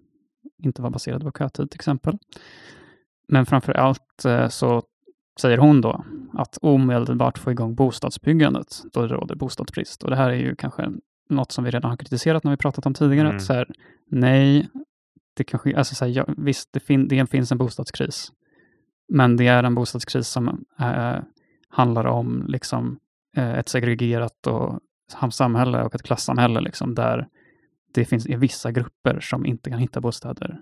inte 0.63 0.83
vara 0.83 0.91
baserade 0.91 1.25
på 1.25 1.39
kötid 1.39 1.71
till 1.71 1.79
exempel. 1.79 2.19
Men 3.29 3.47
framför 3.47 3.73
allt 3.73 4.25
eh, 4.25 4.49
så 4.49 4.83
säger 5.41 5.59
hon 5.59 5.81
då 5.81 6.05
att 6.33 6.59
omedelbart 6.63 7.39
få 7.39 7.51
igång 7.51 7.75
bostadsbyggandet 7.75 8.83
då 8.93 9.03
det 9.07 9.15
råder 9.15 9.35
bostadsbrist. 9.35 10.03
Och 10.03 10.11
det 10.11 10.17
här 10.17 10.31
är 10.31 10.35
ju 10.35 10.57
kanske 10.57 10.91
något 11.31 11.53
som 11.53 11.65
vi 11.65 11.71
redan 11.71 11.91
har 11.91 11.97
kritiserat 11.97 12.45
när 12.45 12.51
vi 12.51 12.57
pratat 12.57 12.87
om 12.87 12.95
tidigare. 12.95 13.27
Mm. 13.27 13.37
Att 13.37 13.43
så 13.43 13.53
här, 13.53 13.67
nej, 14.11 14.69
det 15.37 15.45
kanske, 15.45 15.77
alltså 15.77 15.95
så 15.95 16.05
här, 16.05 16.13
ja, 16.13 16.25
visst, 16.37 16.73
det, 16.73 16.81
fin, 16.81 17.09
det 17.09 17.31
finns 17.31 17.53
en 17.53 17.59
bostadskris. 17.59 18.33
Men 19.09 19.37
det 19.37 19.47
är 19.47 19.63
en 19.63 19.75
bostadskris 19.75 20.29
som 20.29 20.65
eh, 20.81 21.17
handlar 21.69 22.05
om 22.07 22.45
liksom, 22.49 22.99
eh, 23.37 23.59
ett 23.59 23.69
segregerat 23.69 24.47
och 24.47 24.81
sam- 25.13 25.31
samhälle 25.31 25.83
och 25.83 25.95
ett 25.95 26.03
klassamhälle 26.03 26.61
liksom, 26.61 26.95
där 26.95 27.29
det 27.95 28.05
finns 28.05 28.27
vissa 28.27 28.73
grupper 28.73 29.21
som 29.21 29.47
inte 29.47 29.71
kan 29.71 29.79
hitta 29.79 30.01
bostäder. 30.01 30.61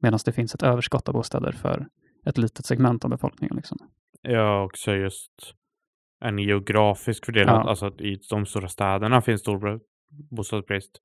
Medan 0.00 0.18
det 0.24 0.32
finns 0.32 0.54
ett 0.54 0.62
överskott 0.62 1.08
av 1.08 1.14
bostäder 1.14 1.52
för 1.52 1.88
ett 2.26 2.38
litet 2.38 2.66
segment 2.66 3.04
av 3.04 3.10
befolkningen. 3.10 3.56
Liksom. 3.56 3.78
Ja, 4.22 4.64
också 4.64 4.92
just 4.94 5.32
en 6.20 6.38
geografisk 6.38 7.26
fördelning. 7.26 7.54
Ja. 7.54 7.68
Alltså 7.68 7.86
att 7.86 8.00
i 8.00 8.20
de 8.30 8.46
stora 8.46 8.68
städerna 8.68 9.20
finns 9.20 9.40
stor 9.40 9.80
bostadsbrist. 10.30 11.00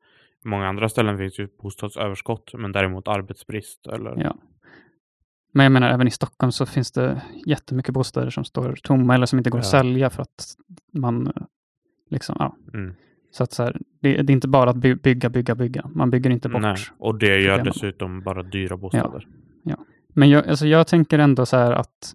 I 0.46 0.48
många 0.48 0.68
andra 0.68 0.90
ställen 0.90 1.18
finns 1.18 1.40
ju 1.40 1.48
bostadsöverskott, 1.62 2.54
men 2.54 2.72
däremot 2.72 3.08
arbetsbrist. 3.08 3.88
Eller... 3.88 4.24
Ja. 4.24 4.36
Men 5.54 5.64
jag 5.64 5.72
menar, 5.72 5.90
även 5.90 6.08
i 6.08 6.12
Stockholm 6.12 6.52
så 6.52 6.66
finns 6.66 6.92
det 6.92 7.22
jättemycket 7.46 7.94
bostäder 7.94 8.30
som 8.30 8.46
står 8.46 8.76
tomma 8.84 9.16
eller 9.16 9.26
som 9.26 9.40
inte 9.40 9.50
går 9.50 9.60
att 9.60 9.66
Ja. 9.66 9.72
sälja 9.72 10.10
för 10.10 10.22
att 10.22 10.56
man 10.94 11.34
liksom, 12.10 12.36
ja. 12.40 12.56
Mm. 12.74 12.96
Så 13.32 13.44
att 13.44 13.52
så 13.52 13.64
här, 13.64 13.78
det, 14.02 14.22
det 14.22 14.32
är 14.32 14.36
inte 14.36 14.48
bara 14.48 14.70
att 14.70 14.76
by, 14.76 14.96
bygga, 14.96 15.30
bygga, 15.30 15.56
bygga. 15.56 15.90
Man 15.96 16.10
bygger 16.10 16.30
inte 16.30 16.50
bort. 16.50 16.62
Nej. 16.62 16.78
Och 16.98 17.16
det 17.20 17.28
gör 17.42 17.56
problemen. 17.58 17.66
dessutom 17.66 18.22
bara 18.22 18.44
dyra 18.44 18.78
bostäder. 18.78 19.28
Men 20.16 20.30
jag, 20.30 20.48
alltså 20.48 20.68
jag 20.68 20.88
tänker 20.88 21.20
ändå 21.20 21.46
så 21.46 21.58
här 21.58 21.72
att 21.72 22.14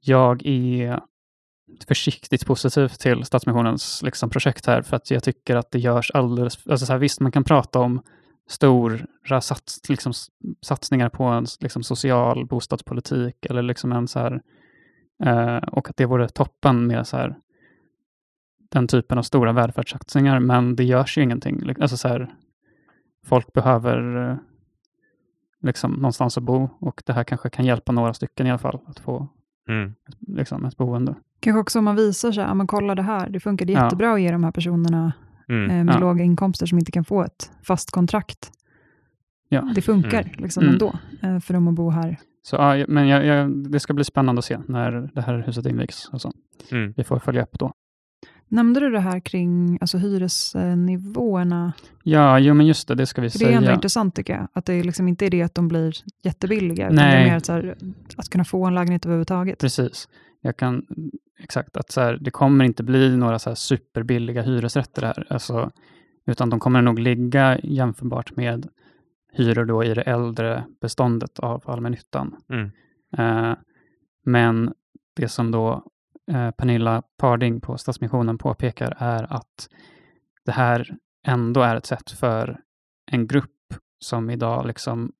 jag 0.00 0.46
är 0.46 1.00
försiktigt 1.88 2.46
positiv 2.46 2.88
till 2.88 3.24
Stadsmissionens 3.24 4.02
liksom, 4.04 4.30
projekt 4.30 4.66
här, 4.66 4.82
för 4.82 4.96
att 4.96 5.10
jag 5.10 5.22
tycker 5.24 5.56
att 5.56 5.70
det 5.70 5.78
görs 5.78 6.10
alldeles... 6.10 6.66
Alltså 6.66 6.86
så 6.86 6.92
här, 6.92 7.00
visst, 7.00 7.20
man 7.20 7.32
kan 7.32 7.44
prata 7.44 7.78
om 7.78 8.02
stora 8.48 9.40
sats, 9.40 9.88
liksom, 9.88 10.12
satsningar 10.62 11.08
på 11.08 11.24
en 11.24 11.46
liksom, 11.60 11.82
social 11.82 12.46
bostadspolitik, 12.46 13.46
eller 13.46 13.62
liksom 13.62 13.92
en 13.92 14.08
så 14.08 14.18
här... 14.18 14.42
Eh, 15.24 15.56
och 15.56 15.90
att 15.90 15.96
det 15.96 16.06
vore 16.06 16.28
toppen 16.28 16.86
med 16.86 17.06
så 17.06 17.16
här, 17.16 17.36
den 18.70 18.88
typen 18.88 19.18
av 19.18 19.22
stora 19.22 19.52
välfärdssatsningar, 19.52 20.40
men 20.40 20.76
det 20.76 20.84
görs 20.84 21.18
ju 21.18 21.22
ingenting. 21.22 21.74
Alltså 21.80 21.96
så 21.96 22.08
här, 22.08 22.34
folk 23.26 23.52
behöver 23.52 24.30
eh, 24.30 24.36
liksom 25.62 25.92
någonstans 25.92 26.38
att 26.38 26.44
bo 26.44 26.68
och 26.80 27.02
det 27.06 27.12
här 27.12 27.24
kanske 27.24 27.50
kan 27.50 27.64
hjälpa 27.64 27.92
några 27.92 28.14
stycken 28.14 28.46
i 28.46 28.50
alla 28.50 28.58
fall 28.58 28.80
att 28.86 28.98
få 29.00 29.28
Mm. 29.68 29.94
liksom, 30.20 30.64
ett 30.64 30.76
boende. 30.76 31.14
Kanske 31.40 31.60
också 31.60 31.78
om 31.78 31.84
man 31.84 31.96
visar 31.96 32.32
sig, 32.32 32.44
ja 32.44 32.54
men 32.54 32.66
kolla 32.66 32.94
det 32.94 33.02
här, 33.02 33.28
det 33.28 33.40
funkade 33.40 33.72
Ja. 33.72 33.84
jättebra 33.84 34.12
att 34.14 34.20
ge 34.20 34.32
de 34.32 34.44
här 34.44 34.50
personerna 34.52 35.12
Mm. 35.48 35.70
eh, 35.70 35.84
med 35.84 35.94
Ja. 35.94 35.98
låga 35.98 36.24
inkomster 36.24 36.66
som 36.66 36.78
inte 36.78 36.92
kan 36.92 37.04
få 37.04 37.22
ett 37.24 37.50
fast 37.62 37.90
kontrakt. 37.90 38.50
Ja. 39.48 39.72
det 39.74 39.82
funkar 39.82 40.22
Mm. 40.22 40.34
liksom 40.38 40.62
Mm. 40.62 40.72
ändå 40.72 40.92
eh, 41.22 41.40
för 41.40 41.54
dem 41.54 41.68
att 41.68 41.74
bo 41.74 41.90
här. 41.90 42.16
Så, 42.42 42.56
ja, 42.56 42.84
men 42.88 43.08
jag, 43.08 43.26
jag, 43.26 43.70
det 43.72 43.80
ska 43.80 43.92
bli 43.94 44.04
spännande 44.04 44.38
att 44.38 44.44
se 44.44 44.58
när 44.68 45.10
det 45.14 45.20
här 45.22 45.38
huset 45.46 45.66
invigs. 45.66 46.08
Och 46.12 46.20
så. 46.20 46.32
Mm. 46.70 46.94
Vi 46.96 47.04
får 47.04 47.18
följa 47.18 47.42
upp 47.42 47.58
då. 47.58 47.72
Nämnde 48.48 48.80
du 48.80 48.90
det 48.90 49.00
här 49.00 49.20
kring 49.20 49.78
alltså, 49.80 49.98
hyresnivåerna? 49.98 51.72
Ja, 52.02 52.38
jo 52.38 52.54
men 52.54 52.66
just 52.66 52.88
det, 52.88 52.94
det 52.94 53.06
ska 53.06 53.22
vi 53.22 53.30
För 53.30 53.38
det 53.38 53.44
är 53.44 53.48
ändå 53.52 53.62
säga. 53.66 53.74
intressant 53.74 54.14
tycker 54.14 54.32
jag. 54.32 54.48
Att 54.52 54.64
det 54.64 54.82
liksom 54.82 55.08
inte 55.08 55.26
är 55.26 55.30
det 55.30 55.42
att 55.42 55.54
de 55.54 55.68
blir 55.68 55.92
jättebilliga, 56.22 56.86
utan 56.86 56.96
Nej. 56.96 57.16
det 57.16 57.20
är 57.22 57.30
mer 57.30 57.36
att, 57.36 57.46
så 57.46 57.52
här, 57.52 57.76
att 58.16 58.28
kunna 58.28 58.44
få 58.44 58.66
en 58.66 58.74
lägenhet 58.74 59.06
överhuvudtaget. 59.06 59.58
Precis. 59.58 60.08
Jag 60.40 60.56
kan, 60.56 60.86
exakt, 61.42 61.76
att 61.76 61.90
så 61.90 62.00
här, 62.00 62.18
det 62.20 62.30
kommer 62.30 62.64
inte 62.64 62.82
bli 62.82 63.16
några 63.16 63.38
så 63.38 63.54
superbilliga 63.54 64.42
hyresrätter 64.42 65.02
här. 65.02 65.26
Alltså, 65.30 65.70
utan 66.26 66.50
de 66.50 66.60
kommer 66.60 66.82
nog 66.82 66.98
ligga 66.98 67.58
jämförbart 67.62 68.36
med 68.36 68.68
hyror 69.32 69.64
då 69.64 69.84
i 69.84 69.94
det 69.94 70.02
äldre 70.02 70.64
beståndet 70.80 71.38
av 71.38 71.62
allmännyttan. 71.66 72.36
Mm. 72.48 72.70
Eh, 73.18 73.56
men 74.24 74.74
det 75.16 75.28
som 75.28 75.50
då 75.50 75.84
eh, 76.30 76.50
Pernilla 76.50 77.02
Parding 77.18 77.60
på 77.60 77.78
Stadsmissionen 77.78 78.38
påpekar 78.38 78.96
är 78.98 79.32
att 79.32 79.68
det 80.44 80.52
här 80.52 80.96
ändå 81.26 81.60
är 81.62 81.76
ett 81.76 81.86
sätt 81.86 82.10
för 82.10 82.60
en 83.10 83.26
grupp 83.26 83.50
som 83.98 84.30
idag 84.30 84.66
liksom 84.66 85.12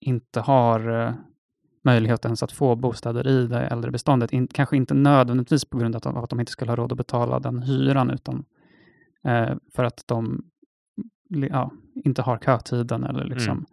inte 0.00 0.40
har 0.40 1.06
eh, 1.06 1.14
möjlighet 1.84 2.24
ens 2.24 2.42
att 2.42 2.52
få 2.52 2.76
bostäder 2.76 3.26
i 3.28 3.46
det 3.46 3.60
äldre 3.60 3.90
beståndet. 3.90 4.32
In, 4.32 4.46
kanske 4.46 4.76
inte 4.76 4.94
nödvändigtvis 4.94 5.64
på 5.64 5.78
grund 5.78 5.96
av 5.96 6.16
att, 6.16 6.24
att 6.24 6.30
de 6.30 6.40
inte 6.40 6.52
skulle 6.52 6.70
ha 6.70 6.76
råd 6.76 6.92
att 6.92 6.98
betala 6.98 7.40
den 7.40 7.62
hyran, 7.62 8.10
utan 8.10 8.44
eh, 9.24 9.56
för 9.74 9.84
att 9.84 10.02
de 10.06 10.44
ja, 11.50 11.70
inte 12.04 12.22
har 12.22 12.38
kötiden 12.38 13.04
eller 13.04 13.24
liksom. 13.24 13.66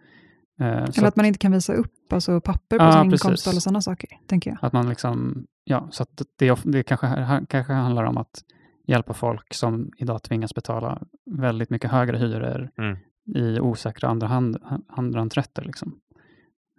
eh, 0.60 0.86
så 0.86 1.00
Eller 1.00 1.08
att 1.08 1.16
man 1.16 1.26
inte 1.26 1.40
kan 1.40 1.52
visa 1.52 1.74
upp 1.74 2.14
alltså, 2.14 2.42
papper 2.42 2.78
på 2.78 2.84
Ja, 2.84 2.92
sin 3.02 3.12
precis. 3.12 3.26
inkomst 3.26 3.48
eller 3.48 3.60
sådana 3.60 3.82
saker, 3.82 4.10
tänker 4.28 4.50
jag. 4.50 4.58
Att 4.62 4.74
man 4.74 4.90
liksom, 4.90 5.46
ja, 5.64 5.88
så 5.92 6.04
att 6.04 6.22
det, 6.38 6.60
det 6.64 6.84
kanske, 6.84 7.08
kanske 7.50 7.74
handlar 7.74 8.04
om 8.04 8.18
att 8.18 8.44
hjälpa 8.88 9.14
folk 9.14 9.54
som 9.54 9.92
idag 9.98 10.24
tvingas 10.24 10.56
betala 10.56 11.02
väldigt 11.32 11.70
mycket 11.70 11.92
högre 11.92 12.18
hyror 12.18 12.70
Mm. 12.78 12.98
i 13.36 13.60
osäkra 13.60 14.10
andrahand, 14.10 14.58
andrahandsrätter. 14.88 15.62
Liksom. 15.64 15.96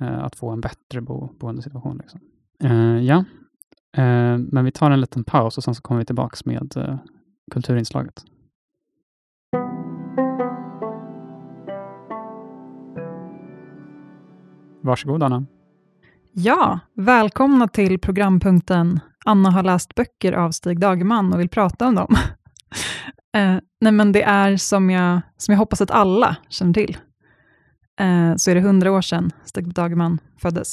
Eh, 0.02 0.24
att 0.24 0.36
få 0.36 0.50
en 0.50 0.60
bättre 0.60 1.00
bo, 1.00 1.28
boendesituation. 1.38 1.98
Liksom. 1.98 2.20
Eh, 2.64 2.98
ja, 2.98 3.24
eh, 3.96 4.38
men 4.38 4.64
vi 4.64 4.70
tar 4.70 4.90
en 4.90 5.00
liten 5.00 5.24
paus 5.24 5.58
och 5.58 5.64
sen 5.64 5.74
så 5.74 5.82
kommer 5.82 5.98
vi 5.98 6.04
tillbaks 6.04 6.44
med 6.44 6.76
eh, 6.76 6.98
kulturinslaget. 7.50 8.24
Varsågod 14.80 15.22
Anna. 15.22 15.46
Ja, 16.32 16.80
välkomna 16.94 17.68
till 17.68 17.98
programpunkten 17.98 19.00
Anna 19.24 19.50
har 19.50 19.62
läst 19.62 19.94
böcker 19.94 20.32
av 20.32 20.50
Stig 20.50 20.80
Dagerman 20.80 21.32
och 21.32 21.40
vill 21.40 21.48
prata 21.48 21.88
om 21.88 21.94
dem. 21.94 22.14
eh, 23.36 23.56
nej 23.80 23.92
men 23.92 24.12
det 24.12 24.22
är 24.22 24.56
som 24.56 24.90
jag, 24.90 25.20
som 25.36 25.52
jag 25.52 25.58
hoppas 25.58 25.80
att 25.80 25.90
alla 25.90 26.36
känner 26.48 26.72
till, 26.72 26.96
eh, 28.00 28.36
så 28.36 28.50
är 28.50 28.54
det 28.54 28.60
hundra 28.60 28.92
år 28.92 29.02
sedan 29.02 29.30
Stig 29.44 29.74
Dagerman 29.74 30.18
föddes. 30.38 30.70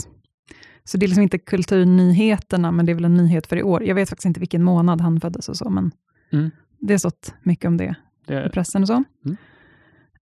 Så 0.83 0.97
det 0.97 1.05
är 1.05 1.07
liksom 1.07 1.23
inte 1.23 1.37
kulturnyheterna, 1.37 2.71
men 2.71 2.85
det 2.85 2.91
är 2.91 2.93
väl 2.93 3.05
en 3.05 3.13
nyhet 3.17 3.47
för 3.47 3.57
i 3.57 3.63
år. 3.63 3.83
Jag 3.83 3.95
vet 3.95 4.09
faktiskt 4.09 4.25
inte 4.25 4.39
vilken 4.39 4.63
månad 4.63 5.01
han 5.01 5.21
föddes 5.21 5.49
och 5.49 5.57
så, 5.57 5.69
men 5.69 5.91
Mm. 6.31 6.51
det 6.79 6.93
har 6.93 6.97
stått 6.97 7.33
mycket 7.43 7.65
om 7.65 7.77
det 7.77 7.83
i 7.83 7.95
Det, 8.33 8.49
pressen 8.53 8.81
och 8.81 8.87
så. 8.87 9.03
Mm. 9.25 9.37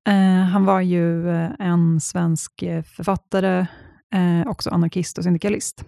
Eh, 0.07 0.45
han 0.49 0.65
var 0.65 0.81
ju 0.81 1.29
eh, 1.29 1.51
en 1.59 1.99
svensk 1.99 2.63
författare, 2.95 3.65
eh, 4.13 4.47
också 4.47 4.69
anarkist 4.69 5.17
och 5.17 5.23
syndikalist. 5.23 5.83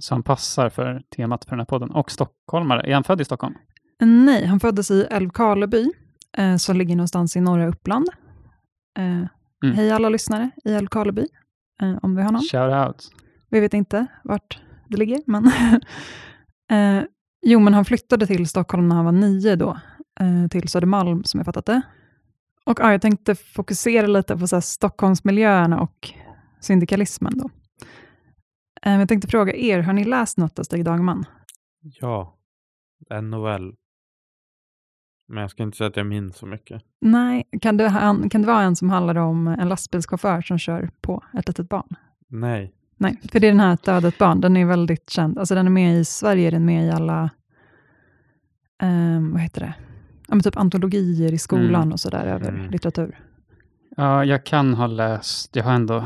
som 0.00 0.22
passar 0.22 0.68
för 0.70 1.02
temat 1.16 1.44
för 1.44 1.50
den 1.50 1.58
här 1.60 1.66
podden. 1.66 1.90
Och 1.90 2.10
stockholmare. 2.10 2.80
Är 2.90 2.94
han 2.94 3.04
född 3.04 3.20
i 3.20 3.24
Stockholm? 3.24 3.54
Nej, 4.00 4.46
han 4.46 4.60
föddes 4.60 4.90
i 4.90 5.06
Älvkarleby, 5.10 5.92
eh, 6.36 6.56
som 6.56 6.76
ligger 6.76 6.96
någonstans 6.96 7.36
i 7.36 7.40
norra 7.40 7.66
Uppland. 7.66 8.08
Eh, 9.64 9.74
Hej 9.74 9.90
alla 9.90 10.08
lyssnare 10.08 10.50
i 10.64 10.72
Älvkarleby, 10.72 11.26
eh, 11.82 11.98
om 12.02 12.16
vi 12.16 12.22
har 12.22 12.32
någon. 12.32 12.42
Shout 12.42 12.88
out. 12.88 13.10
Vi 13.50 13.60
vet 13.60 13.74
inte 13.74 14.06
vart 14.24 14.60
det 14.88 14.96
ligger, 14.96 15.22
men... 15.26 15.46
eh, 16.70 17.04
jo, 17.46 17.60
men 17.60 17.74
han 17.74 17.84
flyttade 17.84 18.26
till 18.26 18.48
Stockholm 18.48 18.88
när 18.88 18.96
han 18.96 19.04
var 19.04 19.12
nio 19.12 19.56
då, 19.56 19.78
eh, 20.20 20.48
till 20.50 20.68
Södermalm, 20.68 21.24
som 21.24 21.38
jag 21.38 21.44
fattat 21.44 21.66
det. 21.66 21.82
Och 22.64 22.80
ja, 22.80 22.92
jag 22.92 23.02
tänkte 23.02 23.34
fokusera 23.34 24.06
lite 24.06 24.36
på 24.36 24.46
så 24.46 24.56
här, 24.56 24.60
Stockholmsmiljöerna 24.60 25.80
och 25.80 26.12
syndikalismen 26.60 27.38
då. 27.38 27.50
Eh, 28.82 28.98
jag 28.98 29.08
tänkte 29.08 29.28
fråga 29.28 29.54
er, 29.54 29.78
har 29.80 29.92
ni 29.92 30.04
läst 30.04 30.38
något 30.38 30.58
av 30.58 30.62
Stig 30.62 30.84
Dagman? 30.84 31.24
Ja, 31.80 32.38
en 33.10 33.30
novell. 33.30 33.74
Men 35.28 35.40
jag 35.40 35.50
ska 35.50 35.62
inte 35.62 35.76
säga 35.76 35.88
att 35.88 35.96
jag 35.96 36.06
minns 36.06 36.36
så 36.36 36.46
mycket. 36.46 36.82
Nej, 37.00 37.44
kan 37.60 37.76
det, 37.76 37.88
han- 37.88 38.28
kan 38.30 38.40
det 38.40 38.46
vara 38.46 38.62
en 38.62 38.76
som 38.76 38.90
handlar 38.90 39.14
om 39.14 39.46
en 39.48 39.68
lastbilschaufför 39.68 40.40
som 40.42 40.58
kör 40.58 40.90
på 41.00 41.24
ett 41.38 41.48
litet 41.48 41.68
barn? 41.68 41.88
Nej. 42.28 42.74
Nej, 42.96 43.20
för 43.32 43.40
det 43.40 43.46
är 43.46 43.50
den 43.50 43.60
här 43.60 43.74
Ett 43.74 43.88
ödet 43.88 44.18
barn, 44.18 44.40
den 44.40 44.56
är 44.56 44.64
väldigt 44.66 45.10
känd. 45.10 45.38
Alltså 45.38 45.54
den 45.54 45.66
är 45.66 45.70
med 45.70 45.96
i 46.00 46.04
Sverige, 46.04 46.46
är 46.48 46.50
den 46.50 46.64
med 46.64 46.86
i 46.86 46.90
alla, 46.90 47.30
ehm, 48.82 49.32
vad 49.32 49.40
heter 49.40 49.60
det, 49.60 49.74
ja, 50.28 50.34
men 50.34 50.40
typ 50.42 50.56
antologier 50.56 51.32
i 51.32 51.38
skolan 51.38 51.74
Mm. 51.82 51.92
och 51.92 52.00
sådär 52.00 52.26
över 52.26 52.48
Mm. 52.48 52.70
litteratur. 52.70 53.18
Ja, 53.96 54.24
jag 54.24 54.46
kan 54.46 54.74
ha 54.74 54.86
läst, 54.86 55.56
jag 55.56 55.64
har 55.64 55.72
ändå 55.72 56.04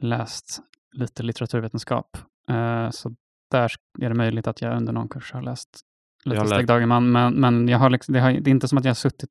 läst 0.00 0.60
lite 0.92 1.22
litteraturvetenskap. 1.22 2.16
Eh, 2.50 2.90
så 2.90 3.14
där 3.50 3.72
är 4.00 4.08
det 4.08 4.14
möjligt 4.14 4.46
att 4.46 4.62
jag 4.62 4.76
under 4.76 4.92
någon 4.92 5.08
kurs 5.08 5.32
har 5.32 5.42
läst 5.42 5.80
lite 6.24 6.44
läst- 6.44 6.66
Dagerman. 6.66 7.12
Men, 7.12 7.34
men 7.34 7.68
jag 7.68 7.78
har 7.78 7.90
liksom, 7.90 8.12
det, 8.14 8.20
har, 8.20 8.32
det 8.32 8.50
är 8.50 8.52
inte 8.52 8.68
som 8.68 8.78
att 8.78 8.84
jag 8.84 8.90
har 8.90 8.94
suttit, 8.94 9.30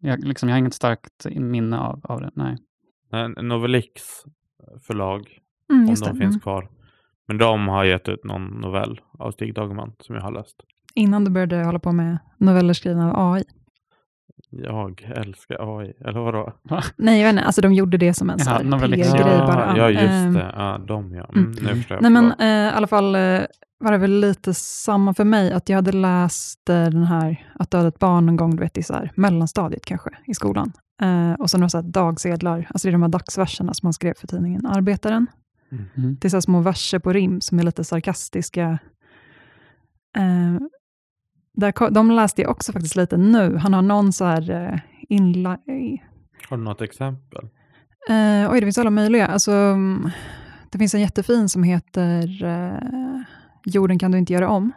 jag, 0.00 0.24
liksom, 0.24 0.48
jag 0.48 0.54
har 0.54 0.58
inget 0.58 0.74
starkt 0.74 1.26
minne 1.36 1.78
av, 1.78 2.00
av 2.04 2.20
det. 2.20 2.30
Nej. 2.34 2.56
En 3.12 3.48
Novelix 3.48 4.02
förlag, 4.86 5.36
Mm, 5.72 5.88
om 5.88 5.94
de 5.94 6.00
det. 6.00 6.06
finns 6.10 6.20
Mm. 6.34 6.40
kvar. 6.40 6.68
Men 7.28 7.38
de 7.38 7.68
har 7.68 7.84
gett 7.84 8.08
ut 8.08 8.24
någon 8.24 8.46
novell 8.46 9.00
av 9.18 9.30
Stig 9.30 9.54
Dagerman 9.54 9.92
som 10.00 10.14
jag 10.14 10.22
har 10.22 10.32
läst. 10.32 10.56
Innan 10.94 11.24
du 11.24 11.30
började 11.30 11.64
hålla 11.64 11.78
på 11.78 11.92
med 11.92 12.18
noveller 12.38 12.72
skrivna 12.74 13.12
av 13.14 13.32
AI. 13.34 13.44
Jag 14.50 15.02
älskar 15.16 15.78
AI, 15.78 15.92
eller 16.04 16.20
vadå? 16.20 16.52
Nej, 16.96 17.18
jag 17.20 17.26
vet 17.26 17.32
inte, 17.32 17.44
alltså 17.44 17.60
de 17.60 17.72
gjorde 17.72 17.96
det 17.96 18.14
som 18.14 18.30
en 18.30 18.38
ja, 18.46 18.62
novellist. 18.62 19.12
PR-grej 19.12 19.32
Ja, 19.34 19.46
bara. 19.46 19.76
ja, 19.76 19.90
just 19.90 20.02
Ehm, 20.02 20.34
det. 20.34 20.52
Ja, 20.56 20.78
de 20.88 21.14
ja. 21.14 21.30
Mm, 21.34 21.44
mm. 21.52 21.64
Nu 21.64 21.74
förstår 21.76 21.94
jag. 21.96 22.02
Nej 22.02 22.10
men 22.10 22.32
eh, 22.40 22.72
i 22.72 22.76
alla 22.76 22.86
fall 22.86 23.14
eh, 23.14 23.40
var 23.80 23.92
det 23.92 23.98
väl 23.98 24.20
lite 24.20 24.54
samma 24.54 25.14
för 25.14 25.24
mig, 25.24 25.52
att 25.52 25.68
jag 25.68 25.76
hade 25.76 25.92
läst 25.92 26.68
eh, 26.68 26.74
den 26.84 27.04
här 27.04 27.46
Att 27.54 27.70
döda 27.70 27.88
ett 27.88 27.98
barn 27.98 28.26
någon 28.26 28.36
gång, 28.36 28.56
du 28.56 28.62
vet 28.62 28.78
i 28.78 28.82
så 28.82 28.94
här, 28.94 29.12
mellanstadiet 29.14 29.84
kanske, 29.84 30.10
i 30.26 30.34
skolan. 30.34 30.72
Eh, 31.02 31.32
och 31.32 31.50
så 31.50 31.58
några 31.58 31.68
så 31.68 31.78
här 31.78 31.82
dagsedlar, 31.88 32.66
alltså 32.70 32.88
det 32.88 32.90
är 32.90 32.92
de 32.92 33.02
här 33.02 33.08
dagsverserna 33.08 33.74
som 33.74 33.86
man 33.86 33.92
skrev 33.92 34.14
för 34.14 34.26
tidningen 34.26 34.66
Arbetaren. 34.66 35.26
Mm. 35.96 36.16
Det 36.20 36.28
är 36.28 36.30
så 36.30 36.36
här 36.36 36.40
små 36.40 36.60
verser 36.60 36.98
på 36.98 37.12
rim 37.12 37.40
som 37.40 37.58
är 37.58 37.62
lite 37.62 37.84
sarkastiska. 37.84 38.78
Eh, 40.16 40.56
där, 41.56 41.90
de 41.90 42.10
läste 42.10 42.42
jag 42.42 42.50
också 42.50 42.72
faktiskt 42.72 42.96
lite 42.96 43.16
nu. 43.16 43.56
Han 43.56 43.74
har 43.74 43.82
någon 43.82 44.12
så 44.12 44.24
här 44.24 44.50
eh, 44.50 44.78
inla... 45.08 45.58
Har 46.48 46.56
du 46.56 46.62
något 46.64 46.80
exempel? 46.80 47.44
Eh, 48.08 48.52
oj, 48.52 48.60
det 48.60 48.66
finns 48.66 48.78
alla 48.78 48.90
möjliga. 48.90 49.26
Alltså, 49.26 49.52
mm, 49.52 50.10
det 50.70 50.78
finns 50.78 50.94
en 50.94 51.00
jättefin 51.00 51.48
som 51.48 51.62
heter 51.62 52.44
eh, 52.44 53.20
Jorden 53.64 53.98
kan 53.98 54.12
du 54.12 54.18
inte 54.18 54.32
göra 54.32 54.48
om. 54.48 54.72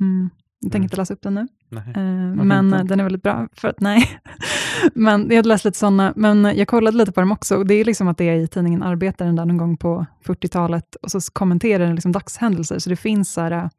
Mm. 0.00 0.30
Jag 0.60 0.72
tänker 0.72 0.76
Mm. 0.78 0.84
inte 0.84 0.96
läsa 0.96 1.14
upp 1.14 1.22
den 1.22 1.34
nu. 1.34 1.48
Varför 1.70 2.44
men 2.44 2.66
inte? 2.66 2.82
den 2.82 3.00
är 3.00 3.04
väldigt 3.04 3.22
bra, 3.22 3.48
för 3.52 3.68
att 3.68 3.80
nej. 3.80 4.08
men 4.94 5.26
jag 5.28 5.36
hade 5.36 5.48
läst 5.48 5.64
lite 5.64 5.78
sådana, 5.78 6.12
men 6.16 6.44
jag 6.44 6.68
kollade 6.68 6.96
lite 6.96 7.12
på 7.12 7.20
dem 7.20 7.32
också, 7.32 7.56
och 7.56 7.66
det 7.66 7.74
är 7.74 7.84
liksom 7.84 8.08
att 8.08 8.18
det 8.18 8.28
är 8.28 8.34
i 8.34 8.48
tidningen 8.48 8.82
Arbetaren 8.82 9.36
där 9.36 9.44
någon 9.44 9.56
gång 9.56 9.76
på 9.76 10.06
40-talet, 10.26 10.96
och 11.02 11.10
så 11.10 11.20
kommenterar 11.32 11.84
den 11.86 11.94
liksom 11.94 12.12
dagshändelser, 12.12 12.78
så 12.78 12.90
det 12.90 12.96
finns 12.96 13.32
så 13.32 13.40
här, 13.40 13.70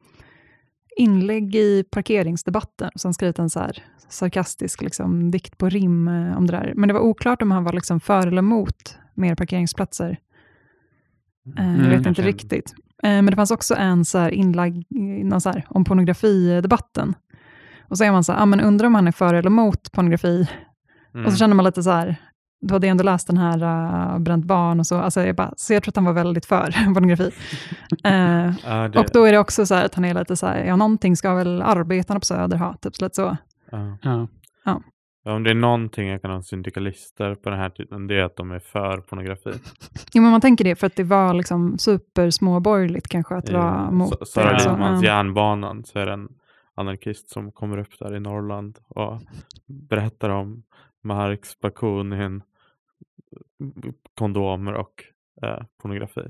inlägg 1.00 1.54
i 1.54 1.84
parkeringsdebatten, 1.90 2.90
och 2.94 3.00
sen 3.00 3.14
skrivit 3.14 3.38
en 3.38 3.50
så 3.50 3.60
här 3.60 3.84
sarkastisk 4.08 4.82
liksom, 4.82 5.30
dikt 5.30 5.58
på 5.58 5.68
rim 5.68 6.08
eh, 6.08 6.36
om 6.36 6.46
det 6.46 6.52
där. 6.52 6.72
Men 6.76 6.88
det 6.88 6.94
var 6.94 7.00
oklart 7.00 7.42
om 7.42 7.50
han 7.50 7.64
var 7.64 7.72
liksom 7.72 8.00
för 8.00 8.26
eller 8.26 8.38
emot 8.38 8.98
mer 9.14 9.34
parkeringsplatser. 9.34 10.18
Eh, 11.58 11.68
Mm, 11.68 11.84
jag 11.84 11.98
vet 11.98 12.06
inte 12.06 12.22
riktigt. 12.22 12.74
Eh, 13.02 13.10
men 13.10 13.26
det 13.26 13.36
fanns 13.36 13.50
också 13.50 13.74
en 13.74 14.04
så 14.04 14.18
här 14.18 14.30
inlägg 14.30 14.86
någon 15.24 15.40
så 15.40 15.50
här, 15.50 15.66
om 15.68 15.84
pornografidebatten. 15.84 17.14
Och 17.88 17.98
så 17.98 18.04
är 18.04 18.12
man 18.12 18.24
så 18.24 18.32
här, 18.32 18.42
ah, 18.42 18.46
men 18.46 18.60
undrar 18.60 18.86
om 18.86 18.94
han 18.94 19.08
är 19.08 19.12
för 19.12 19.34
eller 19.34 19.50
emot 19.50 19.92
pornografi. 19.92 20.48
Mm. 21.14 21.26
Och 21.26 21.32
så 21.32 21.38
känner 21.38 21.54
man 21.54 21.64
lite 21.64 21.82
så 21.82 21.90
här, 21.90 22.16
då 22.60 22.74
hade 22.74 22.88
ändå 22.88 23.04
läst 23.04 23.26
den 23.26 23.36
här 23.36 23.62
uh, 24.14 24.18
Bränt 24.18 24.44
barn 24.44 24.80
och 24.80 24.86
så. 24.86 24.96
Alltså 24.98 25.20
jag 25.22 25.36
bara, 25.36 25.54
så 25.56 25.72
jag 25.72 25.82
tror 25.82 25.90
att 25.90 25.96
han 25.96 26.04
var 26.04 26.12
väldigt 26.12 26.46
för 26.46 26.70
pornografi. 26.94 27.30
Eh, 28.04 28.50
Ja, 28.64 28.88
det, 28.88 28.98
och 28.98 29.06
då 29.12 29.24
är 29.24 29.32
det 29.32 29.38
också 29.38 29.66
så 29.66 29.74
här 29.74 29.84
att 29.84 29.94
han 29.94 30.04
är 30.04 30.14
lite 30.14 30.36
så 30.36 30.46
här, 30.46 30.64
ja 30.64 30.76
någonting 30.76 31.16
ska 31.16 31.34
väl 31.34 31.62
arbetarna 31.62 32.20
på 32.20 32.26
Söder 32.26 32.56
ha, 32.56 32.74
typ 32.74 32.96
så 32.96 33.04
lite 33.04 33.14
så. 33.16 33.36
ja. 34.02 34.28
Ja. 34.64 34.82
Om 35.24 35.42
det 35.42 35.50
är 35.50 35.54
någonting 35.54 36.08
jag 36.08 36.22
kan 36.22 36.30
ha 36.30 36.42
syndikalister 36.42 37.34
på 37.34 37.50
den 37.50 37.58
här 37.58 37.70
tiden, 37.70 38.06
det 38.06 38.14
är 38.20 38.24
att 38.24 38.36
de 38.36 38.50
är 38.50 38.58
för 38.58 38.96
pornografi. 39.00 39.50
Jo, 40.12 40.22
men 40.22 40.30
man 40.30 40.40
tänker 40.40 40.64
det 40.64 40.76
för 40.76 40.86
att 40.86 40.96
det 40.96 41.04
var 41.04 41.34
liksom 41.34 41.78
supersmåborgerligt 41.78 43.08
kanske 43.08 43.34
att 43.34 43.50
vara 43.50 43.88
I 43.90 43.94
mot 43.94 44.18
Sa- 44.18 44.24
Sara 44.24 44.52
det. 44.52 44.60
Så, 44.60 44.70
Lidmans 44.70 45.02
järnbanan 45.04 45.84
så 45.84 45.98
är 45.98 46.06
det 46.06 46.12
en 46.12 46.28
anarkist 46.74 47.30
som 47.30 47.52
kommer 47.52 47.78
upp 47.78 47.98
där 47.98 48.16
i 48.16 48.20
Norrland 48.20 48.78
och 48.88 49.20
berättar 49.66 50.28
om 50.30 50.62
Marx, 51.04 51.60
Bakunin, 51.60 52.42
kondomer 54.18 54.72
och 54.72 55.04
eh, 55.42 55.64
pornografi. 55.82 56.20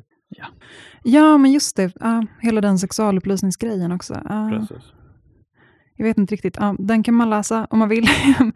ja, 1.02 1.38
men 1.38 1.52
just 1.52 1.76
det. 1.76 1.92
Ja, 2.00 2.26
hela 2.40 2.60
den 2.60 2.78
sexualupplysningsgrejen 2.78 3.92
också. 3.92 4.20
Ja. 4.28 4.50
Precis. 4.50 4.92
Jag 5.96 6.04
vet 6.04 6.18
inte 6.18 6.34
riktigt. 6.34 6.56
Ja, 6.60 6.76
den 6.78 7.02
kan 7.02 7.14
man 7.14 7.30
läsa 7.30 7.66
om 7.70 7.78
man 7.78 7.88
vill. 7.88 8.08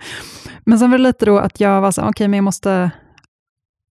men 0.64 0.79
sen 0.79 0.91
var 0.91 0.99
det 0.99 1.05
lite 1.05 1.27
då 1.27 1.39
att 1.39 1.61
jag 1.61 1.81
var 1.81 1.91
så 1.91 2.03
okej, 2.09 2.29
men 2.29 2.37
jag 2.37 2.45
måste, 2.45 2.91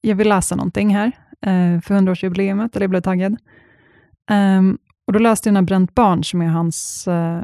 jag 0.02 0.16
vill 0.16 0.30
läsa 0.30 0.56
någonting 0.56 0.96
här 0.96 1.08
eh, 1.42 1.82
för 1.82 1.96
100-årsjubileumet, 1.96 2.76
eller 2.76 2.84
jag 2.84 2.90
blev 2.90 3.02
taggad. 3.02 3.38
Ehm, 4.30 4.78
och 5.08 5.14
då 5.14 5.20
läste 5.20 5.50
jag 5.50 5.54
den 5.54 5.64
här 5.64 5.68
Bränt 5.68 5.96
barn, 5.96 6.24
som 6.24 6.42
är 6.42 6.48
hans, 6.48 7.08
eh, 7.08 7.44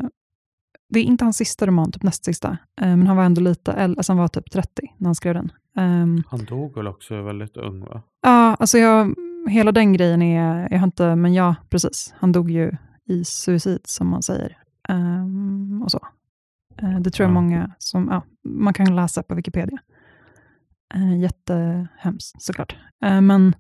det 0.90 1.00
är 1.00 1.04
inte 1.04 1.26
hans 1.26 1.38
sista 1.38 1.66
roman, 1.66 1.92
typ 1.92 2.04
näst 2.04 2.26
sista, 2.26 2.58
eh, 2.82 2.88
men 2.88 3.08
han 3.08 3.18
var 3.18 3.24
ändå 3.24 3.42
lite 3.42 3.72
äldre, 3.72 4.00
alltså 4.00 4.12
han 4.12 4.18
var 4.18 4.28
typ 4.28 4.52
30 4.52 4.70
när 4.98 5.08
han 5.08 5.16
skrev 5.16 5.34
den. 5.34 5.52
Ehm, 5.80 6.24
Han 6.28 6.46
dog 6.46 6.76
väl 6.76 6.88
också 6.88 7.22
väldigt 7.22 7.58
ung 7.58 7.80
va? 7.86 8.02
Ja, 8.22 8.56
alltså 8.60 8.78
jag, 8.78 9.16
hela 9.50 9.72
den 9.72 9.94
grejen 9.94 10.22
är, 10.22 10.68
jag 10.72 10.80
har 10.80 10.88
inte, 10.88 11.16
men 11.16 11.34
ja, 11.34 11.56
precis. 11.70 12.14
Han 12.18 12.32
dog 12.32 12.52
ju 12.52 12.72
i 13.06 13.24
suicid, 13.26 13.82
som 13.84 14.08
man 14.10 14.24
säger. 14.24 14.58
Ehm, 14.90 15.82
och 15.84 15.92
så. 15.92 16.00
Eh, 16.82 17.00
det 17.00 17.10
tror 17.12 17.24
jag 17.24 17.30
Ja. 17.30 17.42
många 17.42 17.72
som, 17.78 18.08
ja, 18.12 18.24
man 18.44 18.74
kan 18.74 18.96
läsa 18.96 19.24
på 19.24 19.36
Wikipedia. 19.36 19.78
Uh, 20.96 21.20
jättehemskt 21.20 22.42
såklart. 22.42 22.76
Eh, 23.06 23.22
men 23.22 23.56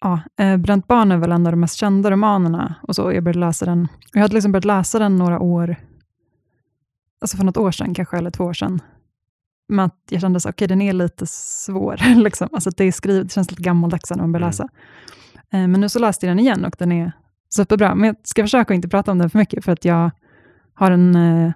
ja, 0.00 0.20
uh, 0.40 0.56
Bränt 0.56 0.86
barn 0.86 1.12
är 1.12 1.16
väl 1.16 1.32
en 1.32 1.46
av 1.46 1.52
de 1.52 1.60
mest 1.60 1.76
kända 1.76 2.10
romanerna. 2.10 2.74
Och 2.82 2.94
så, 2.96 3.12
jag 3.12 3.24
började 3.24 3.38
läsa 3.38 3.66
den, 3.66 3.88
jag 4.12 4.20
hade 4.20 4.34
liksom 4.34 4.52
börjat 4.52 4.64
läsa 4.64 4.98
den 4.98 5.16
några 5.16 5.40
år, 5.40 5.76
alltså 7.20 7.36
för 7.36 7.44
något 7.44 7.56
år 7.56 7.70
sedan 7.70 7.94
kanske, 7.94 8.16
eller 8.16 8.30
två 8.30 8.44
år 8.44 8.52
sedan. 8.52 8.80
Men 9.68 9.84
att 9.84 9.94
jag 10.10 10.20
kände 10.20 10.36
att 10.36 10.46
okay, 10.46 10.68
den 10.68 10.82
är 10.82 10.92
lite 10.92 11.26
svår. 11.26 11.96
Liksom. 12.22 12.48
Alltså 12.52 12.70
det, 12.70 12.84
är 12.84 12.92
skrivet, 12.92 13.28
det 13.28 13.32
känns 13.34 13.50
lite 13.50 13.62
gammaldags 13.62 14.10
när 14.10 14.16
man 14.18 14.32
börjar 14.32 14.42
Mm. 14.42 14.48
läsa. 14.48 14.68
Eh, 15.52 15.68
men 15.68 15.80
nu 15.80 15.88
så 15.88 15.98
läste 15.98 16.26
jag 16.26 16.30
den 16.30 16.38
igen 16.38 16.64
och 16.64 16.76
den 16.78 16.92
är 16.92 17.12
superbra. 17.54 17.94
Men 17.94 18.06
jag 18.06 18.16
ska 18.24 18.42
försöka 18.42 18.72
att 18.72 18.76
inte 18.76 18.88
prata 18.88 19.12
om 19.12 19.18
den 19.18 19.30
för 19.30 19.38
mycket, 19.38 19.64
för 19.64 19.72
att 19.72 19.84
jag 19.84 20.10
har 20.74 20.90
en, 20.90 21.14
eh, 21.14 21.52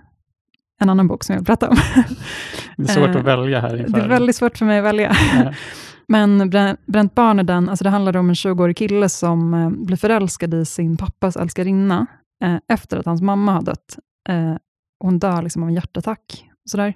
en 0.80 0.90
annan 0.90 1.08
bok 1.08 1.24
som 1.24 1.32
jag 1.32 1.40
vill 1.40 1.46
prata 1.46 1.68
om. 1.68 1.76
Det 2.76 2.82
är 2.82 2.94
svårt 2.94 3.08
Eh, 3.08 3.16
att 3.16 3.24
välja 3.24 3.60
här 3.60 3.76
inför. 3.80 3.98
det 3.98 4.04
är 4.04 4.08
väldigt 4.08 4.36
svårt 4.36 4.58
för 4.58 4.66
mig 4.66 4.78
att 4.78 4.84
välja. 4.84 5.16
Ja. 5.34 5.52
Men 6.08 6.50
Brä- 6.52 6.76
Bränt 6.86 7.14
barn 7.14 7.38
är 7.38 7.42
den, 7.44 7.68
alltså 7.68 7.84
det 7.84 7.90
handlar 7.90 8.16
om 8.16 8.28
en 8.28 8.34
20-årig 8.34 8.76
kille 8.76 9.08
som 9.08 9.54
eh, 9.54 9.70
blir 9.70 9.96
förälskad 9.96 10.54
i 10.54 10.64
sin 10.64 10.96
pappas 10.96 11.36
älskarinna 11.36 12.06
eh, 12.44 12.56
efter 12.68 12.96
att 12.96 13.06
hans 13.06 13.22
mamma 13.22 13.52
har 13.52 13.62
dött. 13.62 13.98
Eh, 14.28 14.54
hon 15.00 15.18
dör 15.18 15.42
liksom 15.42 15.62
av 15.62 15.68
en 15.68 15.74
hjärtattack. 15.74 16.44
Sådär. 16.64 16.94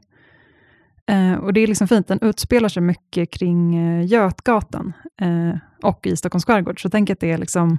Eh, 1.11 1.35
och 1.35 1.53
det 1.53 1.61
är 1.61 1.67
liksom 1.67 1.89
fint, 1.89 2.09
den 2.09 2.19
utspelar 2.23 2.69
sig 2.69 2.83
mycket 2.83 3.31
kring 3.31 3.77
eh, 3.77 4.07
Götgatan 4.07 4.93
eh, 5.21 5.59
och 5.83 6.07
i 6.07 6.17
Stockholms 6.17 6.45
skärgård. 6.45 6.83
Så 6.83 6.91
tänk 6.91 7.11
att 7.11 7.21
det 7.21 7.31
är 7.33 7.39
liksom 7.39 7.79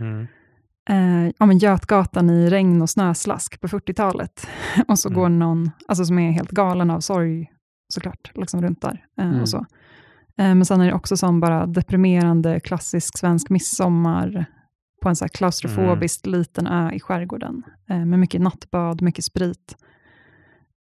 Mm. 0.00 0.26
eh, 0.90 1.32
ja, 1.38 1.46
men 1.46 1.58
Götgatan 1.58 2.30
i 2.30 2.50
regn 2.50 2.82
och 2.82 2.90
snöslask 2.90 3.60
på 3.60 3.68
40-talet. 3.68 4.48
och 4.88 4.98
så 4.98 5.08
Mm. 5.08 5.20
går 5.20 5.28
någon, 5.28 5.70
alltså 5.88 6.04
som 6.04 6.18
är 6.18 6.30
helt 6.30 6.50
galen 6.50 6.90
av 6.90 7.00
sorg, 7.00 7.50
såklart, 7.94 8.32
liksom 8.34 8.62
runt 8.62 8.82
där. 8.82 9.04
Eh, 9.20 9.26
Mm. 9.28 9.40
och 9.40 9.48
så. 9.48 9.56
Eh, 10.38 10.54
men 10.54 10.64
sen 10.64 10.80
är 10.80 10.86
det 10.86 10.92
också 10.94 11.16
som 11.16 11.40
bara 11.40 11.66
deprimerande 11.66 12.60
klassisk 12.60 13.18
svensk 13.18 13.48
midsommar 13.50 14.44
på 15.02 15.08
en 15.08 15.16
så 15.16 15.24
här 15.24 15.28
klaustrofobiskt 15.28 16.26
liten 16.26 16.66
ö 16.66 16.90
i 16.92 17.00
skärgården. 17.00 17.62
Eh, 17.90 18.04
med 18.04 18.18
mycket 18.18 18.40
nattbad, 18.40 19.02
mycket 19.02 19.24
sprit. 19.24 19.76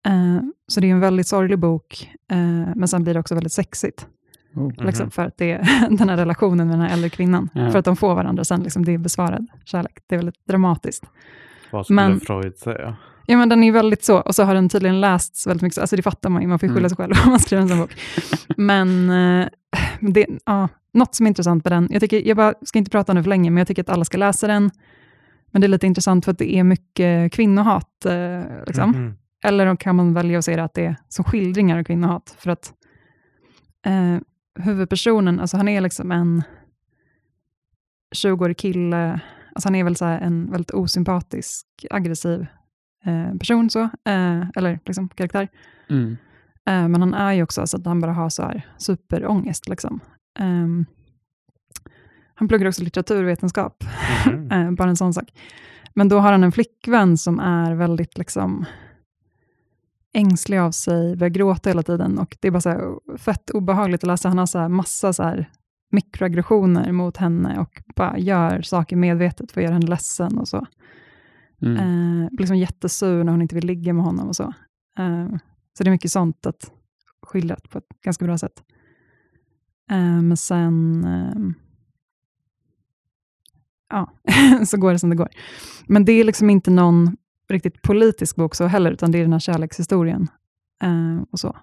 Eh, 0.06 0.40
så 0.68 0.80
det 0.80 0.86
är 0.86 0.90
en 0.92 1.00
väldigt 1.00 1.26
sorglig 1.26 1.58
bok, 1.58 2.10
eh, 2.30 2.36
men 2.76 2.88
sen 2.88 3.02
blir 3.02 3.14
det 3.14 3.20
också 3.20 3.34
väldigt 3.34 3.52
sexigt. 3.52 4.06
Oh. 4.54 4.84
Liksom, 4.84 5.04
Mhm. 5.04 5.10
för 5.10 5.24
att 5.24 5.38
det 5.38 5.52
är 5.52 5.88
den 5.98 6.08
här 6.08 6.16
relationen 6.16 6.66
med 6.68 6.78
den 6.78 6.86
här 6.86 6.92
äldre 6.92 7.10
kvinnan. 7.10 7.48
Ja. 7.54 7.70
För 7.70 7.78
att 7.78 7.84
de 7.84 7.96
får 7.96 8.14
varandra 8.14 8.44
sen, 8.44 8.62
liksom, 8.62 8.84
det 8.84 8.92
är 8.94 8.98
besvarad 8.98 9.46
kärlek. 9.64 9.98
Det 10.06 10.14
är 10.14 10.18
väldigt 10.18 10.46
dramatiskt. 10.48 11.04
Vad 11.72 11.86
skulle 11.86 11.94
Men- 12.08 12.20
Freud 12.20 12.56
säga? 12.56 12.96
Ja, 13.28 13.36
men 13.36 13.48
den 13.48 13.62
är 13.64 13.72
väldigt 13.72 14.04
så, 14.04 14.18
och 14.20 14.34
så 14.34 14.42
har 14.44 14.54
den 14.54 14.68
tydligen 14.68 15.00
lästs 15.00 15.46
väldigt 15.46 15.62
mycket, 15.62 15.78
alltså 15.78 15.96
det 15.96 16.02
fattar 16.02 16.30
man 16.30 16.42
ju, 16.42 16.48
man 16.48 16.58
får 16.58 16.66
skylla 16.68 16.78
Mm. 16.78 16.88
sig 16.88 16.96
själv 16.96 17.12
om 17.24 17.30
man 17.30 17.40
skriver 17.40 17.62
en 17.62 17.68
sån 17.68 17.78
bok. 17.78 17.94
Men 18.56 19.10
eh, 19.10 19.48
det, 20.00 20.26
ja, 20.44 20.68
något 20.92 21.14
som 21.14 21.26
är 21.26 21.28
intressant 21.28 21.64
med 21.64 21.72
den, 21.72 21.88
jag, 21.90 22.00
tycker, 22.00 22.28
jag 22.28 22.36
bara, 22.36 22.54
ska 22.62 22.78
inte 22.78 22.90
prata 22.90 23.12
om 23.12 23.14
den 23.14 23.24
för 23.24 23.28
länge, 23.28 23.50
men 23.50 23.58
jag 23.58 23.66
tycker 23.68 23.82
att 23.82 23.88
alla 23.90 24.04
ska 24.04 24.18
läsa 24.18 24.46
den. 24.46 24.70
Men 25.50 25.60
det 25.60 25.66
är 25.66 25.68
lite 25.68 25.86
intressant 25.86 26.24
för 26.24 26.32
att 26.32 26.38
det 26.38 26.54
är 26.54 26.64
mycket 26.64 27.32
kvinnohat, 27.32 28.04
eh, 28.06 28.40
liksom. 28.66 28.90
Mhm. 28.90 29.14
Eller 29.44 29.76
kan 29.76 29.96
man 29.96 30.14
välja 30.14 30.38
att 30.38 30.44
se 30.44 30.56
det 30.56 30.64
att 30.64 30.74
det 30.74 30.84
är 30.84 30.96
som 31.08 31.24
skildringar 31.24 31.78
av 31.78 31.84
kvinnohat. 31.84 32.36
För 32.38 32.50
att 32.50 32.72
eh, 33.86 34.18
huvudpersonen, 34.58 35.40
alltså 35.40 35.56
han 35.56 35.68
är 35.68 35.80
liksom 35.80 36.12
en 36.12 36.42
20-årig 38.16 38.56
kille, 38.56 39.20
alltså 39.54 39.68
han 39.68 39.74
är 39.74 39.84
väl 39.84 39.96
så 39.96 40.04
här 40.04 40.20
en 40.20 40.50
väldigt 40.50 40.70
osympatisk, 40.70 41.66
aggressiv 41.90 42.46
eh, 43.04 43.38
person, 43.38 43.70
så, 43.70 43.80
eh, 43.82 44.48
eller 44.56 44.80
liksom 44.84 45.08
karaktär. 45.08 45.48
Mm. 45.90 46.16
Eh, 46.66 46.88
men 46.88 47.00
han 47.00 47.14
är 47.14 47.32
ju 47.32 47.42
också 47.42 47.66
så 47.66 47.76
att 47.76 47.86
han 47.86 48.00
bara 48.00 48.12
har 48.12 48.28
så 48.28 48.42
här 48.42 48.66
superångest. 48.78 49.68
Liksom. 49.68 50.00
Ehm, 50.38 50.86
han 52.34 52.48
pluggar 52.48 52.68
också 52.68 52.82
litteraturvetenskap, 52.82 53.84
eh, 54.50 54.70
bara 54.70 54.88
en 54.88 54.96
sån 54.96 55.14
sak. 55.14 55.32
Men 55.94 56.08
då 56.08 56.18
har 56.18 56.32
han 56.32 56.44
en 56.44 56.52
flickvän 56.52 57.18
som 57.18 57.40
är 57.40 57.74
väldigt 57.74 58.18
liksom, 58.18 58.64
ängslig 60.16 60.58
av 60.58 60.70
sig, 60.70 61.16
börjar 61.16 61.30
gråta 61.30 61.70
hela 61.70 61.82
tiden 61.82 62.18
och 62.18 62.36
det 62.40 62.48
är 62.48 62.52
bara 62.52 62.60
så 62.60 63.00
fett 63.18 63.50
obehagligt 63.50 64.04
att 64.04 64.08
läsa. 64.08 64.28
Han 64.28 64.38
har 64.38 64.46
så 64.46 64.58
här, 64.58 64.68
massa 64.68 65.12
så 65.12 65.22
här, 65.22 65.50
mikroaggressioner 65.90 66.92
mot 66.92 67.16
henne 67.16 67.58
och 67.58 67.82
bara 67.96 68.18
gör 68.18 68.62
saker 68.62 68.96
medvetet 68.96 69.52
för 69.52 69.60
att 69.60 69.64
göra 69.64 69.74
henne 69.74 69.86
ledsen 69.86 70.38
och 70.38 70.48
så. 70.48 70.66
Mm. 71.62 71.76
Eh, 71.76 72.28
liksom 72.38 72.56
jättesur 72.56 73.24
när 73.24 73.32
hon 73.32 73.42
inte 73.42 73.54
vill 73.54 73.66
ligga 73.66 73.92
med 73.92 74.04
honom 74.04 74.28
och 74.28 74.36
så. 74.36 74.52
Eh, 74.98 75.28
så 75.78 75.84
det 75.84 75.88
är 75.88 75.90
mycket 75.90 76.12
sånt 76.12 76.46
att 76.46 76.70
skildrat 77.22 77.70
på 77.70 77.78
ett 77.78 77.88
ganska 78.04 78.24
bra 78.24 78.38
sätt. 78.38 78.62
Eh, 79.90 80.22
men 80.22 80.36
sen, 80.36 81.04
ehm, 81.04 81.54
ja, 83.90 84.12
så 84.66 84.76
går 84.76 84.92
det 84.92 84.98
som 84.98 85.10
det 85.10 85.16
går. 85.16 85.28
Men 85.86 86.04
det 86.04 86.12
är 86.12 86.24
liksom 86.24 86.50
inte 86.50 86.70
någon 86.70 87.16
riktigt 87.50 87.82
politisk 87.82 88.36
bok 88.36 88.54
så 88.54 88.66
heller, 88.66 88.90
utan 88.90 89.10
det 89.12 89.18
är 89.18 89.22
den 89.22 89.32
här 89.32 89.40
kärlekshistorien. 89.40 90.28
Eh, 90.82 91.22
och 91.30 91.38
så. 91.40 91.56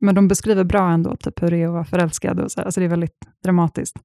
Men 0.00 0.14
de 0.14 0.28
beskriver 0.28 0.64
bra 0.64 0.90
ändå, 0.90 1.16
typ 1.16 1.42
hur 1.42 1.50
det 1.50 1.56
är 1.62 1.66
att 1.66 1.72
vara 1.72 1.84
förälskad. 1.84 2.40
Och 2.40 2.52
så. 2.52 2.60
Alltså 2.62 2.80
det 2.80 2.86
är 2.86 2.90
väldigt 2.90 3.26
dramatiskt. 3.44 3.96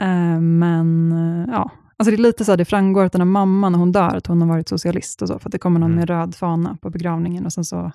Eh, 0.00 0.40
men 0.40 1.12
eh, 1.12 1.48
ja, 1.52 1.70
alltså 1.96 2.10
det 2.10 2.16
är 2.16 2.22
lite 2.22 2.44
så 2.44 2.52
här, 2.52 2.56
det 2.56 2.64
framgår 2.64 3.04
att 3.04 3.12
den 3.12 3.20
här 3.20 3.26
mamman 3.26 3.72
när 3.72 3.78
hon 3.78 3.92
dör, 3.92 4.16
att 4.16 4.26
hon 4.26 4.40
har 4.40 4.48
varit 4.48 4.68
socialist 4.68 5.22
och 5.22 5.28
så, 5.28 5.38
för 5.38 5.48
att 5.48 5.52
det 5.52 5.58
kommer 5.58 5.80
någon 5.80 5.90
Mm. 5.90 5.98
med 5.98 6.08
röd 6.08 6.34
fana 6.34 6.76
på 6.82 6.90
begravningen 6.90 7.44
och 7.46 7.52
sen 7.52 7.64
så 7.64 7.92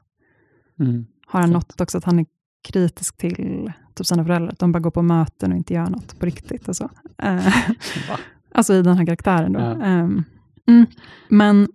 Mm. 0.80 1.06
har 1.28 1.42
han 1.42 1.50
något 1.52 1.82
också 1.82 1.98
att 1.98 2.04
han 2.04 2.20
är 2.20 2.26
kritisk 2.64 3.18
till 3.18 3.72
typ 3.96 4.06
sina 4.06 4.26
föräldrar, 4.26 4.52
att 4.52 4.60
de 4.60 4.72
bara 4.72 4.80
går 4.80 4.92
på 4.92 5.02
möten 5.02 5.52
och 5.52 5.58
inte 5.58 5.74
gör 5.74 5.90
något 5.90 6.20
på 6.20 6.26
riktigt. 6.26 6.68
Och 6.68 6.76
så. 6.76 6.90
Eh, 7.18 7.54
alltså 8.54 8.74
i 8.74 8.82
den 8.82 8.98
här 8.98 9.06
karaktären. 9.06 9.54
Då. 9.54 9.60
Ehm, 9.60 10.24
mm, 10.68 10.86
men, 11.30 11.68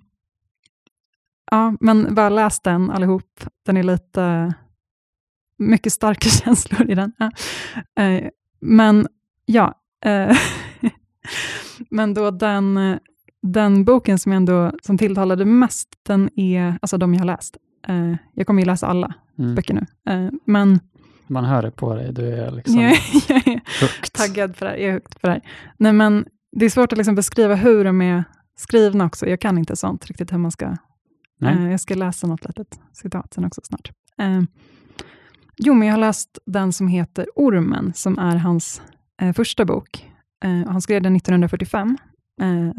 ja, 1.50 1.76
men 1.80 2.14
bara 2.14 2.28
läs 2.28 2.60
den 2.60 2.90
allihop. 2.90 3.44
Den 3.66 3.76
är 3.76 3.82
lite, 3.82 4.54
mycket 5.58 5.92
starka 5.92 6.28
känslor 6.44 6.90
i 6.90 6.94
den. 6.94 7.12
Ja. 7.18 7.30
Eh, 8.02 8.28
men 8.60 9.06
ja, 9.46 9.74
eh, 10.04 10.36
men 11.90 12.14
då 12.14 12.30
den, 12.30 12.98
den 13.42 13.84
boken 13.84 14.18
som, 14.18 14.32
ändå, 14.32 14.72
som 14.82 14.98
tilltalade 14.98 15.44
mest, 15.44 15.88
den 16.02 16.30
är, 16.40 16.78
alltså 16.82 16.98
de 16.98 17.14
jag 17.14 17.20
har 17.20 17.26
läst. 17.26 17.56
Eh, 17.88 18.14
jag 18.34 18.46
kommer 18.46 18.62
ju 18.62 18.66
läsa 18.66 18.86
alla 18.86 19.14
Mm. 19.38 19.54
böcker 19.54 19.74
nu. 19.74 19.86
Men 20.44 20.80
Man 21.26 21.44
hör 21.44 21.62
det 21.62 21.70
på 21.70 21.94
dig, 21.94 22.12
du 22.12 22.28
är 22.28 22.50
liksom 22.50 22.80
jag, 22.80 22.92
jag 23.28 23.46
är 23.48 23.60
taggad 24.12 24.56
för 24.56 24.66
det 24.66 24.72
här. 24.72 24.78
Jag 24.78 24.88
är 24.88 24.92
högt 24.92 25.20
för 25.20 25.28
det 25.28 25.32
här. 25.34 25.42
Nej, 25.78 25.92
men 25.92 26.26
det 26.52 26.64
är 26.64 26.70
svårt 26.70 26.92
att 26.92 26.98
liksom 26.98 27.14
beskriva 27.14 27.54
hur 27.54 27.84
de 27.84 28.02
är 28.02 28.24
skrivna 28.56 29.04
också. 29.06 29.26
Jag 29.26 29.40
kan 29.40 29.58
inte 29.58 29.76
sånt 29.76 30.06
riktigt 30.06 30.32
hur 30.32 30.38
man 30.38 30.50
ska... 30.50 30.76
Nej. 31.44 31.64
Eh, 31.64 31.70
jag 31.70 31.80
ska 31.80 31.94
läsa 31.94 32.26
något 32.26 32.44
litet 32.44 32.80
citat 32.92 33.34
sen 33.34 33.44
också 33.44 33.60
snart. 33.64 33.90
Eh, 34.18 34.42
jo, 35.56 35.74
men 35.74 35.88
jag 35.88 35.94
har 35.94 36.00
läst 36.00 36.38
den 36.46 36.72
som 36.72 36.88
heter 36.88 37.26
Ormen, 37.36 37.92
som 37.94 38.18
är 38.18 38.36
hans 38.36 38.82
eh, 39.22 39.32
första 39.32 39.64
bok. 39.64 40.10
Han 40.66 40.80
skrev 40.80 41.02
den 41.02 41.16
1945, 41.16 41.98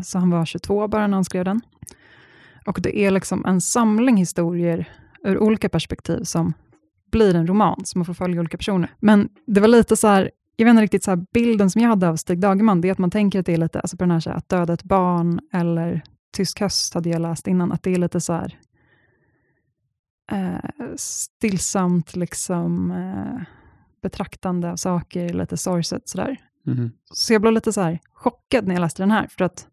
så 0.04 0.20
han 0.20 0.30
var 0.30 0.46
22 0.46 0.88
bara 0.88 1.08
när 1.08 1.14
han 1.14 1.26
skrev 1.26 1.46
den. 1.46 1.62
Och 2.66 2.80
det 2.82 3.00
är 3.00 3.12
liksom 3.12 3.46
en 3.46 3.62
samling 3.62 4.18
historier 4.18 4.90
ur 5.24 5.38
olika 5.38 5.70
perspektiv 5.70 6.24
som 6.24 6.54
blir 7.12 7.36
en 7.36 7.48
roman, 7.48 7.86
som 7.86 8.00
man 8.00 8.06
får 8.06 8.14
följa 8.14 8.40
olika 8.40 8.58
personer. 8.58 8.90
Men 9.00 9.30
det 9.48 9.62
var 9.62 9.68
lite 9.68 9.96
så 9.96 10.08
här, 10.08 10.32
jag 10.56 10.66
vet 10.66 10.72
inte 10.72 10.82
riktigt, 10.82 11.04
så 11.04 11.12
här, 11.12 11.26
bilden 11.34 11.70
som 11.70 11.82
jag 11.82 11.90
hade 11.90 12.10
av 12.10 12.16
Stig 12.16 12.40
Dagerman, 12.40 12.82
det 12.82 12.88
är 12.88 12.92
att 12.92 12.98
man 12.98 13.12
tänker 13.12 13.40
att 13.40 13.46
det 13.46 13.54
är 13.54 13.58
lite, 13.58 13.80
alltså 13.80 13.98
på 13.98 14.04
den 14.04 14.12
här, 14.12 14.20
så 14.20 14.30
här 14.30 14.38
att 14.38 14.50
döda 14.50 14.74
ett 14.74 14.84
barn, 14.84 15.40
eller 15.54 16.02
Tysk 16.36 16.60
höst 16.60 16.94
hade 16.94 17.10
jag 17.10 17.22
läst 17.22 17.48
innan, 17.48 17.72
att 17.72 17.84
det 17.84 17.94
är 17.94 17.98
lite 17.98 18.22
så 18.22 18.34
här 18.34 18.60
eh, 20.32 20.70
stillsamt 20.96 22.16
liksom 22.16 22.92
eh, 22.92 23.42
betraktande 24.02 24.72
av 24.72 24.76
saker, 24.76 25.34
lite 25.34 25.58
sorgset 25.58 26.10
sådär. 26.10 26.38
Mhm. 26.66 26.92
Så 27.14 27.34
jag 27.34 27.42
blev 27.42 27.54
lite 27.54 27.74
så 27.74 27.82
här 27.82 28.00
chockad 28.14 28.68
när 28.68 28.76
jag 28.76 28.82
läste 28.82 29.02
den 29.04 29.12
här, 29.12 29.28
för 29.28 29.46
att, 29.46 29.68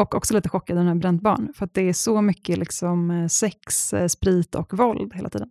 och 0.00 0.14
också 0.14 0.34
lite 0.34 0.48
chockad 0.48 0.76
när 0.76 0.82
den 0.84 0.88
har 0.88 0.94
bränt 1.00 1.22
barn, 1.22 1.52
för 1.56 1.64
att 1.64 1.74
det 1.74 1.82
är 1.82 1.92
så 1.92 2.22
mycket 2.22 2.58
liksom 2.58 3.10
eh, 3.10 3.26
sex, 3.26 3.92
eh, 3.94 4.06
sprit 4.06 4.54
och 4.54 4.78
våld 4.78 5.14
hela 5.14 5.28
tiden. 5.30 5.50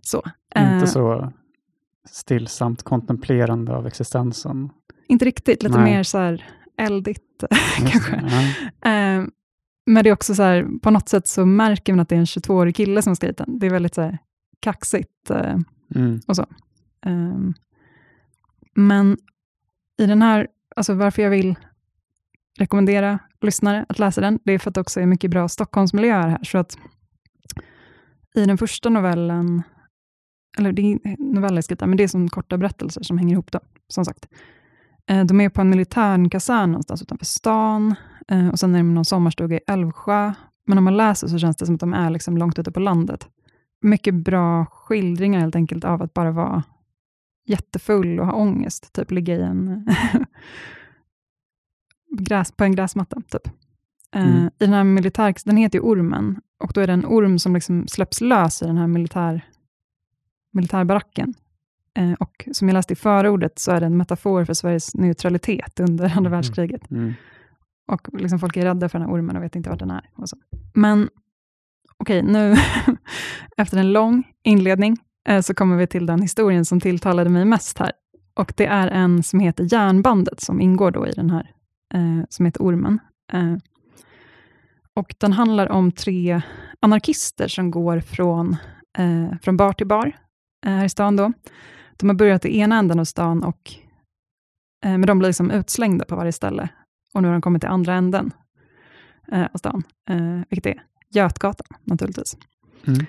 Så. 0.00 0.22
eh, 0.54 0.74
Inte 0.74 0.86
så 0.86 1.32
stillsamt 2.04 2.82
kontemplerande 2.82 3.72
av 3.76 3.86
existensen. 3.86 4.70
Inte 5.08 5.24
riktigt, 5.24 5.62
lite 5.62 5.80
Nej. 5.80 5.92
mer 5.92 6.02
så 6.02 6.18
här 6.18 6.44
eldigt 6.78 7.44
Just 7.80 8.06
kanske. 8.08 8.14
Eh, 8.90 9.24
men 9.86 10.04
det 10.04 10.10
är 10.10 10.12
också 10.12 10.34
så 10.34 10.42
här, 10.42 10.66
på 10.82 10.90
något 10.90 11.08
sätt 11.08 11.26
så 11.26 11.46
märker 11.46 11.92
man 11.92 12.00
att 12.00 12.08
det 12.08 12.14
är 12.14 12.18
en 12.18 12.24
22-årig 12.24 12.76
kille 12.76 13.02
som 13.02 13.10
har 13.10 13.14
skrivit 13.14 13.36
den. 13.38 13.58
Det 13.58 13.66
är 13.66 13.70
väldigt 13.70 13.94
så 13.94 14.02
här 14.02 14.18
kaxigt. 14.60 15.30
eh, 15.30 15.56
Mm. 15.94 16.20
Ehm, 17.06 17.54
men 18.74 19.18
i 19.98 20.06
den 20.06 20.22
här, 20.22 20.48
alltså 20.76 20.94
varför 20.94 21.22
jag 21.22 21.30
vill 21.30 21.54
rekommendera 22.58 23.18
lyssnare 23.40 23.86
att 23.88 23.98
läsa 23.98 24.20
den, 24.20 24.38
det 24.44 24.52
är 24.52 24.58
för 24.58 24.70
att 24.70 24.74
det 24.74 24.80
också 24.80 25.00
är 25.00 25.06
mycket 25.06 25.30
bra 25.30 25.48
Stockholmsmiljöer 25.48 26.28
här. 26.28 26.44
Så 26.44 26.58
att 26.58 26.78
i 28.34 28.44
den 28.46 28.58
första 28.58 28.88
novellen, 28.88 29.62
eller 30.58 30.72
det 30.72 30.82
är 30.82 31.34
noveller 31.34 31.86
men 31.86 31.96
det 31.96 32.04
är 32.04 32.08
som 32.08 32.28
korta 32.28 32.58
berättelser 32.58 33.02
som 33.02 33.18
hänger 33.18 33.32
ihop 33.32 33.52
då, 33.52 33.60
som 33.88 34.04
sagt. 34.04 34.26
Eh, 35.10 35.24
De 35.24 35.40
är 35.40 35.48
på 35.48 35.60
en 35.60 35.70
militärkasern 35.70 36.70
någonstans 36.72 37.02
utanför 37.02 37.24
stan, 37.26 37.94
eh, 38.28 38.48
och 38.48 38.58
sen 38.58 38.74
är 38.74 38.78
de 38.78 38.94
någon 38.94 39.04
sommarstuga 39.04 39.56
i 39.56 39.60
Älvsjö. 39.66 40.32
Men 40.66 40.78
om 40.78 40.84
man 40.84 40.96
läser 40.96 41.28
så 41.28 41.38
känns 41.38 41.56
det 41.56 41.66
som 41.66 41.74
att 41.74 41.80
de 41.80 41.94
är 41.94 42.10
liksom 42.10 42.38
långt 42.38 42.58
ute 42.58 42.72
på 42.72 42.80
landet. 42.80 43.28
Mycket 43.82 44.14
bra 44.14 44.66
skildringar 44.66 45.40
helt 45.40 45.56
enkelt 45.56 45.84
av 45.84 46.02
att 46.02 46.14
bara 46.14 46.30
vara 46.32 46.62
jättefull 47.46 48.20
och 48.20 48.26
ha 48.26 48.32
ångest, 48.32 48.92
typ 48.92 49.10
ligga 49.10 49.36
i 49.36 49.42
en 49.42 49.86
gräs, 52.18 52.52
på 52.52 52.64
en 52.64 52.74
gräsmatta. 52.74 53.20
Typ. 53.30 53.46
Eh, 53.46 53.52
Mm. 54.14 54.46
I 54.46 54.50
den 54.64 54.72
här 54.72 54.84
militär, 54.84 55.34
den 55.44 55.56
heter 55.56 55.78
ju 55.78 55.84
Ormen, 55.84 56.40
och 56.64 56.72
då 56.74 56.80
är 56.80 56.86
det 56.86 56.92
en 56.92 57.06
orm 57.06 57.38
som 57.38 57.54
liksom 57.54 57.88
släpps 57.88 58.20
lös 58.20 58.62
i 58.62 58.66
den 58.66 58.78
här 58.78 58.86
militär, 58.86 59.44
militärbaracken. 60.52 61.34
Eh, 61.98 62.12
och 62.12 62.48
som 62.52 62.68
jag 62.68 62.74
läste 62.74 62.92
i 62.92 62.96
förordet 62.96 63.58
så 63.58 63.72
är 63.72 63.80
det 63.80 63.86
en 63.86 63.96
metafor 63.96 64.44
för 64.44 64.54
Sveriges 64.54 64.94
neutralitet 64.94 65.80
under 65.80 66.04
andra 66.04 66.20
Mhm. 66.20 66.30
världskriget. 66.30 66.90
Mm. 66.90 67.14
Och 67.88 68.08
liksom 68.12 68.38
folk 68.38 68.56
är 68.56 68.64
rädda 68.64 68.88
för 68.88 68.98
den 68.98 69.08
här 69.08 69.14
ormen 69.14 69.36
och 69.36 69.42
vet 69.42 69.56
inte 69.56 69.70
vart 69.70 69.78
den 69.78 69.90
är. 69.90 70.10
Och 70.14 70.28
så. 70.28 70.36
Men 70.74 71.08
okej, 71.96 72.22
nu 72.22 72.56
efter 73.56 73.76
en 73.78 73.92
lång 73.92 74.24
inledning 74.42 74.96
eh, 75.28 75.40
så 75.40 75.54
kommer 75.54 75.76
vi 75.76 75.86
till 75.86 76.06
den 76.06 76.22
historien 76.22 76.64
som 76.64 76.80
tilltalade 76.80 77.30
mig 77.30 77.44
mest 77.44 77.78
här. 77.78 77.92
Och 78.34 78.52
det 78.56 78.66
är 78.66 78.88
en 78.88 79.22
som 79.22 79.40
heter 79.40 79.68
Järnbandet 79.74 80.40
som 80.40 80.60
ingår 80.60 80.90
då 80.90 81.06
i 81.06 81.10
den 81.12 81.30
här, 81.30 81.50
eh, 81.94 82.24
som 82.28 82.46
heter 82.46 82.60
Ormen. 82.62 82.98
Eh, 83.32 83.56
och 84.94 85.14
den 85.18 85.32
handlar 85.32 85.68
om 85.72 85.92
tre 85.92 86.42
anarkister 86.80 87.48
som 87.48 87.70
går 87.70 88.00
från, 88.00 88.56
eh, 88.98 89.38
från 89.42 89.56
bar 89.56 89.72
till 89.72 89.86
bar 89.86 90.12
här 90.66 90.84
i 90.84 90.88
stan. 90.88 91.16
Då. 91.16 91.32
De 91.96 92.08
har 92.08 92.14
börjat 92.16 92.44
i 92.44 92.58
ena 92.58 92.78
änden 92.78 93.00
av 93.00 93.04
stan, 93.04 93.42
och, 93.44 93.70
eh, 94.84 94.90
men 94.90 95.06
de 95.06 95.18
blir 95.18 95.28
liksom 95.28 95.50
utslängda 95.50 96.04
på 96.04 96.16
varje 96.16 96.32
ställe. 96.32 96.68
Och 97.14 97.22
nu 97.22 97.28
har 97.28 97.32
de 97.32 97.42
kommit 97.42 97.62
till 97.62 97.70
andra 97.70 97.94
änden 97.94 98.30
eh, 99.32 99.42
av 99.52 99.58
stan, 99.58 99.82
eh, 100.10 100.40
vilket 100.50 100.66
är 100.66 100.82
Götgatan 101.14 101.66
naturligtvis. 101.84 102.36
Mm. 102.86 103.06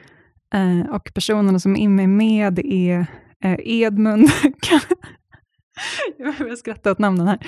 Eh, 0.54 0.90
och 0.96 1.12
personerna 1.14 1.60
som 1.60 1.76
är 1.76 2.08
med, 2.08 2.60
är 2.60 3.06
eh, 3.44 3.56
Edmund, 3.60 4.30
jag 6.18 6.38
börjar 6.38 6.56
skratta 6.56 6.92
åt 6.92 7.00
namnen 7.00 7.28
här, 7.28 7.40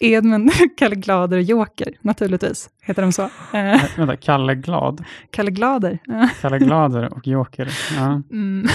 Edmund, 0.00 0.50
Kalle 0.76 0.94
Glader 0.96 1.36
och 1.36 1.42
Joker, 1.42 1.94
naturligtvis, 2.00 2.70
heter 2.82 3.02
de 3.02 3.12
så. 3.12 3.22
Eh, 3.22 3.72
Äh, 3.72 3.82
vänta, 3.96 4.16
Kalle 4.16 4.54
Glad? 4.54 5.04
Kalle 5.30 5.50
Glader. 5.50 5.98
Kalle 6.40 6.58
Glader 6.58 7.14
och 7.14 7.26
Joker. 7.26 7.68
Ja. 7.96 8.22
Mm. 8.30 8.66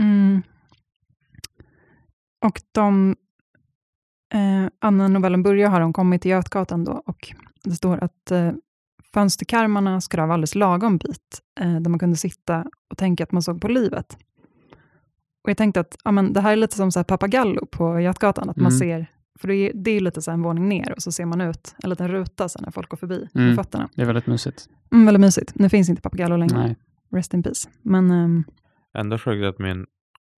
Mm. 0.00 0.42
Och 2.44 2.60
de, 2.72 3.16
eh, 4.34 4.66
Anna 4.78 5.08
novellen 5.08 5.42
börjar 5.42 5.70
har 5.70 5.80
de 5.80 5.92
kommit 5.92 6.22
till 6.22 6.30
Götgatan 6.30 6.84
då 6.84 6.92
och 7.06 7.32
det 7.64 7.70
står 7.74 8.04
att 8.04 8.30
eh, 8.30 8.52
fönsterkarmarna 9.14 10.00
ska 10.00 10.16
vara 10.26 10.34
alldeles 10.34 10.54
lagom 10.54 10.98
bit, 10.98 11.40
eh, 11.60 11.80
där 11.80 11.90
man 11.90 11.98
kunde 11.98 12.16
sitta 12.16 12.64
och 12.90 12.98
tänka 12.98 13.24
att 13.24 13.32
man 13.32 13.42
såg 13.42 13.60
på 13.60 13.68
livet. 13.68 14.18
Och 15.44 15.50
jag 15.50 15.56
tänkte 15.56 15.80
att 15.80 15.96
ja, 16.04 16.12
men 16.12 16.32
det 16.32 16.40
här 16.40 16.52
är 16.52 16.56
lite 16.56 16.76
som 16.76 16.92
så 16.92 16.98
här 16.98 17.04
Papagallo 17.04 17.66
på 17.66 18.00
Götgatan, 18.00 18.50
att 18.50 18.56
man 18.56 18.66
Mm. 18.72 18.78
ser, 18.78 19.06
för 19.40 19.48
det 19.48 19.54
är, 19.56 19.72
det 19.74 19.90
är 19.90 20.00
lite 20.00 20.22
så 20.22 20.30
här 20.30 20.34
en 20.38 20.42
våning 20.42 20.68
ner 20.68 20.92
och 20.96 21.02
så 21.02 21.12
ser 21.12 21.24
man 21.26 21.40
ut 21.40 21.74
en 21.82 21.90
liten 21.90 22.08
ruta 22.08 22.48
sen 22.48 22.62
när 22.64 22.70
folk 22.70 22.88
går 22.88 22.96
förbi 22.96 23.28
Mm. 23.34 23.46
med 23.46 23.56
fötterna. 23.56 23.88
Det 23.94 24.02
är 24.02 24.06
väldigt 24.06 24.26
mysigt. 24.26 24.68
Mm, 24.92 25.06
väldigt 25.06 25.20
mysigt. 25.20 25.52
Nu 25.54 25.68
finns 25.68 25.88
inte 25.88 26.02
Papagallo 26.02 26.36
längre, 26.36 26.58
Nej. 26.58 26.76
rest 27.12 27.34
in 27.34 27.42
peace. 27.42 27.68
Men 27.82 28.10
ehm, 28.10 28.44
Ändå 28.98 29.18
sjukt 29.18 29.44
att 29.44 29.58
min 29.58 29.86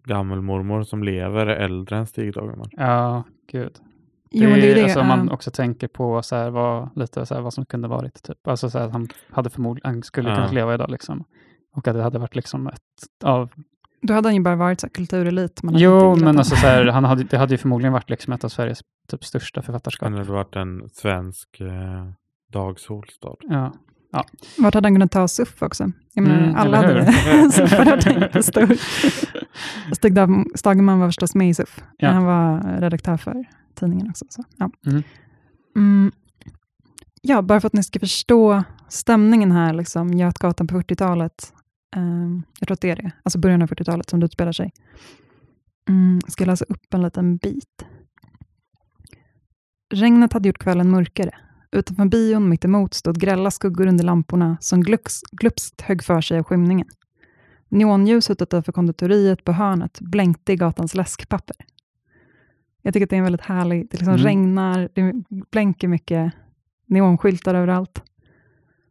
gammelmormor 0.06 0.82
som 0.82 1.02
lever 1.02 1.46
är 1.46 1.56
äldre 1.56 1.96
än 1.98 2.06
Stig 2.06 2.34
Dagerman. 2.34 2.68
Ja, 2.72 3.22
gud. 3.52 3.72
jo, 4.30 4.48
men 4.50 4.60
det 4.60 4.64
är 4.66 4.68
ju 4.68 4.74
det. 4.74 4.82
Alltså, 4.82 5.00
om 5.00 5.06
man 5.06 5.30
också 5.30 5.50
tänker 5.50 5.88
på 5.88 6.22
så 6.22 6.36
här, 6.36 6.50
vad, 6.50 6.88
lite 6.96 7.26
så 7.26 7.34
här, 7.34 7.42
vad 7.42 7.54
som 7.54 7.66
kunde 7.66 7.88
varit. 7.88 8.22
Typ. 8.22 8.48
Alltså 8.48 8.70
så 8.70 8.78
här, 8.78 8.86
att 8.86 8.92
han 8.92 9.08
hade 9.30 9.50
förmodligen, 9.50 9.90
han 9.94 10.02
skulle 10.02 10.28
Ja. 10.28 10.34
kunnat 10.34 10.52
leva 10.52 10.74
idag 10.74 10.90
liksom. 10.90 11.24
Och 11.74 11.88
att 11.88 11.94
det 11.94 12.02
hade 12.02 12.18
varit 12.18 12.36
liksom 12.36 12.66
ett 12.66 12.80
av... 13.24 13.50
Då 14.02 14.14
hade 14.14 14.28
han 14.28 14.34
ju 14.34 14.42
bara 14.42 14.56
varit 14.56 14.80
så 14.80 14.86
här 14.86 14.92
kulturelit. 14.92 15.62
Man 15.62 15.74
Jo, 15.78 16.16
men 16.16 16.38
alltså 16.38 16.56
så 16.56 16.66
här, 16.66 16.86
han 16.92 17.04
hade, 17.04 17.24
det 17.24 17.38
hade 17.38 17.54
ju 17.54 17.58
förmodligen 17.58 17.92
varit 17.92 18.10
liksom 18.10 18.32
ett 18.32 18.44
av 18.44 18.48
Sveriges 18.48 18.80
typ 19.08 19.24
största 19.24 19.62
författarskap. 19.62 20.08
Han 20.08 20.18
hade 20.18 20.32
varit 20.32 20.56
en 20.56 20.88
svensk 20.88 21.60
eh, 21.60 22.10
dagsolstad. 22.52 23.36
Ja. 23.40 23.72
Vart 24.58 24.74
hade 24.74 24.86
han 24.86 24.94
kunnat 24.94 25.10
ta 25.10 25.28
SUF 25.28 25.62
också? 25.62 25.92
Jag 26.14 26.22
menar, 26.22 26.42
Mm, 26.42 26.56
alla 26.56 26.76
hade 26.76 28.42
stor. 28.42 28.76
Stig 29.94 30.12
Stagerman 30.54 30.98
var 31.00 31.08
förstås 31.08 31.34
med 31.34 31.48
i 31.48 31.54
SUF. 31.54 31.82
Ja. 31.96 32.10
Han 32.10 32.24
var 32.24 32.80
redaktör 32.80 33.16
för 33.16 33.44
tidningen 33.74 34.10
också. 34.10 34.24
Så, 34.28 34.44
ja. 34.56 34.70
Mm. 34.86 35.02
Mm. 35.76 36.12
ja, 37.22 37.42
bara 37.42 37.60
för 37.60 37.66
att 37.66 37.72
ni 37.72 37.82
ska 37.82 37.98
förstå 38.00 38.62
stämningen 38.88 39.52
här, 39.52 39.72
liksom, 39.74 40.14
Götgatan 40.14 40.66
på 40.66 40.80
40-talet. 40.80 41.52
Ehm, 41.96 42.42
jag 42.60 42.68
tror 42.68 42.74
att 42.74 42.80
det 42.80 42.90
är 42.90 42.96
det, 42.96 43.10
alltså 43.22 43.38
början 43.38 43.62
av 43.62 43.68
40-talet 43.68 44.10
som 44.10 44.20
det 44.20 44.26
utspelar 44.26 44.52
sig. 44.52 44.72
Mm, 45.88 46.20
jag 46.24 46.32
ska 46.32 46.44
läsa 46.44 46.64
upp 46.68 46.94
en 46.94 47.02
liten 47.02 47.36
bit. 47.36 47.84
Regnet 49.94 50.32
hade 50.32 50.48
gjort 50.48 50.58
kvällen 50.58 50.90
mörkare. 50.90 51.30
Utanför 51.70 52.04
bion 52.04 52.48
mitt 52.48 52.64
emot 52.64 52.94
stod 52.94 53.18
grälla 53.20 53.50
skuggor 53.50 53.86
under 53.86 54.04
lamporna 54.04 54.56
som 54.60 54.82
glux, 54.82 55.20
glupskt 55.32 55.80
högg 55.80 56.04
för 56.04 56.20
sig 56.20 56.38
av 56.38 56.44
skymningen. 56.44 56.86
Neonljuset 57.68 58.42
utanför 58.42 58.72
konditoriet 58.72 59.44
på 59.44 59.52
hörnet 59.52 60.00
blänkte 60.00 60.52
i 60.52 60.56
gatans 60.56 60.94
läskpapper. 60.94 61.56
Jag 62.82 62.94
tycker 62.94 63.06
att 63.06 63.10
det 63.10 63.16
är 63.16 63.18
en 63.18 63.24
väldigt 63.24 63.40
härlig, 63.40 63.88
det 63.90 63.96
liksom 63.96 64.14
Mm. 64.14 64.24
regnar, 64.24 64.88
det 64.94 65.12
blänker 65.50 65.88
mycket 65.88 66.32
neonskyltar 66.86 67.54
överallt. 67.54 68.02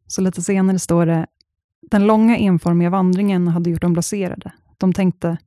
Så 0.07 0.21
lite 0.21 0.41
senare 0.41 0.79
står 0.79 1.05
det, 1.05 1.27
den 1.91 2.07
långa 2.07 2.37
enformiga 2.37 2.89
vandringen 2.89 3.47
hade 3.47 3.69
gjort 3.69 3.81
dem 3.81 3.93
blaserade. 3.93 4.51
De 4.77 4.93
tänkte, 4.93 5.37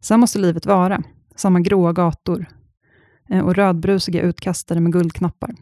så 0.00 0.14
här 0.14 0.18
måste 0.18 0.38
livet 0.38 0.66
vara. 0.66 1.02
Samma 1.36 1.60
gråa 1.60 1.92
gator 1.92 2.46
eh, 3.30 3.40
och 3.40 3.54
rödbrusiga 3.54 4.22
utkastare 4.22 4.80
med 4.80 4.92
guldknappar. 4.92 5.54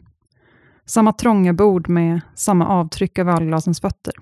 Samma 0.85 1.13
trånga 1.13 1.53
bord 1.53 1.89
med 1.89 2.21
samma 2.35 2.67
avtryck 2.67 3.19
av 3.19 3.29
ölglasens 3.29 3.81
fötter. 3.81 4.13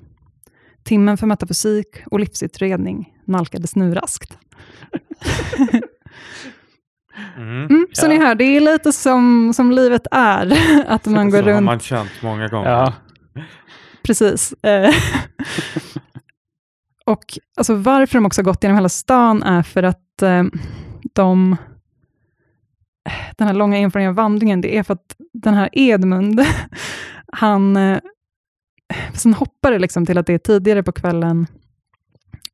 Timmen 0.84 1.18
för 1.18 1.28
metafysik 1.28 1.88
och 2.11 2.20
livsutredning 2.20 3.14
nalkades 3.26 3.76
nu 3.76 3.93
raskt. 3.93 4.38
Mm. 7.38 7.66
Mm, 7.66 7.88
så 7.93 8.05
Ja. 8.05 8.09
ni 8.09 8.18
hör, 8.18 8.36
det 8.36 8.43
är 8.43 8.59
lite 8.61 8.91
som, 8.93 9.53
som 9.55 9.72
livet 9.72 10.07
är. 10.11 10.57
Att 10.88 11.05
man 11.05 11.30
går 11.30 11.38
så 11.38 11.43
har 11.45 11.51
runt 11.53 11.66
man 11.66 11.80
känt 11.80 12.11
många 12.22 12.47
gånger. 12.47 12.70
Ja. 12.70 12.93
Precis. 14.03 14.53
Eh, 14.53 14.93
och 17.05 17.24
alltså 17.57 17.76
varför 17.76 18.14
de 18.18 18.26
också 18.26 18.41
har 18.41 18.45
gått 18.45 18.64
genom 18.64 18.78
hela 18.78 18.89
stan 18.89 19.43
är 19.43 19.64
för 19.64 19.84
att 19.84 20.22
eh, 20.22 20.43
de, 21.14 21.55
den 23.38 23.47
här 23.47 23.54
långa 23.54 23.78
erfarenheten 23.78 24.10
av 24.10 24.16
vandringen, 24.16 24.62
det 24.62 24.78
är 24.78 24.84
för 24.84 24.93
att 24.93 25.16
den 25.34 25.54
här 25.54 25.70
Edmund, 25.72 26.41
han, 27.34 27.78
eh, 27.78 27.99
sen 29.14 29.34
hoppar 29.34 29.72
det 29.72 29.80
liksom 29.80 30.06
till 30.06 30.18
att 30.18 30.26
det 30.26 30.34
är 30.34 30.38
tidigare 30.38 30.84
på 30.84 30.91
kvällen, 30.91 31.47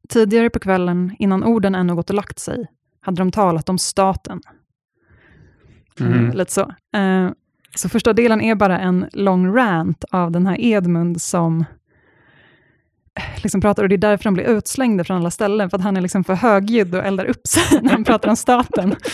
Tidigare 0.09 0.49
på 0.49 0.59
kvällen, 0.59 1.15
innan 1.19 1.43
orden 1.43 1.75
ännu 1.75 1.95
gått 1.95 2.09
och 2.09 2.15
lagt 2.15 2.39
sig, 2.39 2.67
hade 3.01 3.21
de 3.21 3.31
talat 3.31 3.69
om 3.69 3.77
staten. 3.77 4.41
Mm. 5.99 6.25
Eh, 6.27 6.35
Lite 6.35 6.51
så. 6.51 6.61
Eh, 6.97 7.31
så 7.75 7.89
första 7.89 8.13
delen 8.13 8.41
är 8.41 8.55
bara 8.55 8.79
en 8.79 9.05
lång 9.13 9.55
rant 9.55 10.03
av 10.11 10.31
den 10.31 10.47
här 10.47 10.61
Edmund 10.61 11.21
som 11.21 11.65
liksom 13.43 13.61
pratar, 13.61 13.83
och 13.83 13.89
det 13.89 13.95
är 13.95 13.97
därför 13.97 14.23
han 14.23 14.33
blir 14.33 14.45
utslängd 14.45 15.07
från 15.07 15.17
alla 15.17 15.31
ställen, 15.31 15.69
för 15.69 15.77
att 15.77 15.83
han 15.83 15.97
är 15.97 16.01
liksom 16.01 16.23
för 16.23 16.33
högljudd 16.33 16.95
och 16.95 17.03
eldar 17.05 17.25
upp 17.25 17.47
sig 17.47 17.79
när 17.81 17.91
han 17.91 18.03
pratar 18.03 18.29
om 18.29 18.35
staten. 18.35 18.95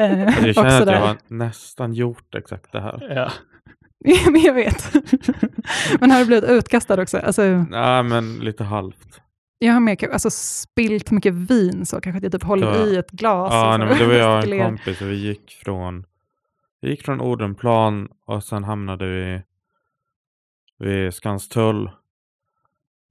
Eh, 0.00 0.46
Jag 0.46 0.54
känner 0.54 0.80
att 0.82 0.86
jag 0.88 1.00
har 1.00 1.16
nästan 1.28 1.92
gjort 1.92 2.34
exakt 2.34 2.72
det 2.72 2.80
här. 2.80 3.06
Ja. 3.14 3.32
Men 4.30 4.40
jag 4.40 4.54
vet. 4.54 4.94
Men 6.00 6.10
har 6.10 6.18
du 6.20 6.26
blivit 6.26 6.50
utkastad 6.50 7.02
också? 7.02 7.18
Alltså, 7.18 7.42
Nej, 7.70 8.02
men 8.02 8.38
lite 8.38 8.64
halvt. 8.64 9.20
jag 9.58 9.72
har 9.72 9.80
mer 9.80 10.12
alltså, 10.12 10.30
spillt 10.30 11.10
mycket 11.10 11.34
vin, 11.34 11.86
så 11.86 12.00
kanske 12.00 12.16
att 12.16 12.22
jag 12.22 12.32
typ 12.32 12.42
håller 12.42 12.66
var- 12.66 12.86
i 12.86 12.96
ett 12.96 13.10
glas. 13.10 13.52
Ja, 13.52 13.76
nej, 13.76 13.88
men 13.88 13.98
det 13.98 14.06
var 14.06 14.14
jag 14.14 14.38
och 14.44 14.52
en 14.52 14.64
kompis 14.64 15.00
och 15.00 15.10
vi 15.10 15.14
gick 15.16 15.50
från 15.64 16.04
vi 16.80 16.88
gick 16.90 17.02
från 17.04 17.20
Odenplan 17.20 18.08
och 18.26 18.44
sen 18.44 18.64
hamnade 18.64 19.06
vi 19.06 19.42
vid 20.78 21.14
Skanstull. 21.14 21.90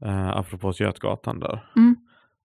Eh, 0.04 0.28
apropå 0.38 0.72
Götgatan 0.76 1.40
där. 1.40 1.70
Mm. 1.76 1.96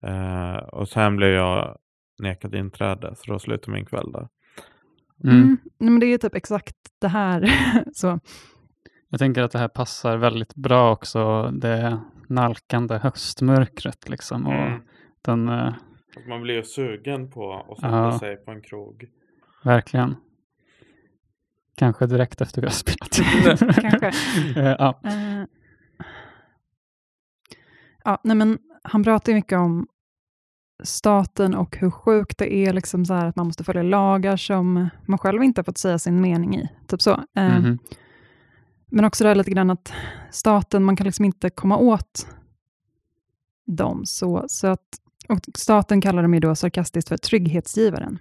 Eh, 0.04 0.58
och 0.58 0.90
sen 0.90 1.16
blev 1.16 1.30
jag 1.30 1.78
nekad 2.20 2.56
inträde 2.56 3.14
så 3.16 3.32
då 3.32 3.40
slutade 3.40 3.72
min 3.72 3.86
kväll 3.86 4.12
där. 4.12 4.28
Mm. 5.24 5.36
Mm. 5.36 5.58
Nej, 5.78 5.90
men 5.90 6.00
det 6.00 6.06
är 6.06 6.18
typ 6.18 6.36
exakt 6.36 6.76
det 7.00 7.08
här. 7.08 7.52
så. 7.94 8.20
Jag 9.10 9.20
tänker 9.20 9.42
att 9.44 9.52
det 9.52 9.60
här 9.60 9.68
passar 9.68 10.18
väldigt 10.18 10.56
bra 10.56 10.92
också, 10.92 11.52
det 11.52 12.00
nalkande 12.28 12.98
höstmörkret 12.98 14.10
liksom. 14.10 14.48
Och 14.48 14.54
Mm. 14.54 14.82
den, 15.22 15.50
eh, 15.50 15.74
Man 16.28 16.42
blir 16.42 16.54
ju 16.56 16.64
sugen 16.64 17.32
på 17.32 17.54
att 17.70 17.76
sätta 17.78 17.88
Ja. 17.98 18.20
sig 18.20 18.36
på 18.38 18.52
en 18.52 18.62
krog. 18.62 19.06
verkligen. 19.64 20.16
Kanske 21.76 22.06
direkt 22.06 22.42
efter 22.42 22.62
vi 22.62 22.68
har 22.68 22.74
spelat. 22.74 23.10
Kanske. 23.82 24.08
Eh, 24.62 24.76
ja. 24.80 25.00
Eh, 25.04 25.44
ja, 28.04 28.22
nej 28.24 28.36
men 28.36 28.60
han 28.84 29.04
pratar 29.04 29.32
ju 29.32 29.36
mycket 29.36 29.58
om 29.58 29.88
staten 30.84 31.56
och 31.56 31.78
hur 31.78 31.90
sjukt 31.92 32.38
det 32.38 32.54
är 32.54 32.74
liksom 32.74 33.06
så 33.06 33.14
här 33.14 33.26
att 33.26 33.36
man 33.36 33.46
måste 33.46 33.64
följa 33.64 33.84
lagar 33.84 34.38
som 34.38 34.90
man 35.06 35.18
själv 35.18 35.44
inte 35.44 35.60
har 35.60 35.64
fått 35.64 35.78
säga 35.78 36.00
sin 36.00 36.22
mening 36.22 36.56
i. 36.56 36.70
Typ 36.88 37.02
så. 37.02 37.12
Eh, 37.12 37.60
Mhm. 37.60 37.80
Men 38.94 39.06
också 39.06 39.24
det 39.24 39.28
här 39.28 39.36
lite 39.36 39.52
grann 39.52 39.70
att 39.70 39.94
staten, 40.32 40.84
man 40.84 40.96
kan 40.96 41.06
liksom 41.06 41.26
inte 41.26 41.50
komma 41.50 41.78
åt 41.78 42.28
dem. 43.68 44.06
Så, 44.06 44.46
så 44.48 44.68
att, 44.68 44.88
och 45.30 45.40
staten 45.56 46.02
kallar 46.02 46.22
dem 46.22 46.34
ju 46.34 46.40
då 46.40 46.56
sarkastiskt 46.56 47.10
för 47.10 47.18
trygghetsgivaren. 47.18 48.20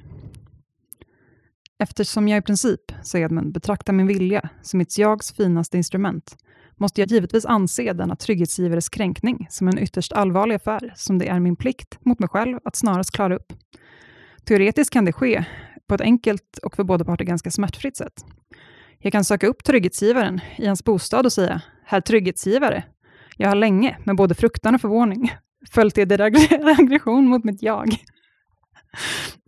Eftersom 1.78 2.28
jag 2.28 2.38
i 2.38 2.42
princip, 2.42 2.80
säger 3.02 3.24
Edmund, 3.24 3.52
betraktar 3.52 3.92
min 3.92 4.06
vilja 4.06 4.48
som 4.62 4.78
mitt 4.78 4.98
jags 4.98 5.32
finaste 5.32 5.76
instrument, 5.76 6.36
måste 6.80 7.00
jag 7.00 7.08
givetvis 7.10 7.46
anse 7.46 7.92
denna 7.92 8.16
trygghetsgivares 8.16 8.88
kränkning 8.88 9.46
som 9.50 9.68
en 9.68 9.78
ytterst 9.78 10.12
allvarlig 10.12 10.54
affär, 10.54 10.92
som 10.96 11.18
det 11.18 11.28
är 11.28 11.40
min 11.40 11.56
plikt 11.56 11.98
mot 12.04 12.18
mig 12.18 12.28
själv 12.28 12.58
att 12.64 12.76
snarast 12.76 13.10
klara 13.10 13.36
upp. 13.36 13.52
Teoretiskt 14.44 14.92
kan 14.92 15.04
det 15.04 15.12
ske 15.12 15.44
på 15.86 15.94
ett 15.94 16.00
enkelt 16.00 16.58
och 16.62 16.76
för 16.76 16.84
båda 16.84 17.04
parter 17.04 17.24
ganska 17.24 17.50
smärtfritt 17.50 17.96
sätt. 17.96 18.24
Jag 18.98 19.12
kan 19.12 19.24
söka 19.24 19.46
upp 19.46 19.64
trygghetsgivaren 19.64 20.40
i 20.56 20.66
hans 20.66 20.84
bostad 20.84 21.26
och 21.26 21.32
säga, 21.32 21.62
herr 21.84 22.00
trygghetsgivare, 22.00 22.84
jag 23.36 23.48
har 23.48 23.54
länge, 23.54 23.96
med 24.04 24.16
både 24.16 24.34
fruktan 24.34 24.74
och 24.74 24.80
förvåning, 24.80 25.32
följt 25.70 25.98
er 25.98 26.20
aggression 26.80 27.28
mot 27.28 27.44
mitt 27.44 27.62
jag. 27.62 27.88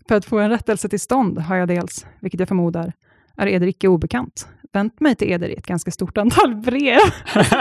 För 0.09 0.14
att 0.14 0.24
få 0.24 0.39
en 0.39 0.51
rättelse 0.51 0.89
till 0.89 1.01
stånd 1.01 1.39
har 1.39 1.57
jag 1.57 1.68
dels, 1.68 2.07
vilket 2.20 2.41
jag 2.41 2.49
förmodar, 2.49 2.93
är 3.37 3.47
eder 3.47 3.66
icke 3.66 3.89
obekant, 3.89 4.49
vänt 4.72 5.00
mig 5.00 5.14
till 5.14 5.32
eder 5.32 5.48
i 5.48 5.54
ett 5.54 5.66
ganska 5.66 5.90
stort 5.90 6.18
antal 6.18 6.54
brev. 6.64 6.98
Alltså, 7.34 7.56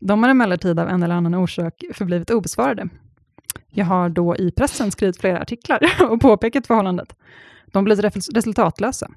De 0.00 0.22
har 0.22 0.30
emellertid 0.30 0.78
av 0.78 0.88
en 0.88 1.02
eller 1.02 1.14
annan 1.14 1.34
orsak 1.34 1.84
förblivit 1.94 2.30
obesvarade. 2.30 2.88
Jag 3.70 3.86
har 3.86 4.08
då 4.08 4.36
i 4.36 4.50
pressen 4.50 4.90
skrivit 4.90 5.20
flera 5.20 5.40
artiklar 5.40 5.80
och 6.10 6.20
påpekat 6.20 6.66
förhållandet. 6.66 7.16
De 7.66 7.84
blir 7.84 7.96
resultatlösa. 8.34 9.10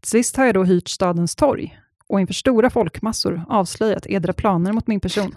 Till 0.00 0.10
sist 0.10 0.36
har 0.36 0.44
jag 0.44 0.54
då 0.54 0.64
hyrt 0.64 0.88
stadens 0.88 1.36
torg 1.36 1.78
och 2.06 2.20
inför 2.20 2.34
stora 2.34 2.70
folkmassor 2.70 3.44
avslöjat 3.48 4.06
edra 4.06 4.32
planer 4.32 4.72
mot 4.72 4.86
min 4.86 5.00
person. 5.00 5.36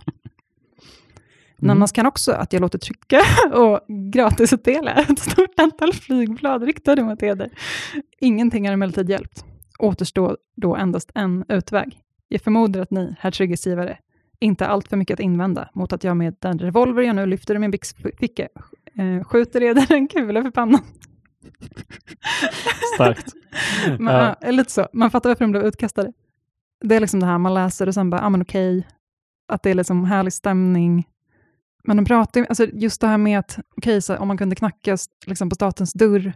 Nämnas 1.58 1.92
kan 1.92 2.06
också 2.06 2.32
att 2.32 2.54
jag 2.54 2.62
låter 2.62 2.80
trycka 2.80 3.20
och 3.54 3.80
gratisutdela 4.14 4.92
ett 4.92 5.20
stort 5.20 5.60
antal 5.60 5.94
flygblad 5.94 6.64
riktade 6.64 7.04
mot 7.04 7.24
eder. 7.24 7.50
Ingenting 8.20 8.66
har 8.66 8.74
emellertid 8.74 9.10
hjälpt. 9.10 9.46
Återstår 9.80 10.38
då 10.56 10.76
endast 10.76 11.12
en 11.16 11.46
utväg. 11.50 12.00
Jag 12.28 12.42
förmodar 12.42 12.82
att 12.82 12.92
ni, 12.92 13.16
herr 13.20 13.32
trygghetsgivare, 13.32 13.98
inte 14.40 14.68
allt 14.68 14.88
för 14.88 14.98
mycket 14.98 15.14
att 15.14 15.20
invända 15.20 15.70
mot 15.74 15.94
att 15.94 16.04
jag 16.04 16.18
med 16.18 16.36
den 16.40 16.60
revolver 16.60 17.04
jag 17.04 17.16
nu 17.16 17.26
lyfter 17.26 17.56
ur 17.56 17.60
min 17.60 17.72
byxficka 17.72 18.48
eh, 18.98 19.24
skjuter 19.24 19.64
eder 19.64 19.92
en 19.94 20.08
kula 20.08 20.44
för 20.44 20.52
pannan. 20.52 20.82
Starkt. 22.96 23.34
Man, 24.00 24.36
Ja. 24.42 24.52
Lite 24.52 24.72
så. 24.72 24.88
Man 24.94 25.12
fattar 25.12 25.30
varför 25.30 25.46
de 25.46 25.52
blev 25.52 25.64
utkastade. 25.64 26.14
Det 26.82 26.96
är 26.96 27.00
liksom 27.00 27.20
det 27.20 27.26
här 27.26 27.38
man 27.38 27.54
läser 27.54 27.88
och 27.88 27.94
sen 27.94 28.10
bara, 28.10 28.22
ja 28.22 28.30
men 28.30 28.42
okej, 28.42 28.88
att 29.48 29.64
det 29.64 29.70
är 29.70 29.74
liksom 29.74 30.06
härlig 30.06 30.34
stämning. 30.34 31.08
Men 31.88 31.98
de 31.98 32.06
pratar 32.06 32.46
alltså 32.50 32.66
just 32.74 33.02
det 33.02 33.08
här 33.08 33.18
med 33.18 33.40
att, 33.40 33.60
okej, 33.78 34.02
så 34.02 34.18
om 34.18 34.28
man 34.28 34.38
kunde 34.38 34.56
knacka 34.56 34.98
liksom 35.26 35.50
på 35.50 35.56
statens 35.56 35.94
dörr, 35.94 36.34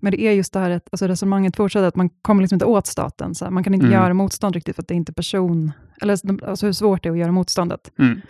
men 0.00 0.10
det 0.12 0.20
är 0.20 0.32
just 0.32 0.52
det 0.52 0.58
här, 0.58 0.70
att, 0.70 0.88
alltså 0.92 1.06
resonemanget 1.06 1.56
fortsätter, 1.56 1.86
att 1.88 1.96
man 1.96 2.08
kommer 2.10 2.42
liksom 2.42 2.56
inte 2.56 2.64
åt 2.64 2.86
staten, 2.86 3.34
så 3.34 3.44
här, 3.44 3.52
man 3.52 3.64
kan 3.64 3.74
inte 3.74 3.86
Mm. 3.86 4.00
göra 4.00 4.14
motstånd 4.14 4.54
riktigt 4.54 4.76
för 4.76 4.82
att 4.82 4.88
det 4.88 4.94
är 4.94 4.96
inte 4.96 5.12
person, 5.12 5.72
eller 6.00 6.44
alltså 6.48 6.66
hur 6.66 6.72
svårt 6.72 7.02
det 7.02 7.08
är 7.08 7.12
att 7.12 7.18
göra 7.18 7.32
motståndet. 7.32 7.92
Mm. 7.98 8.20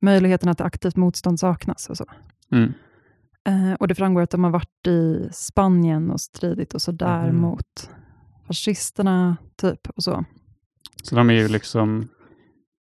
Möjligheten 0.00 0.54
till 0.54 0.64
aktivt 0.66 0.96
motstånd 0.96 1.40
saknas 1.40 1.88
och 1.90 1.96
så. 1.96 2.04
Mm. 2.52 2.72
Eh, 3.46 3.72
och 3.74 3.88
det 3.88 3.94
framgår 3.94 4.22
att 4.22 4.30
de 4.30 4.44
har 4.44 4.50
varit 4.50 4.86
i 4.86 5.28
Spanien 5.32 6.10
och 6.10 6.20
stridit 6.20 6.74
och 6.74 6.82
sådär 6.82 7.26
Mhm. 7.32 7.40
mot 7.40 7.90
fascisterna, 8.46 9.36
typ, 9.56 9.88
och 9.96 10.02
så. 10.02 10.24
Så 11.02 11.14
de 11.16 11.30
är 11.30 11.34
ju 11.34 11.48
liksom 11.48 12.08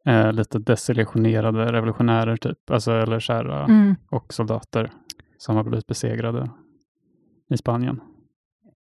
eh, 0.08 0.34
lite 0.34 0.60
desillusionerade 0.60 1.72
revolutionärer 1.74 2.38
typ, 2.38 2.72
alltså, 2.72 2.92
eller 2.92 3.20
så 3.20 3.34
här, 3.34 3.50
eh, 3.50 3.64
Mm. 3.70 3.96
och 4.10 4.34
soldater 4.34 4.92
som 5.38 5.56
har 5.56 5.64
blivit 5.64 5.88
besegrade 5.88 6.50
i 7.50 7.58
Spanien. 7.58 8.02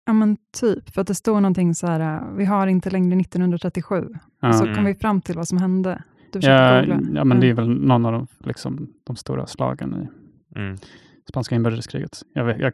Ja, 0.07 0.12
men 0.12 0.37
typ, 0.61 0.91
för 0.91 1.01
att 1.01 1.07
det 1.07 1.14
står 1.14 1.35
någonting 1.41 1.74
så 1.74 1.87
här, 1.87 2.01
eh, 2.16 2.35
vi 2.37 2.45
har 2.45 2.66
inte 2.66 2.91
längre 2.91 3.16
1937. 3.16 4.09
Ja. 4.41 4.53
Så 4.53 4.64
Mm. 4.64 4.74
kom 4.77 4.85
vi 4.85 4.95
fram 4.95 5.20
till 5.20 5.37
vad 5.37 5.49
som 5.49 5.59
hände. 5.59 6.03
Du 6.33 6.39
Ja, 6.39 6.85
ja, 7.14 7.24
men 7.24 7.41
det 7.41 7.47
är 7.47 7.51
Mm. 7.51 7.57
väl 7.57 7.68
någon 7.87 8.07
av 8.07 8.12
de, 8.12 8.27
liksom, 8.39 8.89
de 9.05 9.16
stora 9.16 9.47
slagen 9.47 9.95
i 9.95 10.59
Mm. 10.59 10.77
spanska 11.29 11.55
inbördeskriget. 11.55 12.22
Jag, 12.33 12.45
vet, 12.45 12.59
jag 12.61 12.72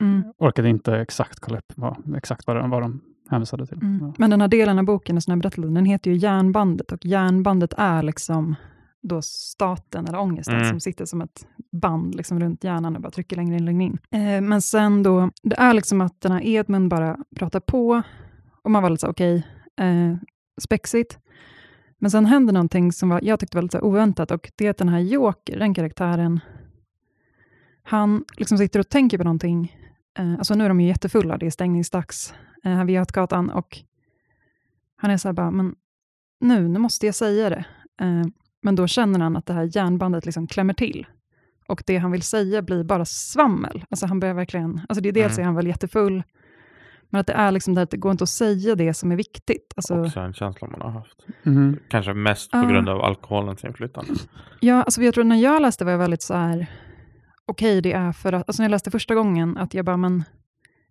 Mm. 0.00 0.22
orkade 0.38 0.68
inte 0.68 0.96
exakt 0.96 1.40
kolla 1.40 1.58
upp 1.58 1.72
vad, 1.76 2.16
exakt 2.16 2.46
vad, 2.46 2.56
de- 2.56 2.70
vad 2.70 2.82
de 2.82 3.00
hänvisade 3.30 3.66
till. 3.66 3.78
Mm. 3.82 3.98
Ja. 4.00 4.14
Men 4.18 4.30
den 4.30 4.40
här 4.40 4.48
delen 4.48 4.78
av 4.78 4.84
boken, 4.84 5.20
som 5.20 5.30
jag 5.30 5.40
berättade, 5.40 5.68
den 5.74 5.84
heter 5.84 6.10
ju 6.10 6.16
Järnbandet 6.16 6.92
och 6.92 7.06
järnbandet 7.06 7.74
är 7.76 8.02
liksom 8.02 8.54
då 9.02 9.22
staten 9.22 10.06
eller 10.06 10.18
ångesten 10.18 10.54
Mm. 10.54 10.68
som 10.68 10.80
sitter 10.80 11.04
som 11.04 11.20
ett 11.20 11.46
band 11.72 12.14
liksom 12.14 12.40
runt 12.40 12.64
hjärnan 12.64 12.96
och 12.96 13.02
bara 13.02 13.10
trycker 13.10 13.36
längre 13.36 13.56
in, 13.56 13.64
längre 13.64 13.84
in. 13.84 13.98
Eh, 14.10 14.40
men 14.40 14.62
sen 14.62 15.02
då, 15.02 15.30
det 15.42 15.56
är 15.58 15.74
liksom 15.74 16.00
att 16.00 16.20
den 16.20 16.32
här 16.32 16.46
Edmund 16.46 16.90
bara 16.90 17.16
pratar 17.36 17.60
på 17.60 18.02
och 18.62 18.70
man 18.70 18.82
var 18.82 18.90
lite 18.90 19.00
så 19.00 19.08
okej, 19.08 19.46
eh, 19.80 20.16
spexigt. 20.60 21.18
Men 21.98 22.10
sen 22.10 22.26
händer 22.26 22.52
någonting 22.52 22.92
som 22.92 23.08
var, 23.08 23.20
jag 23.22 23.40
tyckte 23.40 23.56
var 23.56 23.62
lite 23.62 23.80
oväntat 23.80 24.30
och 24.30 24.50
det 24.56 24.66
är 24.66 24.70
att 24.70 24.78
den 24.78 24.88
här 24.88 24.98
Joker, 25.00 25.58
den 25.58 25.74
karaktären, 25.74 26.40
han 27.82 28.24
liksom 28.36 28.58
sitter 28.58 28.80
och 28.80 28.88
tänker 28.88 29.18
på 29.18 29.24
någonting. 29.24 29.76
Eh, 30.18 30.32
alltså 30.32 30.54
nu 30.54 30.64
är 30.64 30.68
de 30.68 30.80
ju 30.80 30.86
jättefulla, 30.88 31.38
det 31.38 31.46
är 31.46 31.50
stängningsdags 31.50 32.34
här 32.68 32.84
vid 32.84 32.94
Götgatan 32.94 33.50
och 33.50 33.78
han 34.96 35.10
är 35.10 35.16
så 35.16 35.28
här 35.28 35.32
bara, 35.32 35.50
men 35.50 35.74
nu, 36.40 36.68
nu 36.68 36.78
måste 36.78 37.06
jag 37.06 37.14
säga 37.14 37.50
det. 37.50 37.64
Eh, 38.00 38.24
men 38.62 38.74
då 38.76 38.86
känner 38.86 39.20
han 39.20 39.36
att 39.36 39.46
det 39.46 39.52
här 39.52 39.76
järnbandet 39.76 40.26
liksom 40.26 40.46
klämmer 40.46 40.74
till. 40.74 41.06
Och 41.68 41.82
det 41.86 41.96
han 41.98 42.10
vill 42.10 42.22
säga 42.22 42.62
blir 42.62 42.84
bara 42.84 43.04
svammel. 43.04 43.84
Alltså 43.90 44.06
han 44.06 44.20
börjar 44.20 44.34
verkligen, 44.34 44.80
alltså 44.88 45.02
det 45.02 45.08
är 45.08 45.12
dels 45.12 45.32
Mm. 45.38 45.40
är 45.42 45.44
han 45.44 45.54
väl 45.54 45.66
jättefull, 45.66 46.22
men 47.10 47.20
att 47.20 47.26
det 47.26 47.32
är 47.32 47.50
liksom 47.52 47.74
det 47.74 47.82
att 47.82 47.90
det 47.90 47.96
går 47.96 48.12
inte 48.12 48.24
att 48.24 48.28
säga 48.30 48.74
det 48.74 48.94
som 48.94 49.12
är 49.12 49.16
viktigt. 49.16 49.72
Alltså, 49.76 50.04
Också 50.04 50.20
en 50.20 50.34
känsla 50.34 50.68
man 50.68 50.80
har 50.80 50.90
haft. 50.90 51.26
Mhm. 51.42 51.78
Kanske 51.88 52.14
mest 52.14 52.50
på 52.50 52.66
grund 52.66 52.88
av 52.88 53.00
alkoholens 53.00 53.64
inflytande. 53.64 54.10
Ja, 54.60 54.82
alltså 54.82 55.02
jag 55.02 55.14
tror 55.14 55.24
när 55.24 55.36
jag 55.36 55.62
läste 55.62 55.84
var 55.84 55.92
jag 55.92 55.98
väldigt 55.98 56.22
så 56.22 56.34
här, 56.34 56.66
okej 57.46 57.80
det 57.80 57.92
är 57.92 58.12
för 58.12 58.32
att, 58.32 58.48
alltså 58.48 58.62
när 58.62 58.64
jag 58.64 58.70
läste 58.70 58.90
första 58.90 59.14
gången, 59.14 59.56
att 59.56 59.74
jag 59.74 59.84
bara, 59.84 59.96
men 59.96 60.24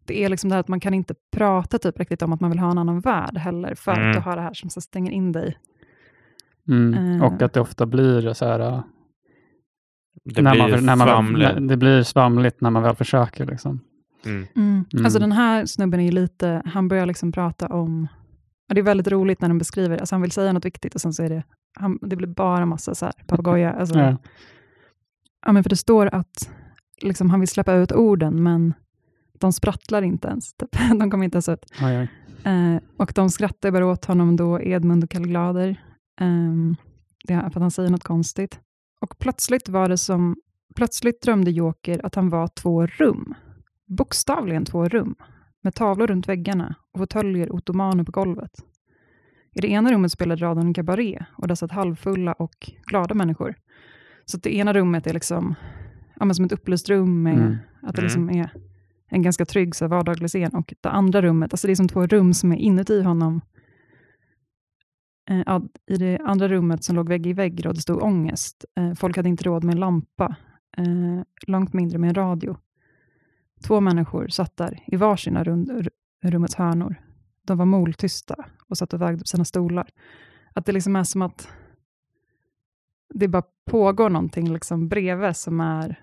det 0.06 0.24
är 0.24 0.30
liksom 0.30 0.50
det 0.50 0.56
här 0.56 0.60
att 0.60 0.68
man 0.68 0.80
kan 0.80 0.94
inte 0.94 1.16
prata 1.36 1.80
typ 1.80 2.00
riktigt 2.00 2.22
om 2.22 2.34
att 2.34 2.40
man 2.42 2.50
vill 2.50 2.60
ha 2.60 2.72
en 2.72 2.78
annan 2.78 3.00
värld 3.00 3.38
heller, 3.38 3.76
för 3.76 3.92
Mm. 3.92 4.08
att 4.10 4.14
du 4.16 4.20
har 4.20 4.36
det 4.36 4.42
här 4.42 4.54
som 4.54 4.70
så 4.70 4.82
stänger 4.82 5.12
in 5.12 5.32
dig. 5.32 5.58
Mm. 6.68 6.94
Eh. 7.22 7.24
Och 7.28 7.42
att 7.42 7.54
det 7.54 7.60
ofta 7.62 7.86
blir 7.86 8.34
så 8.34 8.46
här, 8.46 8.60
äh, 8.60 8.84
Det 10.26 10.42
när 10.42 10.52
blir 10.52 10.62
man, 10.62 10.86
när 10.86 10.96
man, 10.96 11.08
svamligt. 11.08 11.54
när, 11.54 11.60
det 11.68 11.78
blir 11.78 12.04
svamligt 12.04 12.62
när 12.62 12.70
man 12.70 12.84
väl 12.84 12.96
försöker. 12.96 13.46
Liksom. 13.46 13.80
Mm. 14.26 14.48
Mm. 14.56 14.86
Mm. 14.94 15.06
Alltså 15.06 15.20
den 15.20 15.32
här 15.32 15.66
snubben 15.66 16.00
är 16.00 16.04
ju 16.06 16.12
lite, 16.12 16.62
han 16.66 16.88
börjar 16.88 17.06
liksom 17.06 17.32
prata 17.32 17.68
om, 17.68 18.08
och 18.70 18.76
det 18.76 18.82
är 18.82 18.84
väldigt 18.84 19.08
roligt 19.08 19.42
när 19.42 19.50
han 19.50 19.58
beskriver, 19.58 19.98
alltså 19.98 20.16
han 20.16 20.22
vill 20.22 20.32
säga 20.32 20.54
något 20.54 20.66
viktigt 20.66 20.96
och 20.96 21.02
sen 21.02 21.14
så 21.14 21.24
är 21.24 21.30
det, 21.30 21.44
han, 21.80 22.00
det 22.02 22.16
blir 22.16 22.28
bara 22.28 22.66
massa 22.66 22.96
så 22.96 23.06
här 23.06 23.14
papegoja. 23.28 23.74
Alltså, 23.74 24.00
Ja. 24.00 24.18
ja. 25.46 25.52
men 25.52 25.64
för 25.64 25.70
det 25.70 25.76
står 25.76 26.16
att 26.16 26.50
liksom, 27.02 27.30
han 27.30 27.40
vill 27.40 27.50
släppa 27.50 27.74
ut 27.74 27.92
orden, 27.92 28.44
men 28.44 28.74
de 29.44 29.54
sprattlar 29.54 30.02
inte 30.02 30.28
ens. 30.28 30.54
Typ. 30.54 30.70
De 31.00 31.12
kommer 31.12 31.26
inte 31.26 31.36
ens 31.36 31.50
ut. 31.50 31.66
Oj, 31.82 31.98
oj. 32.00 32.10
Eh, 32.52 32.82
och 32.98 33.12
de 33.16 33.30
skrattar 33.30 33.72
bara 33.72 33.86
åt 33.86 34.06
honom 34.06 34.36
då, 34.36 34.62
Edmund 34.62 35.04
och 35.04 35.10
Kalle 35.10 35.28
Glader. 35.28 35.84
Ehm, 36.22 36.76
för 37.28 37.36
att 37.36 37.56
han 37.56 37.72
säger 37.72 37.90
något 37.90 38.04
konstigt. 38.04 38.60
Och 39.02 39.20
plötsligt 39.20 39.70
var 39.70 39.90
det 39.90 39.98
som, 39.98 40.36
plötsligt 40.76 41.22
drömde 41.22 41.52
Joker 41.52 42.06
att 42.06 42.16
han 42.16 42.30
var 42.30 42.48
två 42.48 42.86
rum. 42.88 43.34
Bokstavligen 43.88 44.66
två 44.66 44.88
rum. 44.88 45.16
Med 45.64 45.76
tavlor 45.76 46.08
runt 46.08 46.30
väggarna 46.30 46.76
och 46.94 47.00
fåtöljer 47.00 47.50
och 47.50 47.56
ottomaner 47.56 48.04
på 48.04 48.12
golvet. 48.12 48.52
I 49.56 49.62
det 49.62 49.68
ena 49.68 49.92
rummet 49.92 50.12
spelade 50.12 50.46
radion 50.46 50.74
kabaré 50.74 51.26
och 51.38 51.48
där 51.48 51.56
satt 51.56 51.72
halvfulla 51.72 52.34
och 52.34 52.72
glada 52.86 53.16
människor. 53.16 53.56
Så 54.26 54.38
det 54.38 54.56
ena 54.56 54.74
rummet 54.74 55.08
är 55.08 55.14
liksom 55.14 55.56
ja, 56.20 56.34
som 56.34 56.46
ett 56.46 56.52
upplyst 56.52 56.90
rum 56.90 57.24
med 57.24 57.38
Mm. 57.38 57.58
att 57.82 57.96
det 57.96 58.02
liksom 58.02 58.30
är 58.30 58.50
en 59.14 59.22
ganska 59.22 59.46
trygg 59.46 59.76
så 59.76 59.88
vardaglig 59.88 60.30
scen. 60.30 60.56
Och 60.56 60.74
det 60.82 60.90
andra 60.90 61.22
rummet, 61.22 61.54
alltså 61.54 61.68
det 61.68 61.74
är 61.74 61.76
som 61.76 61.88
två 61.88 62.06
rum 62.06 62.34
som 62.34 62.52
är 62.52 62.58
inuti 62.58 63.02
honom. 63.02 63.42
Eh, 65.30 65.60
I 65.88 65.98
det 65.98 66.20
andra 66.20 66.48
rummet 66.48 66.84
som 66.84 66.96
låg 66.96 67.10
vägg 67.10 67.28
i 67.28 67.34
vägg 67.34 67.66
och 67.68 67.74
det 67.74 67.82
stod 67.82 68.04
ångest. 68.04 68.66
Eh, 68.78 68.94
folk 68.94 69.18
hade 69.18 69.30
inte 69.30 69.44
råd 69.44 69.64
med 69.64 69.74
en 69.74 69.80
lampa, 69.80 70.36
eh, 70.78 71.24
långt 71.48 71.74
mindre 71.74 71.98
med 71.98 72.08
en 72.08 72.16
radio. 72.16 72.58
Två 73.68 73.82
människor 73.82 74.28
satt 74.28 74.58
där 74.58 74.84
i 74.88 74.96
varsina 74.96 75.44
rund, 75.44 75.88
rummets 76.24 76.56
hörnor. 76.56 76.96
De 77.48 77.58
var 77.58 77.66
moltysta 77.66 78.36
och 78.68 78.78
satt 78.78 78.94
och 78.94 79.02
vägde 79.02 79.20
på 79.20 79.28
sina 79.28 79.46
stolar. 79.46 79.90
Att 80.54 80.66
det 80.66 80.72
liksom 80.72 80.96
är 80.96 81.04
som 81.04 81.22
att 81.22 81.48
det 83.14 83.28
bara 83.28 83.44
pågår 83.66 84.10
någonting 84.10 84.54
liksom 84.54 84.88
bredvid 84.88 85.36
som 85.36 85.60
är 85.60 86.03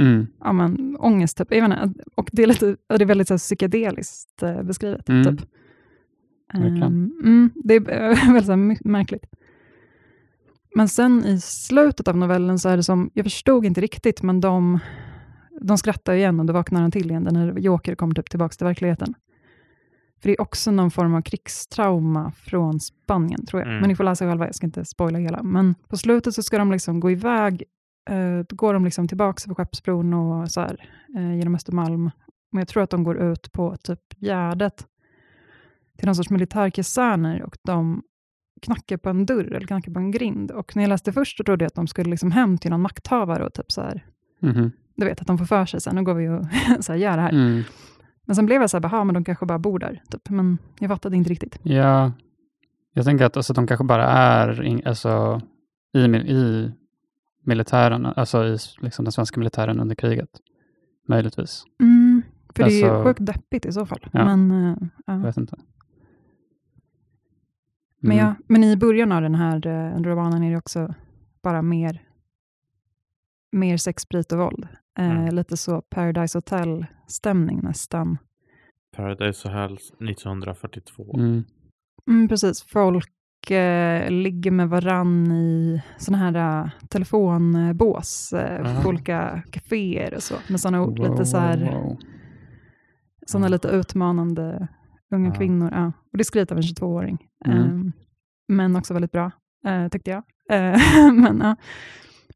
Mm. 0.00 0.26
ja, 0.40 0.52
men, 0.52 0.96
ångest. 0.96 1.38
Typ. 1.38 1.54
Jag 1.54 1.64
inte, 1.64 2.04
och 2.14 2.28
det 2.32 2.42
är, 2.42 2.46
lite, 2.46 2.76
det 2.88 3.04
är 3.04 3.06
väldigt 3.06 3.28
så 3.28 3.34
här, 3.34 3.38
psykedeliskt 3.38 4.42
eh, 4.42 4.62
beskrivet. 4.62 5.08
Mm. 5.08 5.24
Typ. 5.24 5.48
Mm, 6.54 7.50
det 7.54 7.74
är 7.74 8.10
eh, 8.10 8.26
väldigt 8.26 8.46
så 8.46 8.52
här, 8.52 8.88
märkligt. 8.88 9.24
Men 10.74 10.88
sen 10.88 11.24
i 11.24 11.40
slutet 11.40 12.08
av 12.08 12.16
novellen 12.16 12.58
så 12.58 12.68
är 12.68 12.76
det 12.76 12.82
som, 12.82 13.10
jag 13.14 13.24
förstod 13.24 13.66
inte 13.66 13.80
riktigt, 13.80 14.22
men 14.22 14.40
de, 14.40 14.78
de 15.60 15.78
skrattar 15.78 16.14
igen 16.14 16.40
och 16.40 16.46
då 16.46 16.52
vaknar 16.52 16.80
han 16.80 16.90
till 16.90 17.10
igen, 17.10 17.28
när 17.30 17.58
Joker 17.58 17.94
kommer 17.94 18.14
typ 18.14 18.30
tillbaka 18.30 18.52
till 18.52 18.66
verkligheten. 18.66 19.14
För 20.22 20.28
det 20.28 20.34
är 20.34 20.40
också 20.40 20.70
någon 20.70 20.90
form 20.90 21.14
av 21.14 21.22
krigstrauma 21.22 22.32
från 22.32 22.80
Spanien, 22.80 23.46
tror 23.46 23.62
jag. 23.62 23.68
Mm. 23.68 23.80
Men 23.80 23.88
ni 23.88 23.96
får 23.96 24.04
läsa 24.04 24.28
själva, 24.28 24.46
jag 24.46 24.54
ska 24.54 24.66
inte 24.66 24.84
spoila 24.84 25.18
hela. 25.18 25.42
Men 25.42 25.74
på 25.88 25.96
slutet 25.96 26.34
så 26.34 26.42
ska 26.42 26.58
de 26.58 26.72
liksom 26.72 27.00
gå 27.00 27.10
iväg, 27.10 27.62
då 28.48 28.56
går 28.56 28.74
de 28.74 28.84
liksom 28.84 29.08
tillbaka 29.08 29.40
för 29.48 29.54
Skeppsbron 29.54 30.14
och 30.14 30.50
så 30.50 30.60
här, 30.60 30.88
eh, 31.16 31.34
genom 31.36 31.54
Östermalm. 31.54 32.10
Men 32.52 32.58
jag 32.60 32.68
tror 32.68 32.82
att 32.82 32.90
de 32.90 33.04
går 33.04 33.16
ut 33.18 33.52
på 33.52 33.76
typ 33.76 34.00
Gärdet 34.18 34.86
till 35.98 36.06
någon 36.06 36.14
sorts 36.14 36.30
militärkaserner 36.30 37.42
och 37.42 37.56
de 37.62 38.02
knackar 38.62 38.96
på 38.96 39.08
en 39.10 39.26
dörr 39.26 39.44
eller 39.52 39.66
knackar 39.66 39.92
på 39.92 39.98
en 39.98 40.10
grind. 40.10 40.50
Och 40.50 40.76
när 40.76 40.82
jag 40.82 40.88
läste 40.88 41.12
först 41.12 41.36
så 41.38 41.44
trodde 41.44 41.64
jag 41.64 41.66
att 41.68 41.74
de 41.74 41.86
skulle 41.86 42.10
liksom 42.10 42.30
hem 42.32 42.58
till 42.58 42.70
någon 42.70 42.80
makthavare 42.82 43.44
och 43.44 43.52
typ 43.54 43.72
så 43.72 43.80
här, 43.82 44.04
Mhm. 44.42 44.72
du 44.96 45.06
vet 45.06 45.20
att 45.20 45.26
de 45.26 45.38
får 45.38 45.44
för 45.44 45.66
sig, 45.66 45.80
så 45.80 45.90
här, 45.90 45.94
nu 45.94 46.02
går 46.04 46.14
vi 46.14 46.28
och 46.28 46.44
så 46.84 46.92
här, 46.92 46.98
gör 46.98 47.16
det 47.16 47.22
här. 47.22 47.30
Mm. 47.32 47.62
Men 48.26 48.36
sen 48.36 48.46
blev 48.46 48.60
jag 48.60 48.70
så 48.70 48.76
här, 48.76 48.82
"Jaha, 48.90 49.04
men 49.04 49.14
de 49.14 49.24
kanske 49.24 49.46
bara 49.46 49.58
bor 49.58 49.78
där. 49.78 50.02
Typ. 50.10 50.30
Men 50.30 50.58
jag 50.78 50.90
fattade 50.90 51.16
inte 51.16 51.30
riktigt. 51.30 51.58
Ja, 51.62 52.12
jag 52.92 53.04
tänker 53.04 53.24
att 53.24 53.36
alltså, 53.36 53.52
de 53.52 53.66
kanske 53.66 53.84
bara 53.84 54.06
är 54.06 54.62
in, 54.62 54.82
alltså, 54.86 55.40
i, 55.94 55.98
i 56.16 56.70
militären, 57.50 58.06
alltså 58.06 58.44
i 58.44 58.56
liksom, 58.80 59.04
den 59.04 59.12
svenska 59.12 59.40
militären 59.40 59.80
under 59.80 59.94
kriget. 59.94 60.28
Möjligtvis. 61.08 61.64
Mm, 61.80 62.22
för 62.54 62.62
det 62.64 62.70
är 62.72 62.78
ju 62.82 62.88
Alltså- 62.90 63.04
sjukt 63.08 63.26
deppigt 63.26 63.66
i 63.66 63.72
så 63.72 63.86
fall. 63.86 64.06
Ja. 64.12 64.24
Men, 64.24 64.50
ja. 65.06 65.12
Jag 65.12 65.18
vet 65.18 65.36
inte. 65.36 65.56
Men, 68.00 68.12
Mm. 68.12 68.26
ja, 68.26 68.34
men 68.46 68.64
i 68.64 68.76
början 68.76 69.12
av 69.12 69.22
den 69.22 69.34
här 69.34 69.66
eh, 69.66 70.00
romanen 70.02 70.42
är 70.42 70.50
det 70.50 70.56
också 70.56 70.94
bara 71.42 71.62
mer, 71.62 72.02
mer 73.52 73.76
sex, 73.76 74.02
sprit 74.02 74.32
och 74.32 74.38
våld. 74.38 74.68
Eh, 74.98 75.10
Mm. 75.20 75.34
Lite 75.34 75.56
så 75.56 75.82
Paradise 75.82 76.38
Hotel-stämning 76.38 77.60
nästan. 77.62 78.18
Paradise 78.96 79.48
Hotel 79.48 79.72
1942. 80.00 81.14
Mm. 81.18 81.44
Mm, 82.08 82.28
precis, 82.28 82.62
folk 82.62 83.08
eh, 83.50 84.10
ligger 84.10 84.50
med 84.50 84.68
varann 84.68 85.32
i 85.32 85.82
såna 85.96 86.18
här 86.18 86.62
uh, 86.64 86.70
telefonbås 86.88 88.32
Ah. 88.34 88.82
på 88.82 88.88
olika 88.88 89.42
kaféer 89.50 90.14
och 90.14 90.22
så. 90.22 90.34
Med 90.48 90.60
såna 90.60 90.78
Wow, 90.80 90.96
lite, 91.10 91.26
så 91.26 91.38
här, 91.38 91.58
wow, 91.72 91.98
såna 93.26 93.48
lite 93.48 93.68
utmanande 93.68 94.68
unga 95.14 95.30
kvinnor. 95.34 95.70
Ja. 95.72 95.86
Och 95.86 96.18
det 96.18 96.22
är 96.22 96.24
skrivet 96.24 96.52
av 96.52 96.56
en 96.58 96.62
22-åring. 96.62 97.18
Mm. 97.46 97.58
Eh, 97.58 97.92
men 98.48 98.76
också 98.76 98.94
väldigt 98.94 99.12
bra, 99.12 99.30
eh, 99.66 99.88
tyckte 99.88 100.10
jag. 100.10 100.22
Eh, 100.50 101.12
men 101.12 101.40
ja. 101.40 101.56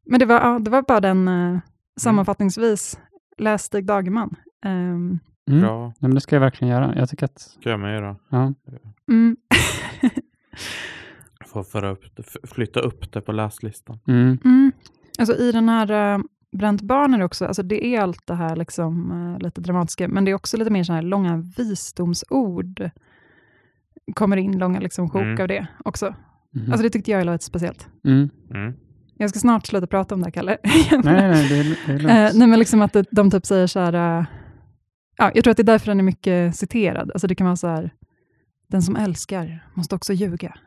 men 0.05 0.19
det, 0.19 0.25
var, 0.25 0.35
ja, 0.41 0.59
det 0.59 0.71
var 0.71 0.81
bara 0.81 0.99
den, 0.99 1.27
eh, 1.27 1.59
sammanfattningsvis, 1.99 2.99
läs 3.37 3.63
Stig 3.63 3.85
Dagerman. 3.85 4.35
Ehm, 4.65 5.19
Mm. 5.49 5.61
Bra. 5.61 5.93
Ja, 5.99 6.07
men 6.07 6.15
det 6.15 6.21
ska 6.21 6.35
jag 6.35 6.41
verkligen 6.41 6.73
göra. 6.73 6.93
Jag 6.95 7.09
tycker 7.09 7.25
att, 7.25 7.39
Ska 7.39 7.69
jag 7.69 7.79
med 7.79 7.93
göra. 7.95 8.15
ja. 8.29 8.53
mm. 9.09 9.37
Får 11.55 11.63
föra 11.63 11.89
upp 11.91 12.03
flytta 12.43 12.79
upp 12.79 13.11
det 13.13 13.21
på 13.21 13.31
läslistan. 13.31 13.99
Mm. 14.07 14.37
Mm. 14.45 14.71
Alltså 15.19 15.35
i 15.35 15.51
den 15.51 15.69
här 15.69 16.15
uh, 16.17 16.23
Bränt 16.51 16.81
barn 16.81 17.13
är 17.13 17.17
det 17.17 17.25
också, 17.25 17.45
alltså 17.45 17.63
det 17.63 17.85
är 17.85 18.01
allt 18.01 18.27
det 18.27 18.35
här 18.35 18.55
liksom, 18.55 19.11
eh, 19.11 19.43
lite 19.43 19.61
dramatiska, 19.61 20.07
men 20.07 20.25
det 20.25 20.31
är 20.31 20.35
också 20.35 20.57
lite 20.57 20.69
mer 20.71 20.83
sådana 20.83 21.01
här 21.01 21.07
långa 21.07 21.37
visdomsord. 21.57 22.89
Kommer 24.13 24.37
in 24.37 24.57
långa 24.57 24.79
liksom, 24.79 25.09
sjok 25.09 25.21
Mm. 25.21 25.41
av 25.41 25.47
det 25.47 25.67
också. 25.85 26.15
Mhm. 26.53 26.71
Alltså 26.71 26.83
det 26.83 26.89
tyckte 26.89 27.11
jag 27.11 27.21
är 27.21 27.25
lite 27.25 27.43
speciellt. 27.45 27.87
mm. 28.05 28.29
Mm. 28.53 28.73
Jag 29.17 29.29
ska 29.29 29.39
snart 29.39 29.65
sluta 29.67 29.87
prata 29.87 30.15
om 30.15 30.21
det 30.21 30.25
här, 30.25 30.31
Kalle. 30.31 30.57
Nej, 30.63 31.01
nej, 31.03 31.49
det 31.49 31.55
är, 31.57 31.77
det 31.87 31.93
är 31.93 31.99
lugnt. 31.99 32.09
Eh, 32.11 32.39
nej, 32.39 32.47
men 32.47 32.59
liksom 32.59 32.81
att 32.81 32.95
de 33.11 33.31
typ 33.31 33.45
säger 33.45 33.67
så 33.67 33.79
här, 33.79 33.93
eh, 34.19 34.25
ja, 35.17 35.31
jag 35.35 35.43
tror 35.43 35.51
att 35.51 35.57
det 35.57 35.63
är 35.63 35.73
därför 35.73 35.87
den 35.87 35.99
är 35.99 36.03
mycket 36.03 36.55
citerad. 36.55 37.11
Alltså 37.11 37.27
det 37.27 37.35
kan 37.35 37.45
vara 37.45 37.55
så 37.55 37.67
här, 37.67 37.89
den 38.67 38.81
som 38.81 38.95
älskar 38.95 39.67
måste 39.73 39.95
också 39.95 40.13
ljuga. 40.13 40.57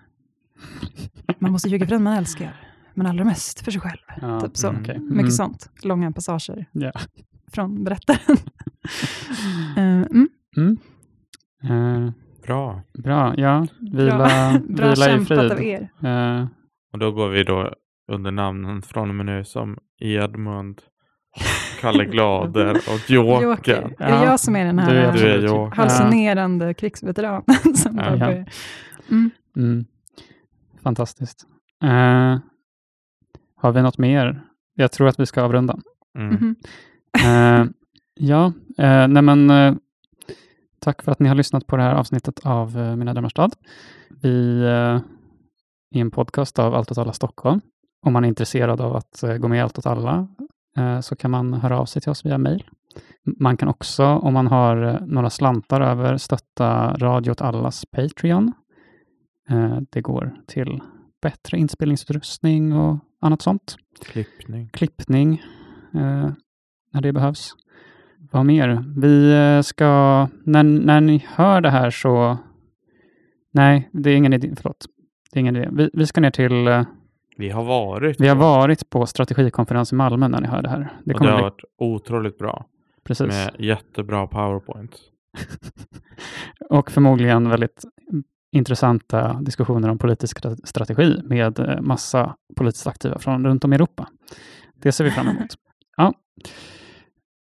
Man 1.38 1.52
måste 1.52 1.68
ljuga 1.68 1.86
för 1.86 1.94
den 1.94 2.02
man 2.02 2.12
älskar, 2.16 2.52
men 2.94 3.06
allra 3.06 3.24
mest 3.24 3.60
för 3.64 3.70
sig 3.70 3.80
själv. 3.80 3.98
ja, 4.20 4.40
typ 4.40 4.56
så. 4.56 4.68
mm, 4.68 4.82
okej. 4.82 4.98
Mycket 4.98 5.18
Mm. 5.18 5.30
sånt, 5.30 5.70
långa 5.82 6.12
passager 6.12 6.66
Ja. 6.72 6.92
från 7.52 7.84
berättaren. 7.84 8.36
Eh, 9.76 9.82
mm. 9.84 10.28
Mm. 10.56 10.78
Eh, 11.64 12.12
Bra. 12.46 12.82
bra, 12.98 13.34
ja. 13.36 13.66
Vila, 13.92 14.16
Bra, 14.16 14.28
bra 14.68 14.90
vila 14.90 15.06
i 15.06 15.10
kämpat 15.10 15.26
frid. 15.38 15.52
av 15.52 15.62
er. 15.62 15.88
Eh, 16.04 16.46
Och 16.92 16.98
då 16.98 17.12
går 17.12 17.28
vi 17.28 17.44
då 17.44 17.72
under 18.12 18.30
namnen 18.30 18.82
från 18.82 19.08
och 19.08 19.14
med 19.14 19.26
nu 19.26 19.44
som 19.44 19.78
Edmund, 20.00 20.80
Kalle 21.80 22.04
Glader 22.04 22.70
och 22.70 23.10
Joker. 23.10 23.42
Joker. 23.42 23.94
Är 23.98 24.08
det 24.08 24.14
Ja, 24.14 24.24
jag 24.24 24.40
som 24.40 24.56
är 24.56 24.64
den 24.64 24.76
du 24.76 24.82
är 24.82 24.86
här 24.86 24.94
Du 24.94 24.98
är 25.00 25.08
absolut- 25.08 25.50
Joker. 25.50 25.76
hallucinerande 25.76 26.74
krigsveteranen 26.74 27.44
som 27.76 27.96
Ja. 27.96 28.04
Mm. 29.10 29.30
Mm. 29.56 29.84
Fantastiskt. 30.82 31.46
Eh, 31.82 32.38
har 33.56 33.72
vi 33.72 33.82
något 33.82 33.98
mer? 33.98 34.42
Jag 34.74 34.92
tror 34.92 35.08
att 35.08 35.20
vi 35.20 35.26
ska 35.26 35.42
avrunda. 35.42 35.78
Mm. 36.18 36.56
Eh, 37.24 37.70
ja, 38.14 38.52
eh, 38.78 39.08
nej 39.08 39.22
men 39.22 39.50
eh, 39.50 39.74
tack 40.80 41.02
för 41.02 41.12
att 41.12 41.18
ni 41.18 41.28
har 41.28 41.34
lyssnat 41.34 41.66
på 41.66 41.76
det 41.76 41.82
här 41.82 41.94
avsnittet 41.94 42.40
av 42.46 42.78
eh, 42.78 42.96
Mina 42.96 43.14
drömmars 43.14 43.32
stad. 43.32 43.54
Vi 44.22 44.60
eh, 44.62 45.00
är 45.94 46.00
en 46.00 46.10
podcast 46.10 46.58
av 46.58 46.74
Allt 46.74 46.90
åt 46.90 46.98
alla 46.98 47.12
Stockholm. 47.12 47.60
Om 48.06 48.12
man 48.12 48.24
är 48.24 48.28
intresserad 48.28 48.80
av 48.80 48.96
att 48.96 49.22
eh, 49.22 49.36
gå 49.36 49.48
med 49.48 49.58
i 49.58 49.60
Allt 49.60 49.78
åt 49.78 49.86
alla 49.86 50.28
eh, 50.76 51.00
så 51.00 51.16
kan 51.16 51.30
man 51.30 51.54
höra 51.54 51.78
av 51.78 51.86
sig 51.86 52.02
till 52.02 52.10
oss 52.10 52.26
via 52.26 52.38
mail. 52.38 52.64
Man 53.38 53.56
kan 53.56 53.68
också, 53.68 54.04
om 54.06 54.34
man 54.34 54.46
har 54.46 54.82
eh, 54.82 55.00
några 55.06 55.30
slantar 55.30 55.80
över, 55.80 56.16
stötta 56.16 56.94
Radio 56.94 57.30
åt 57.30 57.40
allas 57.40 57.84
Patreon. 57.86 58.52
Eh, 59.50 59.78
det 59.90 60.00
går 60.00 60.36
till 60.46 60.80
bättre 61.22 61.58
inspelningsutrustning 61.58 62.72
och 62.72 62.98
annat 63.20 63.42
sånt 63.42 63.76
Klippning. 64.04 64.68
klippning 64.72 65.42
eh, 65.94 66.30
när 66.92 67.00
det 67.00 67.12
behövs. 67.12 67.52
Vad 68.32 68.46
mer? 68.46 68.84
Vi 69.00 69.32
eh, 69.32 69.62
ska, 69.62 69.84
när, 70.44 70.62
när 70.62 71.00
ni 71.00 71.24
hör 71.28 71.60
det 71.60 71.70
här 71.70 71.90
så, 71.90 72.38
nej, 73.52 73.88
det 73.92 74.10
är 74.10 74.16
ingen 74.16 74.32
idé, 74.32 74.52
förlåt. 74.56 74.86
Det 75.32 75.38
är 75.38 75.40
ingen 75.40 75.56
idé. 75.56 75.68
Vi, 75.72 75.90
vi 75.92 76.06
ska 76.06 76.20
ner 76.20 76.30
till, 76.30 76.84
Vi 77.36 77.50
har 77.50 77.64
varit. 77.64 78.20
Vi 78.20 78.28
har 78.28 78.36
varit 78.36 78.90
på 78.90 79.06
strategikonferens 79.06 79.92
i 79.92 79.94
Malmö 79.94 80.28
när 80.28 80.40
ni 80.40 80.48
hör 80.48 80.62
det 80.62 80.68
här. 80.68 80.78
Det 80.78 80.84
och 80.84 81.02
det 81.04 81.14
kommer 81.14 81.30
har 81.30 81.38
bli, 81.38 81.42
varit 81.42 81.62
otroligt 81.78 82.38
bra. 82.38 82.66
precis. 83.04 83.26
Med 83.26 83.54
jättebra 83.58 84.26
powerpoint. 84.26 85.00
Och 86.70 86.90
förmodligen 86.90 87.48
väldigt 87.48 87.84
intressanta 88.52 89.34
diskussioner 89.40 89.88
om 89.88 89.98
politisk 89.98 90.38
stra- 90.38 90.56
strategi 90.64 91.20
med 91.24 91.58
eh, 91.58 91.80
massa 91.80 92.34
politiskt 92.56 92.86
aktiva 92.86 93.18
från 93.18 93.46
runt 93.46 93.64
om 93.64 93.72
i 93.72 93.76
Europa. 93.76 94.08
Det 94.74 94.92
ser 94.92 95.04
vi 95.04 95.10
fram 95.10 95.28
emot. 95.28 95.54
Ja. 95.96 96.12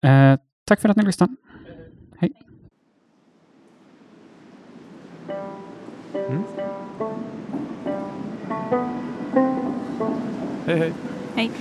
Eh, 0.08 0.38
tack 0.64 0.80
för 0.80 0.88
att 0.88 0.96
ni 0.96 1.02
lyssnade. 1.02 1.36
Hej. 2.18 2.32
Hej 10.66 10.78
hej. 10.78 10.94
Hej. 11.36 11.52